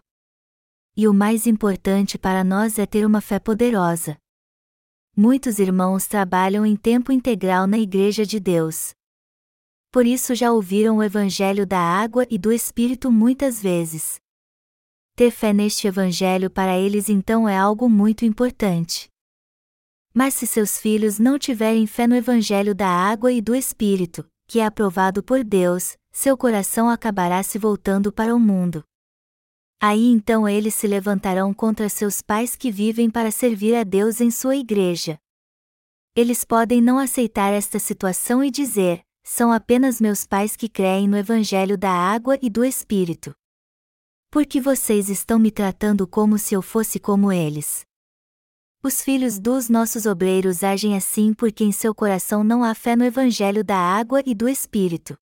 E 0.94 1.08
o 1.08 1.14
mais 1.14 1.46
importante 1.46 2.18
para 2.18 2.44
nós 2.44 2.78
é 2.78 2.84
ter 2.84 3.06
uma 3.06 3.22
fé 3.22 3.38
poderosa. 3.38 4.18
Muitos 5.16 5.58
irmãos 5.58 6.06
trabalham 6.06 6.66
em 6.66 6.76
tempo 6.76 7.10
integral 7.10 7.66
na 7.66 7.78
Igreja 7.78 8.26
de 8.26 8.38
Deus. 8.38 8.92
Por 9.90 10.04
isso 10.04 10.34
já 10.34 10.52
ouviram 10.52 10.98
o 10.98 11.02
Evangelho 11.02 11.66
da 11.66 11.78
água 11.78 12.26
e 12.30 12.36
do 12.36 12.52
Espírito 12.52 13.10
muitas 13.10 13.62
vezes. 13.62 14.20
Ter 15.16 15.30
fé 15.30 15.54
neste 15.54 15.86
Evangelho 15.86 16.50
para 16.50 16.78
eles 16.78 17.08
então 17.08 17.48
é 17.48 17.56
algo 17.56 17.88
muito 17.88 18.26
importante. 18.26 19.08
Mas 20.12 20.34
se 20.34 20.46
seus 20.46 20.76
filhos 20.76 21.18
não 21.18 21.38
tiverem 21.38 21.86
fé 21.86 22.06
no 22.06 22.14
Evangelho 22.14 22.74
da 22.74 22.88
água 22.88 23.32
e 23.32 23.40
do 23.40 23.54
Espírito, 23.54 24.26
que 24.46 24.60
é 24.60 24.66
aprovado 24.66 25.22
por 25.22 25.42
Deus, 25.42 25.96
seu 26.10 26.36
coração 26.36 26.90
acabará 26.90 27.42
se 27.42 27.58
voltando 27.58 28.12
para 28.12 28.34
o 28.34 28.38
mundo. 28.38 28.84
Aí 29.84 30.06
então 30.06 30.48
eles 30.48 30.76
se 30.76 30.86
levantarão 30.86 31.52
contra 31.52 31.88
seus 31.88 32.22
pais 32.22 32.54
que 32.54 32.70
vivem 32.70 33.10
para 33.10 33.32
servir 33.32 33.74
a 33.74 33.82
Deus 33.82 34.20
em 34.20 34.30
sua 34.30 34.54
igreja. 34.54 35.18
Eles 36.14 36.44
podem 36.44 36.80
não 36.80 37.00
aceitar 37.00 37.52
esta 37.52 37.80
situação 37.80 38.44
e 38.44 38.48
dizer: 38.48 39.02
são 39.24 39.50
apenas 39.50 40.00
meus 40.00 40.24
pais 40.24 40.54
que 40.54 40.68
creem 40.68 41.08
no 41.08 41.16
Evangelho 41.16 41.76
da 41.76 41.90
água 41.90 42.38
e 42.40 42.48
do 42.48 42.64
Espírito. 42.64 43.34
Porque 44.30 44.60
vocês 44.60 45.08
estão 45.08 45.36
me 45.36 45.50
tratando 45.50 46.06
como 46.06 46.38
se 46.38 46.54
eu 46.54 46.62
fosse 46.62 47.00
como 47.00 47.32
eles. 47.32 47.84
Os 48.84 49.02
filhos 49.02 49.40
dos 49.40 49.68
nossos 49.68 50.06
obreiros 50.06 50.62
agem 50.62 50.96
assim 50.96 51.34
porque 51.34 51.64
em 51.64 51.72
seu 51.72 51.92
coração 51.92 52.44
não 52.44 52.62
há 52.62 52.72
fé 52.72 52.94
no 52.94 53.04
Evangelho 53.04 53.64
da 53.64 53.78
água 53.78 54.22
e 54.24 54.32
do 54.32 54.48
Espírito. 54.48 55.16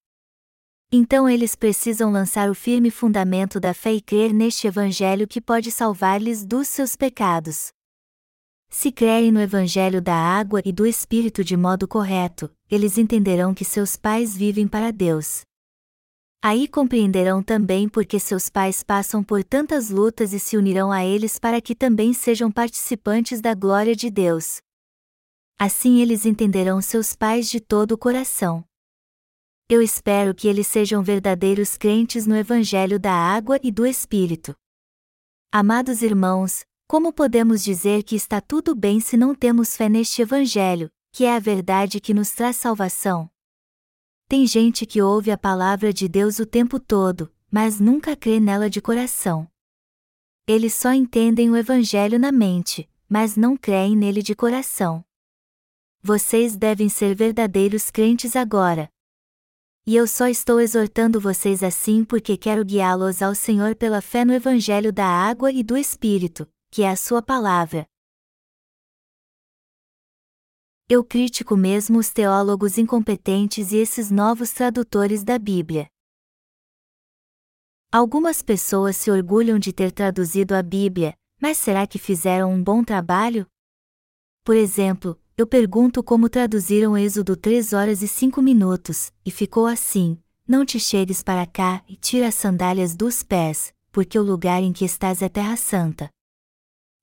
Então 0.93 1.29
eles 1.29 1.55
precisam 1.55 2.11
lançar 2.11 2.51
o 2.51 2.55
firme 2.55 2.91
fundamento 2.91 3.61
da 3.61 3.73
fé 3.73 3.93
e 3.93 4.01
crer 4.01 4.33
neste 4.33 4.67
Evangelho 4.67 5.29
que 5.29 5.41
pode 5.41 5.71
salvar-lhes 5.71 6.45
dos 6.45 6.67
seus 6.67 6.97
pecados. 6.97 7.69
Se 8.69 8.91
crerem 8.91 9.31
no 9.31 9.41
Evangelho 9.41 10.03
da 10.03 10.15
água 10.15 10.61
e 10.65 10.73
do 10.73 10.85
Espírito 10.85 11.45
de 11.45 11.57
modo 11.57 11.87
correto, 11.87 12.51
eles 12.69 12.99
entenderão 12.99 13.55
que 13.55 13.65
seus 13.65 13.97
pais 13.97 14.37
vivem 14.37 14.67
para 14.67 14.91
Deus. 14.91 15.43
Aí 16.43 16.67
compreenderão 16.67 17.41
também 17.41 17.89
porque 17.89 18.19
seus 18.19 18.49
pais 18.49 18.83
passam 18.83 19.23
por 19.23 19.45
tantas 19.45 19.91
lutas 19.91 20.33
e 20.33 20.41
se 20.41 20.57
unirão 20.57 20.91
a 20.91 21.05
eles 21.05 21.39
para 21.39 21.61
que 21.61 21.75
também 21.75 22.13
sejam 22.13 22.51
participantes 22.51 23.41
da 23.41 23.55
glória 23.55 23.95
de 23.95 24.11
Deus. 24.11 24.61
Assim 25.57 26.01
eles 26.01 26.27
entenderão 26.27 26.81
seus 26.81 27.15
pais 27.15 27.49
de 27.49 27.61
todo 27.61 27.93
o 27.93 27.99
coração. 27.99 28.65
Eu 29.73 29.81
espero 29.81 30.35
que 30.35 30.49
eles 30.49 30.67
sejam 30.67 31.01
verdadeiros 31.01 31.77
crentes 31.77 32.27
no 32.27 32.35
Evangelho 32.35 32.99
da 32.99 33.13
Água 33.13 33.57
e 33.63 33.71
do 33.71 33.87
Espírito. 33.87 34.53
Amados 35.53 36.03
irmãos, 36.03 36.65
como 36.89 37.13
podemos 37.13 37.63
dizer 37.63 38.03
que 38.03 38.17
está 38.17 38.41
tudo 38.41 38.75
bem 38.75 38.99
se 38.99 39.17
não 39.17 39.33
temos 39.33 39.77
fé 39.77 39.89
neste 39.89 40.23
Evangelho, 40.23 40.91
que 41.13 41.25
é 41.25 41.37
a 41.37 41.39
verdade 41.39 42.01
que 42.01 42.13
nos 42.13 42.33
traz 42.33 42.57
salvação? 42.57 43.31
Tem 44.27 44.45
gente 44.45 44.85
que 44.85 45.01
ouve 45.01 45.31
a 45.31 45.39
palavra 45.39 45.93
de 45.93 46.09
Deus 46.09 46.41
o 46.41 46.47
tempo 46.47 46.81
todo, 46.81 47.33
mas 47.49 47.79
nunca 47.79 48.17
crê 48.17 48.41
nela 48.41 48.69
de 48.69 48.81
coração. 48.81 49.49
Eles 50.49 50.75
só 50.75 50.93
entendem 50.93 51.49
o 51.49 51.57
Evangelho 51.57 52.19
na 52.19 52.33
mente, 52.33 52.91
mas 53.09 53.37
não 53.37 53.57
creem 53.57 53.97
nele 53.97 54.21
de 54.21 54.35
coração. 54.35 55.05
Vocês 56.03 56.57
devem 56.57 56.89
ser 56.89 57.15
verdadeiros 57.15 57.89
crentes 57.89 58.35
agora, 58.35 58.91
e 59.87 59.97
eu 59.97 60.07
só 60.07 60.29
estou 60.29 60.61
exortando 60.61 61.21
vocês 61.21 61.63
assim 61.63 62.05
porque 62.05 62.37
quero 62.37 62.65
guiá-los 62.65 63.23
ao 63.23 63.35
Senhor 63.35 63.75
pela 63.75 64.01
fé 64.01 64.25
no 64.25 64.33
Evangelho 64.33 64.93
da 64.93 65.07
água 65.07 65.51
e 65.51 65.63
do 65.63 65.77
Espírito, 65.77 66.47
que 66.71 66.83
é 66.83 66.91
a 66.91 66.97
Sua 66.97 67.23
palavra. 67.23 67.87
Eu 70.89 71.05
critico 71.05 71.57
mesmo 71.57 71.99
os 71.99 72.11
teólogos 72.11 72.77
incompetentes 72.77 73.71
e 73.73 73.77
esses 73.77 74.11
novos 74.11 74.53
tradutores 74.53 75.23
da 75.23 75.39
Bíblia. 75.39 75.89
Algumas 77.93 78.43
pessoas 78.43 78.97
se 78.97 79.11
orgulham 79.11 79.59
de 79.59 79.73
ter 79.73 79.93
traduzido 79.93 80.55
a 80.55 80.63
Bíblia, 80.63 81.15
mas 81.41 81.59
será 81.59 81.87
que 81.87 81.99
fizeram 81.99 82.53
um 82.53 82.63
bom 82.63 82.85
trabalho? 82.85 83.47
Por 84.45 84.57
exemplo, 84.57 85.20
eu 85.41 85.47
pergunto 85.47 86.03
como 86.03 86.29
traduziram 86.29 86.99
Êxodo 86.99 87.35
3 87.35 87.73
horas 87.73 88.03
e 88.03 88.09
5 88.09 88.43
minutos, 88.43 89.11
e 89.25 89.31
ficou 89.31 89.67
assim: 89.67 90.19
Não 90.47 90.67
te 90.67 90.79
chegues 90.79 91.23
para 91.23 91.47
cá 91.47 91.83
e 91.89 91.97
tira 91.97 92.29
as 92.29 92.35
sandálias 92.35 92.95
dos 92.95 93.23
pés, 93.23 93.73
porque 93.91 94.19
o 94.19 94.23
lugar 94.23 94.63
em 94.63 94.71
que 94.71 94.85
estás 94.85 95.23
é 95.23 95.31
terra 95.31 95.57
santa. 95.57 96.11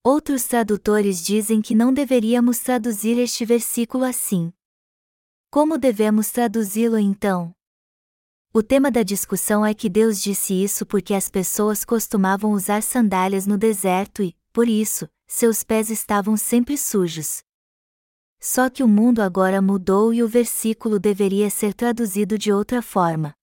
Outros 0.03 0.43
tradutores 0.43 1.25
dizem 1.25 1.63
que 1.63 1.73
não 1.73 1.91
deveríamos 1.91 2.59
traduzir 2.59 3.17
este 3.17 3.43
versículo 3.43 4.03
assim. 4.03 4.53
Como 5.49 5.75
devemos 5.75 6.29
traduzi-lo 6.29 6.99
então? 6.99 7.51
O 8.53 8.61
tema 8.61 8.91
da 8.91 9.01
discussão 9.01 9.65
é 9.65 9.73
que 9.73 9.89
Deus 9.89 10.21
disse 10.21 10.53
isso 10.53 10.85
porque 10.85 11.15
as 11.15 11.27
pessoas 11.27 11.83
costumavam 11.83 12.51
usar 12.51 12.83
sandálias 12.83 13.47
no 13.47 13.57
deserto 13.57 14.21
e, 14.21 14.35
por 14.53 14.69
isso, 14.69 15.09
seus 15.25 15.63
pés 15.63 15.89
estavam 15.89 16.37
sempre 16.37 16.77
sujos. 16.77 17.46
Só 18.39 18.69
que 18.69 18.83
o 18.83 18.87
mundo 18.87 19.21
agora 19.21 19.61
mudou 19.61 20.13
e 20.13 20.21
o 20.21 20.27
versículo 20.27 20.99
deveria 20.99 21.49
ser 21.49 21.73
traduzido 21.73 22.37
de 22.37 22.51
outra 22.51 22.81
forma. 22.81 23.33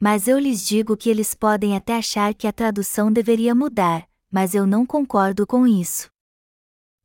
Mas 0.00 0.26
eu 0.26 0.38
lhes 0.38 0.66
digo 0.66 0.96
que 0.96 1.10
eles 1.10 1.34
podem 1.34 1.76
até 1.76 1.96
achar 1.96 2.34
que 2.34 2.46
a 2.46 2.52
tradução 2.52 3.12
deveria 3.12 3.54
mudar, 3.54 4.08
mas 4.30 4.54
eu 4.54 4.66
não 4.66 4.86
concordo 4.86 5.46
com 5.46 5.66
isso. 5.66 6.08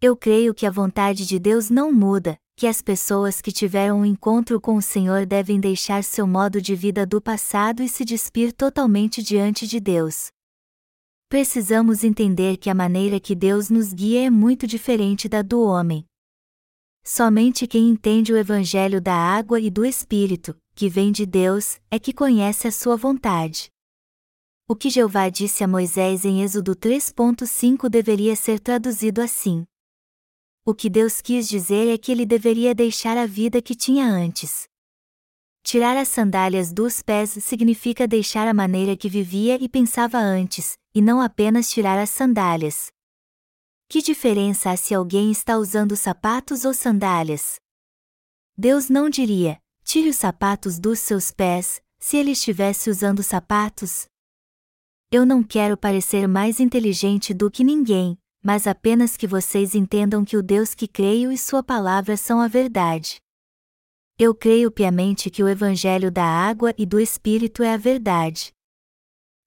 Eu 0.02 0.16
creio 0.16 0.54
que 0.54 0.66
a 0.66 0.72
vontade 0.72 1.26
de 1.26 1.38
Deus 1.38 1.70
não 1.70 1.92
muda, 1.92 2.38
que 2.56 2.68
as 2.68 2.82
pessoas 2.82 3.42
que 3.42 3.52
tiveram 3.52 4.00
um 4.00 4.06
encontro 4.06 4.62
com 4.62 4.76
o 4.76 4.82
Senhor 4.82 5.26
devem 5.26 5.60
deixar 5.60 6.04
seu 6.04 6.26
modo 6.26 6.62
de 6.62 6.74
vida 6.74 7.06
do 7.06 7.20
passado 7.20 7.84
e 7.84 7.90
se 7.90 8.06
despir 8.06 8.54
totalmente 8.54 9.22
diante 9.22 9.68
de 9.68 9.80
Deus. 9.82 10.28
Precisamos 11.28 12.04
entender 12.04 12.56
que 12.56 12.70
a 12.70 12.74
maneira 12.74 13.20
que 13.20 13.36
Deus 13.36 13.70
nos 13.70 13.92
guia 13.92 14.28
é 14.28 14.30
muito 14.30 14.66
diferente 14.66 15.28
da 15.28 15.42
do 15.42 15.62
homem. 15.62 16.06
Somente 17.08 17.68
quem 17.68 17.88
entende 17.88 18.34
o 18.34 18.38
Evangelho 18.38 19.00
da 19.00 19.14
água 19.14 19.60
e 19.60 19.70
do 19.70 19.86
Espírito, 19.86 20.58
que 20.74 20.90
vem 20.90 21.12
de 21.12 21.24
Deus, 21.24 21.80
é 21.92 22.00
que 22.00 22.12
conhece 22.12 22.68
a 22.68 22.72
sua 22.72 22.98
vontade. 22.98 23.70
O 24.68 24.76
que 24.76 24.90
Jeová 24.90 25.30
disse 25.30 25.64
a 25.64 25.68
Moisés 25.68 26.26
em 26.26 26.42
Êxodo 26.42 26.76
3.5 26.76 27.88
deveria 27.88 28.36
ser 28.36 28.60
traduzido 28.60 29.22
assim. 29.22 29.66
O 30.66 30.74
que 30.74 30.90
Deus 30.90 31.22
quis 31.22 31.48
dizer 31.48 31.94
é 31.94 31.96
que 31.96 32.12
ele 32.12 32.26
deveria 32.26 32.74
deixar 32.74 33.20
a 33.20 33.28
vida 33.28 33.62
que 33.62 33.76
tinha 33.76 34.08
antes. 34.08 34.64
Tirar 35.62 35.96
as 35.96 36.08
sandálias 36.08 36.74
dos 36.74 37.04
pés 37.04 37.30
significa 37.30 38.08
deixar 38.08 38.48
a 38.48 38.54
maneira 38.54 38.98
que 38.98 39.08
vivia 39.08 39.64
e 39.64 39.70
pensava 39.70 40.18
antes, 40.18 40.74
e 40.94 41.04
não 41.04 41.22
apenas 41.22 41.70
tirar 41.70 42.00
as 42.00 42.10
sandálias, 42.10 42.88
que 43.96 44.02
diferença 44.02 44.72
há 44.72 44.76
se 44.76 44.94
alguém 44.94 45.32
está 45.32 45.58
usando 45.58 45.96
sapatos 45.96 46.66
ou 46.66 46.74
sandálias? 46.74 47.62
Deus 48.58 48.90
não 48.90 49.10
diria: 49.10 49.58
tire 49.86 50.10
os 50.10 50.18
sapatos 50.18 50.78
dos 50.78 51.00
seus 51.00 51.32
pés, 51.32 51.82
se 51.98 52.18
ele 52.18 52.32
estivesse 52.32 52.90
usando 52.90 53.24
sapatos. 53.24 54.06
Eu 55.10 55.26
não 55.26 55.42
quero 55.42 55.78
parecer 55.78 56.28
mais 56.28 56.60
inteligente 56.60 57.34
do 57.34 57.50
que 57.50 57.64
ninguém, 57.64 58.18
mas 58.44 58.68
apenas 58.68 59.16
que 59.16 59.26
vocês 59.26 59.74
entendam 59.74 60.26
que 60.26 60.36
o 60.36 60.44
Deus 60.44 60.76
que 60.76 60.90
creio 60.90 61.32
e 61.32 61.38
Sua 61.38 61.64
palavra 61.64 62.18
são 62.18 62.42
a 62.42 62.50
verdade. 62.50 63.22
Eu 64.20 64.36
creio 64.36 64.70
piamente 64.70 65.30
que 65.30 65.42
o 65.42 65.48
Evangelho 65.48 66.12
da 66.12 66.26
água 66.26 66.74
e 66.78 66.86
do 66.86 67.00
Espírito 67.00 67.64
é 67.64 67.74
a 67.74 67.78
verdade. 67.78 68.52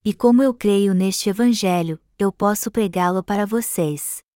E 0.03 0.11
como 0.11 0.41
eu 0.41 0.55
creio 0.55 0.95
neste 0.95 1.29
Evangelho, 1.29 2.01
eu 2.17 2.31
posso 2.31 2.71
pregá-lo 2.71 3.23
para 3.23 3.45
vocês. 3.45 4.27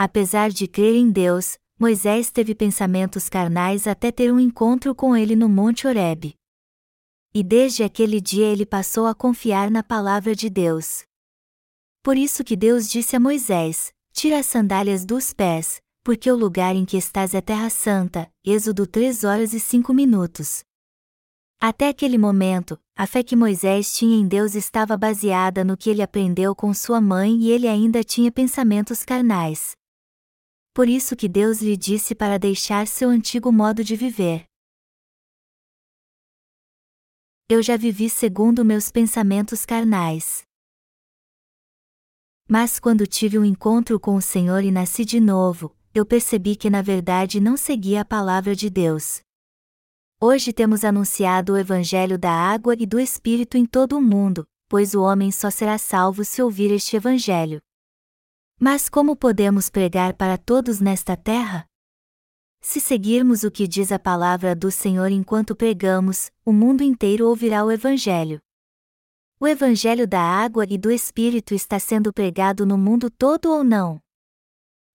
Apesar 0.00 0.50
de 0.50 0.68
crer 0.68 0.94
em 0.94 1.10
Deus, 1.10 1.58
Moisés 1.76 2.30
teve 2.30 2.54
pensamentos 2.54 3.28
carnais 3.28 3.84
até 3.84 4.12
ter 4.12 4.32
um 4.32 4.38
encontro 4.38 4.94
com 4.94 5.16
ele 5.16 5.34
no 5.34 5.48
Monte 5.48 5.88
Horebe. 5.88 6.36
E 7.34 7.42
desde 7.42 7.82
aquele 7.82 8.20
dia 8.20 8.46
ele 8.46 8.64
passou 8.64 9.08
a 9.08 9.14
confiar 9.14 9.72
na 9.72 9.82
palavra 9.82 10.36
de 10.36 10.48
Deus. 10.48 11.02
Por 12.00 12.16
isso 12.16 12.44
que 12.44 12.54
Deus 12.54 12.88
disse 12.88 13.16
a 13.16 13.20
Moisés: 13.20 13.92
Tira 14.12 14.38
as 14.38 14.46
sandálias 14.46 15.04
dos 15.04 15.32
pés, 15.32 15.80
porque 16.04 16.30
o 16.30 16.36
lugar 16.36 16.76
em 16.76 16.84
que 16.84 16.96
estás 16.96 17.34
é 17.34 17.40
terra 17.40 17.68
santa. 17.68 18.30
Êxodo 18.46 18.86
3 18.86 19.24
horas 19.24 19.52
e 19.52 19.58
5 19.58 19.92
minutos. 19.92 20.62
Até 21.60 21.88
aquele 21.88 22.18
momento, 22.18 22.78
a 22.96 23.04
fé 23.04 23.24
que 23.24 23.34
Moisés 23.34 23.92
tinha 23.96 24.16
em 24.16 24.28
Deus 24.28 24.54
estava 24.54 24.96
baseada 24.96 25.64
no 25.64 25.76
que 25.76 25.90
ele 25.90 26.02
aprendeu 26.02 26.54
com 26.54 26.72
sua 26.72 27.00
mãe 27.00 27.36
e 27.40 27.50
ele 27.50 27.66
ainda 27.66 28.04
tinha 28.04 28.30
pensamentos 28.30 29.04
carnais 29.04 29.76
por 30.78 30.88
isso 30.88 31.16
que 31.16 31.28
Deus 31.28 31.60
lhe 31.60 31.76
disse 31.76 32.14
para 32.14 32.38
deixar 32.38 32.86
seu 32.86 33.08
antigo 33.08 33.50
modo 33.50 33.82
de 33.82 33.96
viver. 33.96 34.44
Eu 37.48 37.60
já 37.64 37.76
vivi 37.76 38.08
segundo 38.08 38.64
meus 38.64 38.88
pensamentos 38.88 39.66
carnais. 39.66 40.42
Mas 42.48 42.78
quando 42.78 43.08
tive 43.08 43.36
um 43.40 43.44
encontro 43.44 43.98
com 43.98 44.14
o 44.14 44.22
Senhor 44.22 44.62
e 44.62 44.70
nasci 44.70 45.04
de 45.04 45.18
novo, 45.18 45.76
eu 45.92 46.06
percebi 46.06 46.54
que 46.54 46.70
na 46.70 46.80
verdade 46.80 47.40
não 47.40 47.56
seguia 47.56 48.02
a 48.02 48.04
palavra 48.04 48.54
de 48.54 48.70
Deus. 48.70 49.20
Hoje 50.20 50.52
temos 50.52 50.84
anunciado 50.84 51.54
o 51.54 51.58
Evangelho 51.58 52.16
da 52.16 52.30
água 52.30 52.76
e 52.78 52.86
do 52.86 53.00
Espírito 53.00 53.56
em 53.56 53.66
todo 53.66 53.96
o 53.96 54.00
mundo, 54.00 54.46
pois 54.68 54.94
o 54.94 55.02
homem 55.02 55.32
só 55.32 55.50
será 55.50 55.76
salvo 55.76 56.24
se 56.24 56.40
ouvir 56.40 56.70
este 56.70 56.94
Evangelho. 56.94 57.60
Mas 58.60 58.88
como 58.88 59.14
podemos 59.14 59.70
pregar 59.70 60.14
para 60.14 60.36
todos 60.36 60.80
nesta 60.80 61.16
terra? 61.16 61.64
Se 62.60 62.80
seguirmos 62.80 63.44
o 63.44 63.52
que 63.52 63.68
diz 63.68 63.92
a 63.92 64.00
palavra 64.00 64.52
do 64.52 64.68
Senhor 64.68 65.12
enquanto 65.12 65.54
pregamos, 65.54 66.32
o 66.44 66.52
mundo 66.52 66.82
inteiro 66.82 67.28
ouvirá 67.28 67.64
o 67.64 67.70
Evangelho. 67.70 68.40
O 69.38 69.46
Evangelho 69.46 70.08
da 70.08 70.20
água 70.20 70.66
e 70.68 70.76
do 70.76 70.90
Espírito 70.90 71.54
está 71.54 71.78
sendo 71.78 72.12
pregado 72.12 72.66
no 72.66 72.76
mundo 72.76 73.08
todo 73.08 73.48
ou 73.48 73.62
não? 73.62 74.02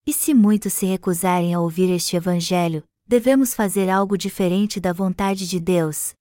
E 0.05 0.11
se 0.11 0.33
muitos 0.33 0.73
se 0.73 0.85
recusarem 0.85 1.53
a 1.53 1.61
ouvir 1.61 1.89
este 1.89 2.17
Evangelho, 2.17 2.83
devemos 3.07 3.55
fazer 3.55 3.89
algo 3.89 4.17
diferente 4.17 4.81
da 4.81 4.91
vontade 4.91 5.47
de 5.47 5.61
Deus. 5.61 6.13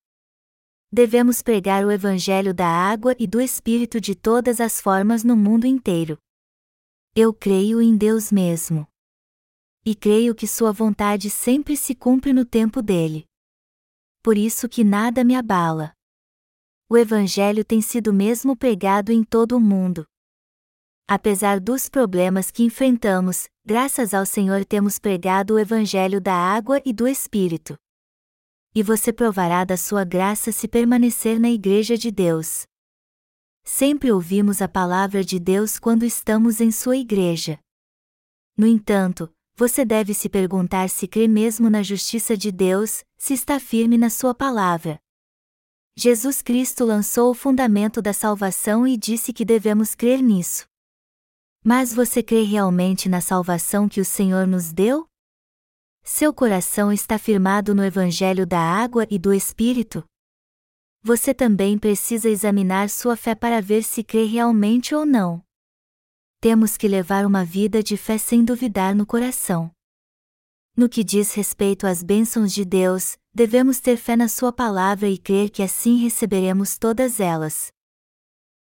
Devemos 0.92 1.42
pregar 1.42 1.84
o 1.84 1.90
Evangelho 1.90 2.54
da 2.54 2.68
água 2.68 3.16
e 3.18 3.26
do 3.26 3.40
Espírito 3.40 4.00
de 4.00 4.14
todas 4.14 4.60
as 4.60 4.80
formas 4.80 5.24
no 5.24 5.36
mundo 5.36 5.66
inteiro. 5.66 6.16
Eu 7.14 7.34
creio 7.34 7.82
em 7.82 7.94
Deus 7.94 8.32
mesmo. 8.32 8.88
E 9.84 9.94
creio 9.94 10.34
que 10.34 10.46
Sua 10.46 10.72
vontade 10.72 11.28
sempre 11.28 11.76
se 11.76 11.94
cumpre 11.94 12.32
no 12.32 12.42
tempo 12.42 12.80
dele. 12.80 13.26
Por 14.22 14.38
isso 14.38 14.66
que 14.66 14.82
nada 14.82 15.22
me 15.22 15.36
abala. 15.36 15.92
O 16.88 16.96
Evangelho 16.96 17.66
tem 17.66 17.82
sido 17.82 18.14
mesmo 18.14 18.56
pregado 18.56 19.12
em 19.12 19.22
todo 19.22 19.58
o 19.58 19.60
mundo. 19.60 20.06
Apesar 21.06 21.60
dos 21.60 21.86
problemas 21.86 22.50
que 22.50 22.62
enfrentamos, 22.62 23.46
graças 23.62 24.14
ao 24.14 24.24
Senhor 24.24 24.64
temos 24.64 24.98
pregado 24.98 25.52
o 25.54 25.58
Evangelho 25.58 26.18
da 26.18 26.34
água 26.34 26.80
e 26.82 26.94
do 26.94 27.06
Espírito. 27.06 27.76
E 28.74 28.82
você 28.82 29.12
provará 29.12 29.64
da 29.66 29.76
sua 29.76 30.02
graça 30.02 30.50
se 30.50 30.66
permanecer 30.66 31.38
na 31.38 31.50
Igreja 31.50 31.98
de 31.98 32.10
Deus. 32.10 32.66
Sempre 33.64 34.10
ouvimos 34.10 34.60
a 34.60 34.68
palavra 34.68 35.24
de 35.24 35.38
Deus 35.38 35.78
quando 35.78 36.04
estamos 36.04 36.60
em 36.60 36.70
sua 36.70 36.96
igreja. 36.96 37.58
No 38.56 38.66
entanto, 38.66 39.32
você 39.54 39.84
deve 39.84 40.14
se 40.14 40.28
perguntar 40.28 40.88
se 40.88 41.06
crê 41.06 41.28
mesmo 41.28 41.70
na 41.70 41.82
justiça 41.82 42.36
de 42.36 42.50
Deus, 42.50 43.04
se 43.16 43.34
está 43.34 43.60
firme 43.60 43.96
na 43.96 44.10
sua 44.10 44.34
palavra. 44.34 44.98
Jesus 45.96 46.40
Cristo 46.42 46.84
lançou 46.84 47.30
o 47.30 47.34
fundamento 47.34 48.00
da 48.00 48.12
salvação 48.12 48.86
e 48.86 48.96
disse 48.96 49.32
que 49.32 49.44
devemos 49.44 49.94
crer 49.94 50.22
nisso. 50.22 50.66
Mas 51.62 51.94
você 51.94 52.22
crê 52.22 52.42
realmente 52.42 53.08
na 53.08 53.20
salvação 53.20 53.88
que 53.88 54.00
o 54.00 54.04
Senhor 54.04 54.46
nos 54.46 54.72
deu? 54.72 55.06
Seu 56.02 56.34
coração 56.34 56.92
está 56.92 57.18
firmado 57.18 57.74
no 57.74 57.84
Evangelho 57.84 58.44
da 58.44 58.58
água 58.58 59.06
e 59.08 59.18
do 59.18 59.32
Espírito? 59.32 60.02
Você 61.02 61.34
também 61.34 61.78
precisa 61.78 62.28
examinar 62.28 62.88
sua 62.88 63.16
fé 63.16 63.34
para 63.34 63.60
ver 63.60 63.82
se 63.82 64.04
crê 64.04 64.24
realmente 64.24 64.94
ou 64.94 65.04
não 65.04 65.42
temos 66.42 66.76
que 66.76 66.88
levar 66.88 67.24
uma 67.24 67.44
vida 67.44 67.84
de 67.84 67.96
fé 67.96 68.18
sem 68.18 68.44
duvidar 68.44 68.96
no 68.96 69.06
coração. 69.06 69.70
No 70.76 70.88
que 70.88 71.04
diz 71.04 71.32
respeito 71.34 71.86
às 71.86 72.02
bênçãos 72.02 72.52
de 72.52 72.64
Deus, 72.64 73.16
devemos 73.32 73.78
ter 73.78 73.96
fé 73.96 74.16
na 74.16 74.26
Sua 74.26 74.52
palavra 74.52 75.08
e 75.08 75.16
crer 75.16 75.50
que 75.50 75.62
assim 75.62 75.98
receberemos 75.98 76.76
todas 76.76 77.20
elas. 77.20 77.70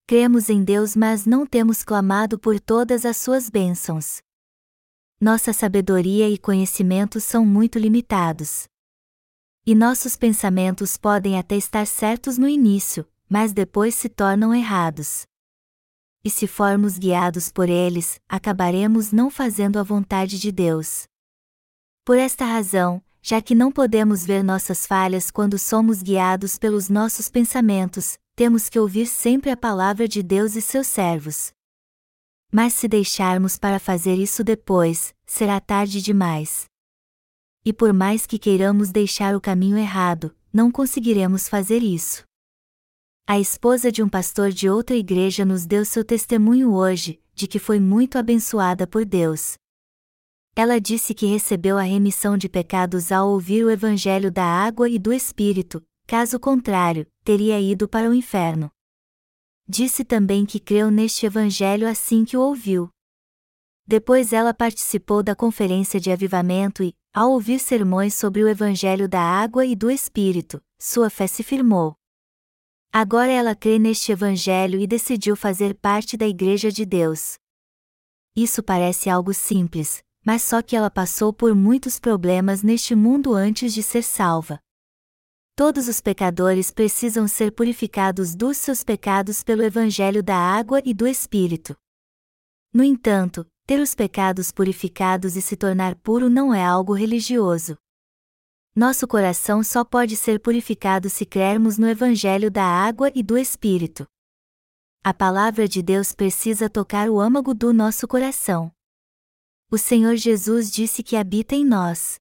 Cremos 0.07 0.51
em 0.51 0.63
Deus, 0.63 0.95
mas 0.95 1.25
não 1.25 1.47
temos 1.47 1.83
clamado 1.83 2.39
por 2.39 2.61
todas 2.61 3.07
as 3.07 3.17
Suas 3.17 3.49
bênçãos. 3.49 4.21
Nossa 5.19 5.51
sabedoria 5.51 6.29
e 6.29 6.37
conhecimento 6.37 7.19
são 7.19 7.47
muito 7.47 7.79
limitados. 7.79 8.69
E 9.67 9.75
nossos 9.75 10.17
pensamentos 10.17 10.97
podem 10.97 11.39
até 11.39 11.57
estar 11.57 11.87
certos 11.87 12.39
no 12.39 12.49
início, 12.49 13.07
mas 13.29 13.53
depois 13.53 13.95
se 13.95 14.09
tornam 14.09 14.55
errados 14.55 15.27
e 16.25 16.29
se 16.29 16.47
formos 16.47 16.99
guiados 16.99 17.51
por 17.51 17.69
eles, 17.69 18.21
acabaremos 18.29 19.13
não 19.13 19.31
fazendo 19.31 19.79
a 19.79 19.83
vontade 19.83 20.39
de 20.39 20.53
Deus. 20.53 21.05
Por 22.05 22.19
esta 22.19 22.45
razão, 22.45 23.03
já 23.23 23.41
que 23.41 23.55
não 23.55 23.73
podemos 23.73 24.25
ver 24.25 24.43
nossas 24.43 24.87
falhas 24.87 25.31
quando 25.31 25.59
somos 25.59 26.03
guiados 26.03 26.59
pelos 26.59 26.89
nossos 26.89 27.29
pensamentos, 27.29 28.19
temos 28.35 28.69
que 28.69 28.79
ouvir 28.79 29.07
sempre 29.07 29.51
a 29.51 29.57
palavra 29.57 30.07
de 30.09 30.23
Deus 30.23 30.57
e 30.57 30.63
seus 30.63 30.87
servos. 30.87 31.53
Mas 32.53 32.75
se 32.75 32.89
deixarmos 32.89 33.59
para 33.59 33.79
fazer 33.79 34.17
isso 34.17 34.43
depois, 34.43 35.15
será 35.25 35.61
tarde 35.61 36.03
demais. 36.03 36.70
E 37.65 37.73
por 37.73 37.93
mais 37.93 38.27
que 38.27 38.39
queiramos 38.39 38.91
deixar 38.91 39.37
o 39.37 39.41
caminho 39.41 39.77
errado, 39.77 40.35
não 40.53 40.71
conseguiremos 40.71 41.49
fazer 41.49 41.83
isso. 41.83 42.25
A 43.27 43.39
esposa 43.39 43.93
de 43.93 44.03
um 44.03 44.09
pastor 44.09 44.51
de 44.51 44.69
outra 44.69 44.97
igreja 44.97 45.45
nos 45.45 45.67
deu 45.67 45.85
seu 45.85 46.05
testemunho 46.05 46.73
hoje, 46.73 47.21
de 47.35 47.47
que 47.47 47.59
foi 47.59 47.79
muito 47.79 48.19
abençoada 48.19 48.87
por 48.87 49.05
Deus. 49.05 49.55
Ela 50.57 50.81
disse 50.81 51.15
que 51.15 51.27
recebeu 51.27 51.79
a 51.79 51.83
remissão 51.83 52.37
de 52.37 52.49
pecados 52.49 53.13
ao 53.13 53.31
ouvir 53.31 53.65
o 53.65 53.71
Evangelho 53.71 54.33
da 54.33 54.45
água 54.45 54.89
e 54.89 54.99
do 54.99 55.13
Espírito, 55.13 55.83
caso 56.07 56.41
contrário, 56.41 57.07
teria 57.23 57.61
ido 57.61 57.89
para 57.89 58.11
o 58.11 58.15
inferno. 58.15 58.71
Disse 59.69 60.05
também 60.05 60.45
que 60.45 60.59
creu 60.59 60.91
neste 60.91 61.25
Evangelho 61.25 61.87
assim 61.89 62.25
que 62.25 62.37
o 62.37 62.41
ouviu. 62.41 62.91
Depois 63.87 64.33
ela 64.33 64.55
participou 64.55 65.23
da 65.23 65.35
conferência 65.35 65.99
de 65.99 66.11
avivamento 66.11 66.83
e, 66.83 66.95
ao 67.13 67.33
ouvir 67.33 67.59
sermões 67.59 68.15
sobre 68.15 68.43
o 68.43 68.49
Evangelho 68.49 69.09
da 69.09 69.21
água 69.21 69.67
e 69.67 69.75
do 69.75 69.91
Espírito, 69.91 70.63
sua 70.79 71.11
fé 71.11 71.27
se 71.27 71.43
firmou. 71.43 71.95
Agora 72.93 73.31
ela 73.31 73.55
crê 73.55 73.79
neste 73.79 74.13
Evangelho 74.13 74.81
e 74.81 74.87
decidiu 74.87 75.37
fazer 75.37 75.75
parte 75.75 76.17
da 76.17 76.27
Igreja 76.27 76.71
de 76.71 76.85
Deus. 76.85 77.39
Isso 78.35 78.63
parece 78.63 79.11
algo 79.11 79.35
simples, 79.35 80.03
mas 80.25 80.43
só 80.43 80.63
que 80.63 80.77
ela 80.77 80.91
passou 80.91 81.33
por 81.33 81.55
muitos 81.55 81.99
problemas 81.99 82.63
neste 82.63 82.95
mundo 82.95 83.35
antes 83.35 83.73
de 83.73 83.83
ser 83.83 84.03
salva. 84.03 84.61
Todos 85.57 85.89
os 85.89 86.01
pecadores 86.01 86.71
precisam 86.71 87.29
ser 87.29 87.53
purificados 87.53 88.35
dos 88.35 88.57
seus 88.57 88.83
pecados 88.83 89.43
pelo 89.43 89.63
Evangelho 89.63 90.23
da 90.23 90.37
água 90.37 90.81
e 90.85 90.95
do 90.95 91.07
Espírito. 91.07 91.77
No 92.73 92.83
entanto, 92.83 93.47
ter 93.71 93.79
os 93.79 93.95
pecados 93.95 94.51
purificados 94.51 95.37
e 95.37 95.41
se 95.41 95.57
tornar 95.57 95.95
puro 95.95 96.29
não 96.29 96.53
é 96.53 96.61
algo 96.61 96.93
religioso. 96.93 97.79
Nosso 98.75 99.07
coração 99.07 99.63
só 99.63 99.85
pode 99.85 100.17
ser 100.17 100.41
purificado 100.41 101.09
se 101.09 101.25
crermos 101.25 101.79
no 101.79 101.89
Evangelho 101.89 102.51
da 102.51 102.65
água 102.65 103.13
e 103.15 103.23
do 103.23 103.39
Espírito. 103.39 104.09
A 105.05 105.15
palavra 105.15 105.69
de 105.69 105.83
Deus 105.83 106.11
precisa 106.11 106.69
tocar 106.69 107.09
o 107.09 107.21
âmago 107.21 107.55
do 107.55 107.73
nosso 107.73 108.09
coração. 108.09 108.73
O 109.71 109.79
Senhor 109.79 110.17
Jesus 110.17 110.69
disse 110.69 111.01
que 111.01 111.15
habita 111.15 111.55
em 111.55 111.65
nós. 111.65 112.19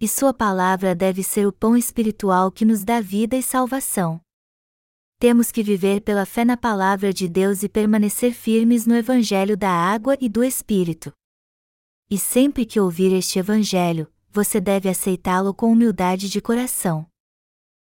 E 0.00 0.08
Sua 0.08 0.32
palavra 0.32 0.94
deve 0.94 1.22
ser 1.22 1.46
o 1.46 1.52
pão 1.52 1.76
espiritual 1.76 2.50
que 2.50 2.64
nos 2.64 2.84
dá 2.84 3.02
vida 3.02 3.36
e 3.36 3.42
salvação. 3.42 4.18
Temos 5.20 5.50
que 5.50 5.64
viver 5.64 6.00
pela 6.00 6.24
fé 6.24 6.44
na 6.44 6.56
palavra 6.56 7.12
de 7.12 7.28
Deus 7.28 7.64
e 7.64 7.68
permanecer 7.68 8.32
firmes 8.32 8.86
no 8.86 8.94
Evangelho 8.94 9.56
da 9.56 9.68
água 9.68 10.16
e 10.20 10.28
do 10.28 10.44
Espírito. 10.44 11.12
E 12.08 12.16
sempre 12.16 12.64
que 12.64 12.78
ouvir 12.78 13.12
este 13.12 13.40
Evangelho, 13.40 14.06
você 14.30 14.60
deve 14.60 14.88
aceitá-lo 14.88 15.52
com 15.52 15.72
humildade 15.72 16.28
de 16.28 16.40
coração. 16.40 17.04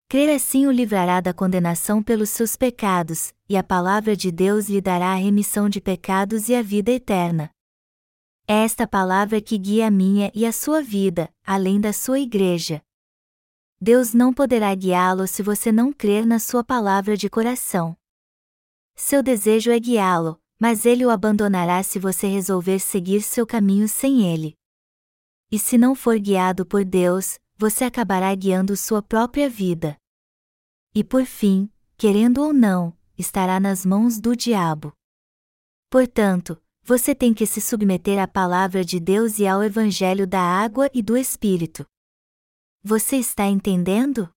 Crer 0.09 0.35
assim 0.35 0.65
o 0.65 0.71
livrará 0.71 1.21
da 1.21 1.31
condenação 1.31 2.01
pelos 2.01 2.31
seus 2.31 2.55
pecados, 2.55 3.35
e 3.47 3.55
a 3.55 3.61
palavra 3.63 4.15
de 4.15 4.31
Deus 4.31 4.67
lhe 4.67 4.81
dará 4.81 5.11
a 5.11 5.15
remissão 5.15 5.69
de 5.69 5.79
pecados 5.79 6.49
e 6.49 6.55
a 6.55 6.63
vida 6.63 6.91
eterna. 6.91 7.51
É 8.47 8.63
esta 8.63 8.87
palavra 8.87 9.39
que 9.39 9.59
guia 9.59 9.87
a 9.87 9.91
minha 9.91 10.31
e 10.33 10.43
a 10.43 10.51
sua 10.51 10.81
vida, 10.81 11.31
além 11.45 11.79
da 11.79 11.93
sua 11.93 12.19
igreja. 12.19 12.81
Deus 13.83 14.13
não 14.13 14.31
poderá 14.31 14.75
guiá-lo 14.75 15.25
se 15.25 15.41
você 15.41 15.71
não 15.71 15.91
crer 15.91 16.23
na 16.23 16.37
sua 16.37 16.63
palavra 16.63 17.17
de 17.17 17.27
coração. 17.27 17.97
Seu 18.95 19.23
desejo 19.23 19.71
é 19.71 19.79
guiá-lo, 19.79 20.39
mas 20.59 20.85
ele 20.85 21.03
o 21.03 21.09
abandonará 21.09 21.81
se 21.81 21.97
você 21.97 22.27
resolver 22.27 22.77
seguir 22.77 23.23
seu 23.23 23.43
caminho 23.47 23.87
sem 23.87 24.31
ele. 24.31 24.55
E 25.51 25.57
se 25.57 25.79
não 25.79 25.95
for 25.95 26.19
guiado 26.19 26.63
por 26.63 26.85
Deus, 26.85 27.39
você 27.57 27.83
acabará 27.83 28.33
guiando 28.35 28.77
sua 28.77 29.01
própria 29.01 29.49
vida. 29.49 29.97
E 30.93 31.03
por 31.03 31.25
fim, 31.25 31.67
querendo 31.97 32.43
ou 32.43 32.53
não, 32.53 32.95
estará 33.17 33.59
nas 33.59 33.83
mãos 33.83 34.19
do 34.19 34.35
diabo. 34.35 34.93
Portanto, 35.89 36.61
você 36.83 37.15
tem 37.15 37.33
que 37.33 37.47
se 37.47 37.59
submeter 37.59 38.19
à 38.19 38.27
palavra 38.27 38.85
de 38.85 38.99
Deus 38.99 39.39
e 39.39 39.47
ao 39.47 39.63
Evangelho 39.63 40.27
da 40.27 40.39
água 40.39 40.87
e 40.93 41.01
do 41.01 41.17
Espírito. 41.17 41.83
Você 42.83 43.17
está 43.17 43.45
entendendo? 43.45 44.27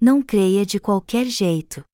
Não 0.00 0.22
creia 0.22 0.64
de 0.64 0.80
qualquer 0.80 1.26
jeito. 1.26 1.84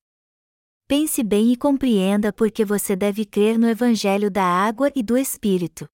Pense 0.86 1.20
bem 1.24 1.52
e 1.52 1.56
compreenda 1.56 2.32
por 2.32 2.48
que 2.48 2.64
você 2.64 2.94
deve 2.94 3.24
crer 3.26 3.58
no 3.58 3.68
Evangelho 3.68 4.30
da 4.30 4.44
água 4.44 4.92
e 4.94 5.02
do 5.02 5.18
Espírito. 5.18 5.88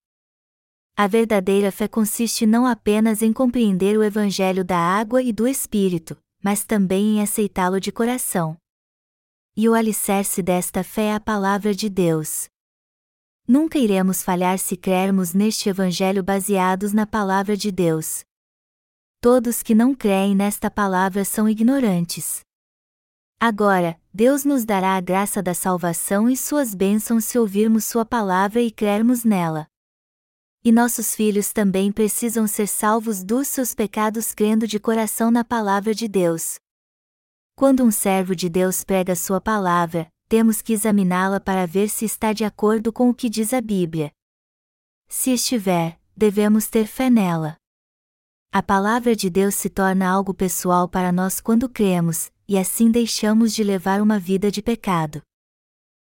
A 0.95 1.07
verdadeira 1.07 1.73
fé 1.73 1.89
consiste 1.89 2.45
não 2.45 2.67
apenas 2.67 3.23
em 3.23 3.33
compreender 3.33 3.97
o 3.97 4.05
Evangelho 4.05 4.63
da 4.63 4.77
água 4.77 5.23
e 5.23 5.33
do 5.33 5.49
Espírito, 5.49 6.15
mas 6.43 6.67
também 6.67 7.17
em 7.17 7.23
aceitá-lo 7.23 7.81
de 7.81 7.91
coração. 7.91 8.59
E 9.57 9.67
o 9.67 9.73
alicerce 9.73 10.43
desta 10.43 10.85
fé 10.85 11.07
é 11.07 11.15
a 11.15 11.21
palavra 11.21 11.75
de 11.75 11.89
Deus. 11.89 12.51
Nunca 13.49 13.79
iremos 13.79 14.23
falhar 14.23 14.59
se 14.59 14.77
crermos 14.77 15.33
neste 15.33 15.71
Evangelho 15.71 16.23
baseados 16.23 16.93
na 16.93 17.07
palavra 17.07 17.57
de 17.57 17.73
Deus. 17.73 18.27
Todos 19.25 19.63
que 19.63 19.75
não 19.75 19.95
creem 19.95 20.37
nesta 20.37 20.71
palavra 20.71 21.25
são 21.25 21.49
ignorantes. 21.49 22.41
Agora, 23.41 23.99
Deus 24.13 24.45
nos 24.45 24.67
dará 24.67 24.97
a 24.97 25.01
graça 25.01 25.43
da 25.43 25.55
salvação 25.55 26.29
e 26.29 26.37
suas 26.37 26.75
bênçãos 26.75 27.25
se 27.25 27.39
ouvirmos 27.39 27.87
Sua 27.87 28.05
palavra 28.05 28.61
e 28.61 28.71
crermos 28.71 29.25
nela 29.25 29.67
e 30.63 30.71
nossos 30.71 31.15
filhos 31.15 31.55
também 31.55 31.91
precisam 31.91 32.47
ser 32.47 32.67
salvos 32.67 33.25
dos 33.25 33.49
seus 33.49 33.75
pecados 33.75 34.33
crendo 34.33 34.67
de 34.67 34.79
coração 34.79 35.31
na 35.31 35.43
palavra 35.43 35.95
de 35.95 36.07
Deus. 36.07 36.57
Quando 37.57 37.83
um 37.83 37.91
servo 37.91 38.37
de 38.37 38.51
Deus 38.51 38.85
prega 38.85 39.17
sua 39.17 39.41
palavra, 39.41 40.07
temos 40.29 40.61
que 40.61 40.75
examiná-la 40.75 41.41
para 41.41 41.67
ver 41.67 41.89
se 41.89 42.05
está 42.05 42.35
de 42.35 42.45
acordo 42.45 42.93
com 42.93 43.09
o 43.09 43.15
que 43.15 43.31
diz 43.31 43.55
a 43.55 43.61
Bíblia. 43.63 44.11
Se 45.09 45.33
estiver, 45.33 45.99
devemos 46.15 46.69
ter 46.69 46.87
fé 46.87 47.09
nela. 47.09 47.57
A 48.57 48.63
palavra 48.63 49.17
de 49.17 49.29
Deus 49.29 49.57
se 49.57 49.69
torna 49.69 50.09
algo 50.09 50.33
pessoal 50.33 50.89
para 50.89 51.11
nós 51.11 51.41
quando 51.41 51.69
cremos, 51.69 52.31
e 52.47 52.57
assim 52.57 52.89
deixamos 52.89 53.53
de 53.53 53.65
levar 53.65 54.01
uma 54.01 54.17
vida 54.17 54.49
de 54.49 54.63
pecado. 54.63 55.21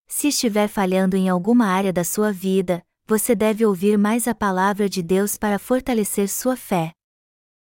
Se 0.09 0.27
estiver 0.27 0.67
falhando 0.67 1.17
em 1.17 1.29
alguma 1.29 1.67
área 1.67 1.93
da 1.93 2.03
sua 2.03 2.33
vida, 2.33 2.85
você 3.07 3.37
deve 3.37 3.65
ouvir 3.65 3.97
mais 3.97 4.27
a 4.27 4.35
palavra 4.35 4.89
de 4.89 5.05
Deus 5.05 5.39
para 5.39 5.57
fortalecer 5.57 6.29
sua 6.29 6.57
fé. 6.57 6.91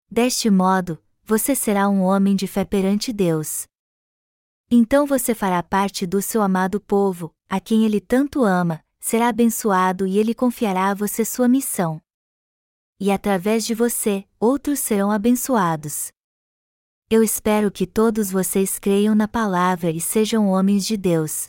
Deste 0.09 0.49
modo, 0.49 0.97
você 1.25 1.57
será 1.57 1.89
um 1.89 2.01
homem 2.01 2.37
de 2.37 2.47
fé 2.47 2.65
perante 2.65 3.13
Deus. 3.13 3.67
Então 4.71 5.09
você 5.09 5.35
fará 5.35 5.61
parte 5.61 6.07
do 6.07 6.23
seu 6.23 6.41
amado 6.41 6.81
povo, 6.81 7.35
a 7.49 7.59
quem 7.59 7.85
ele 7.85 8.01
tanto 8.01 8.45
ama, 8.45 8.81
será 9.01 9.27
abençoado 9.27 10.07
e 10.07 10.19
ele 10.19 10.33
confiará 10.33 10.91
a 10.91 10.95
você 10.95 11.25
sua 11.25 11.49
missão. 11.49 12.01
E 13.03 13.11
através 13.11 13.67
de 13.67 13.75
você, 13.75 14.25
outros 14.39 14.79
serão 14.79 15.11
abençoados. 15.11 16.13
Eu 17.11 17.21
espero 17.21 17.69
que 17.69 17.85
todos 17.85 18.31
vocês 18.31 18.79
creiam 18.79 19.13
na 19.13 19.27
palavra 19.27 19.91
e 19.91 20.01
sejam 20.01 20.47
homens 20.47 20.87
de 20.87 20.97
Deus. 20.97 21.49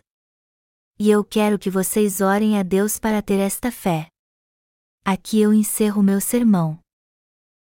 E 0.97 1.11
eu 1.11 1.23
quero 1.23 1.59
que 1.59 1.69
vocês 1.69 2.21
orem 2.21 2.57
a 2.57 2.63
Deus 2.63 2.97
para 2.97 3.21
ter 3.21 3.37
esta 3.39 3.71
fé. 3.71 4.07
Aqui 5.05 5.39
eu 5.39 5.53
encerro 5.53 6.01
meu 6.01 6.19
sermão. 6.19 6.82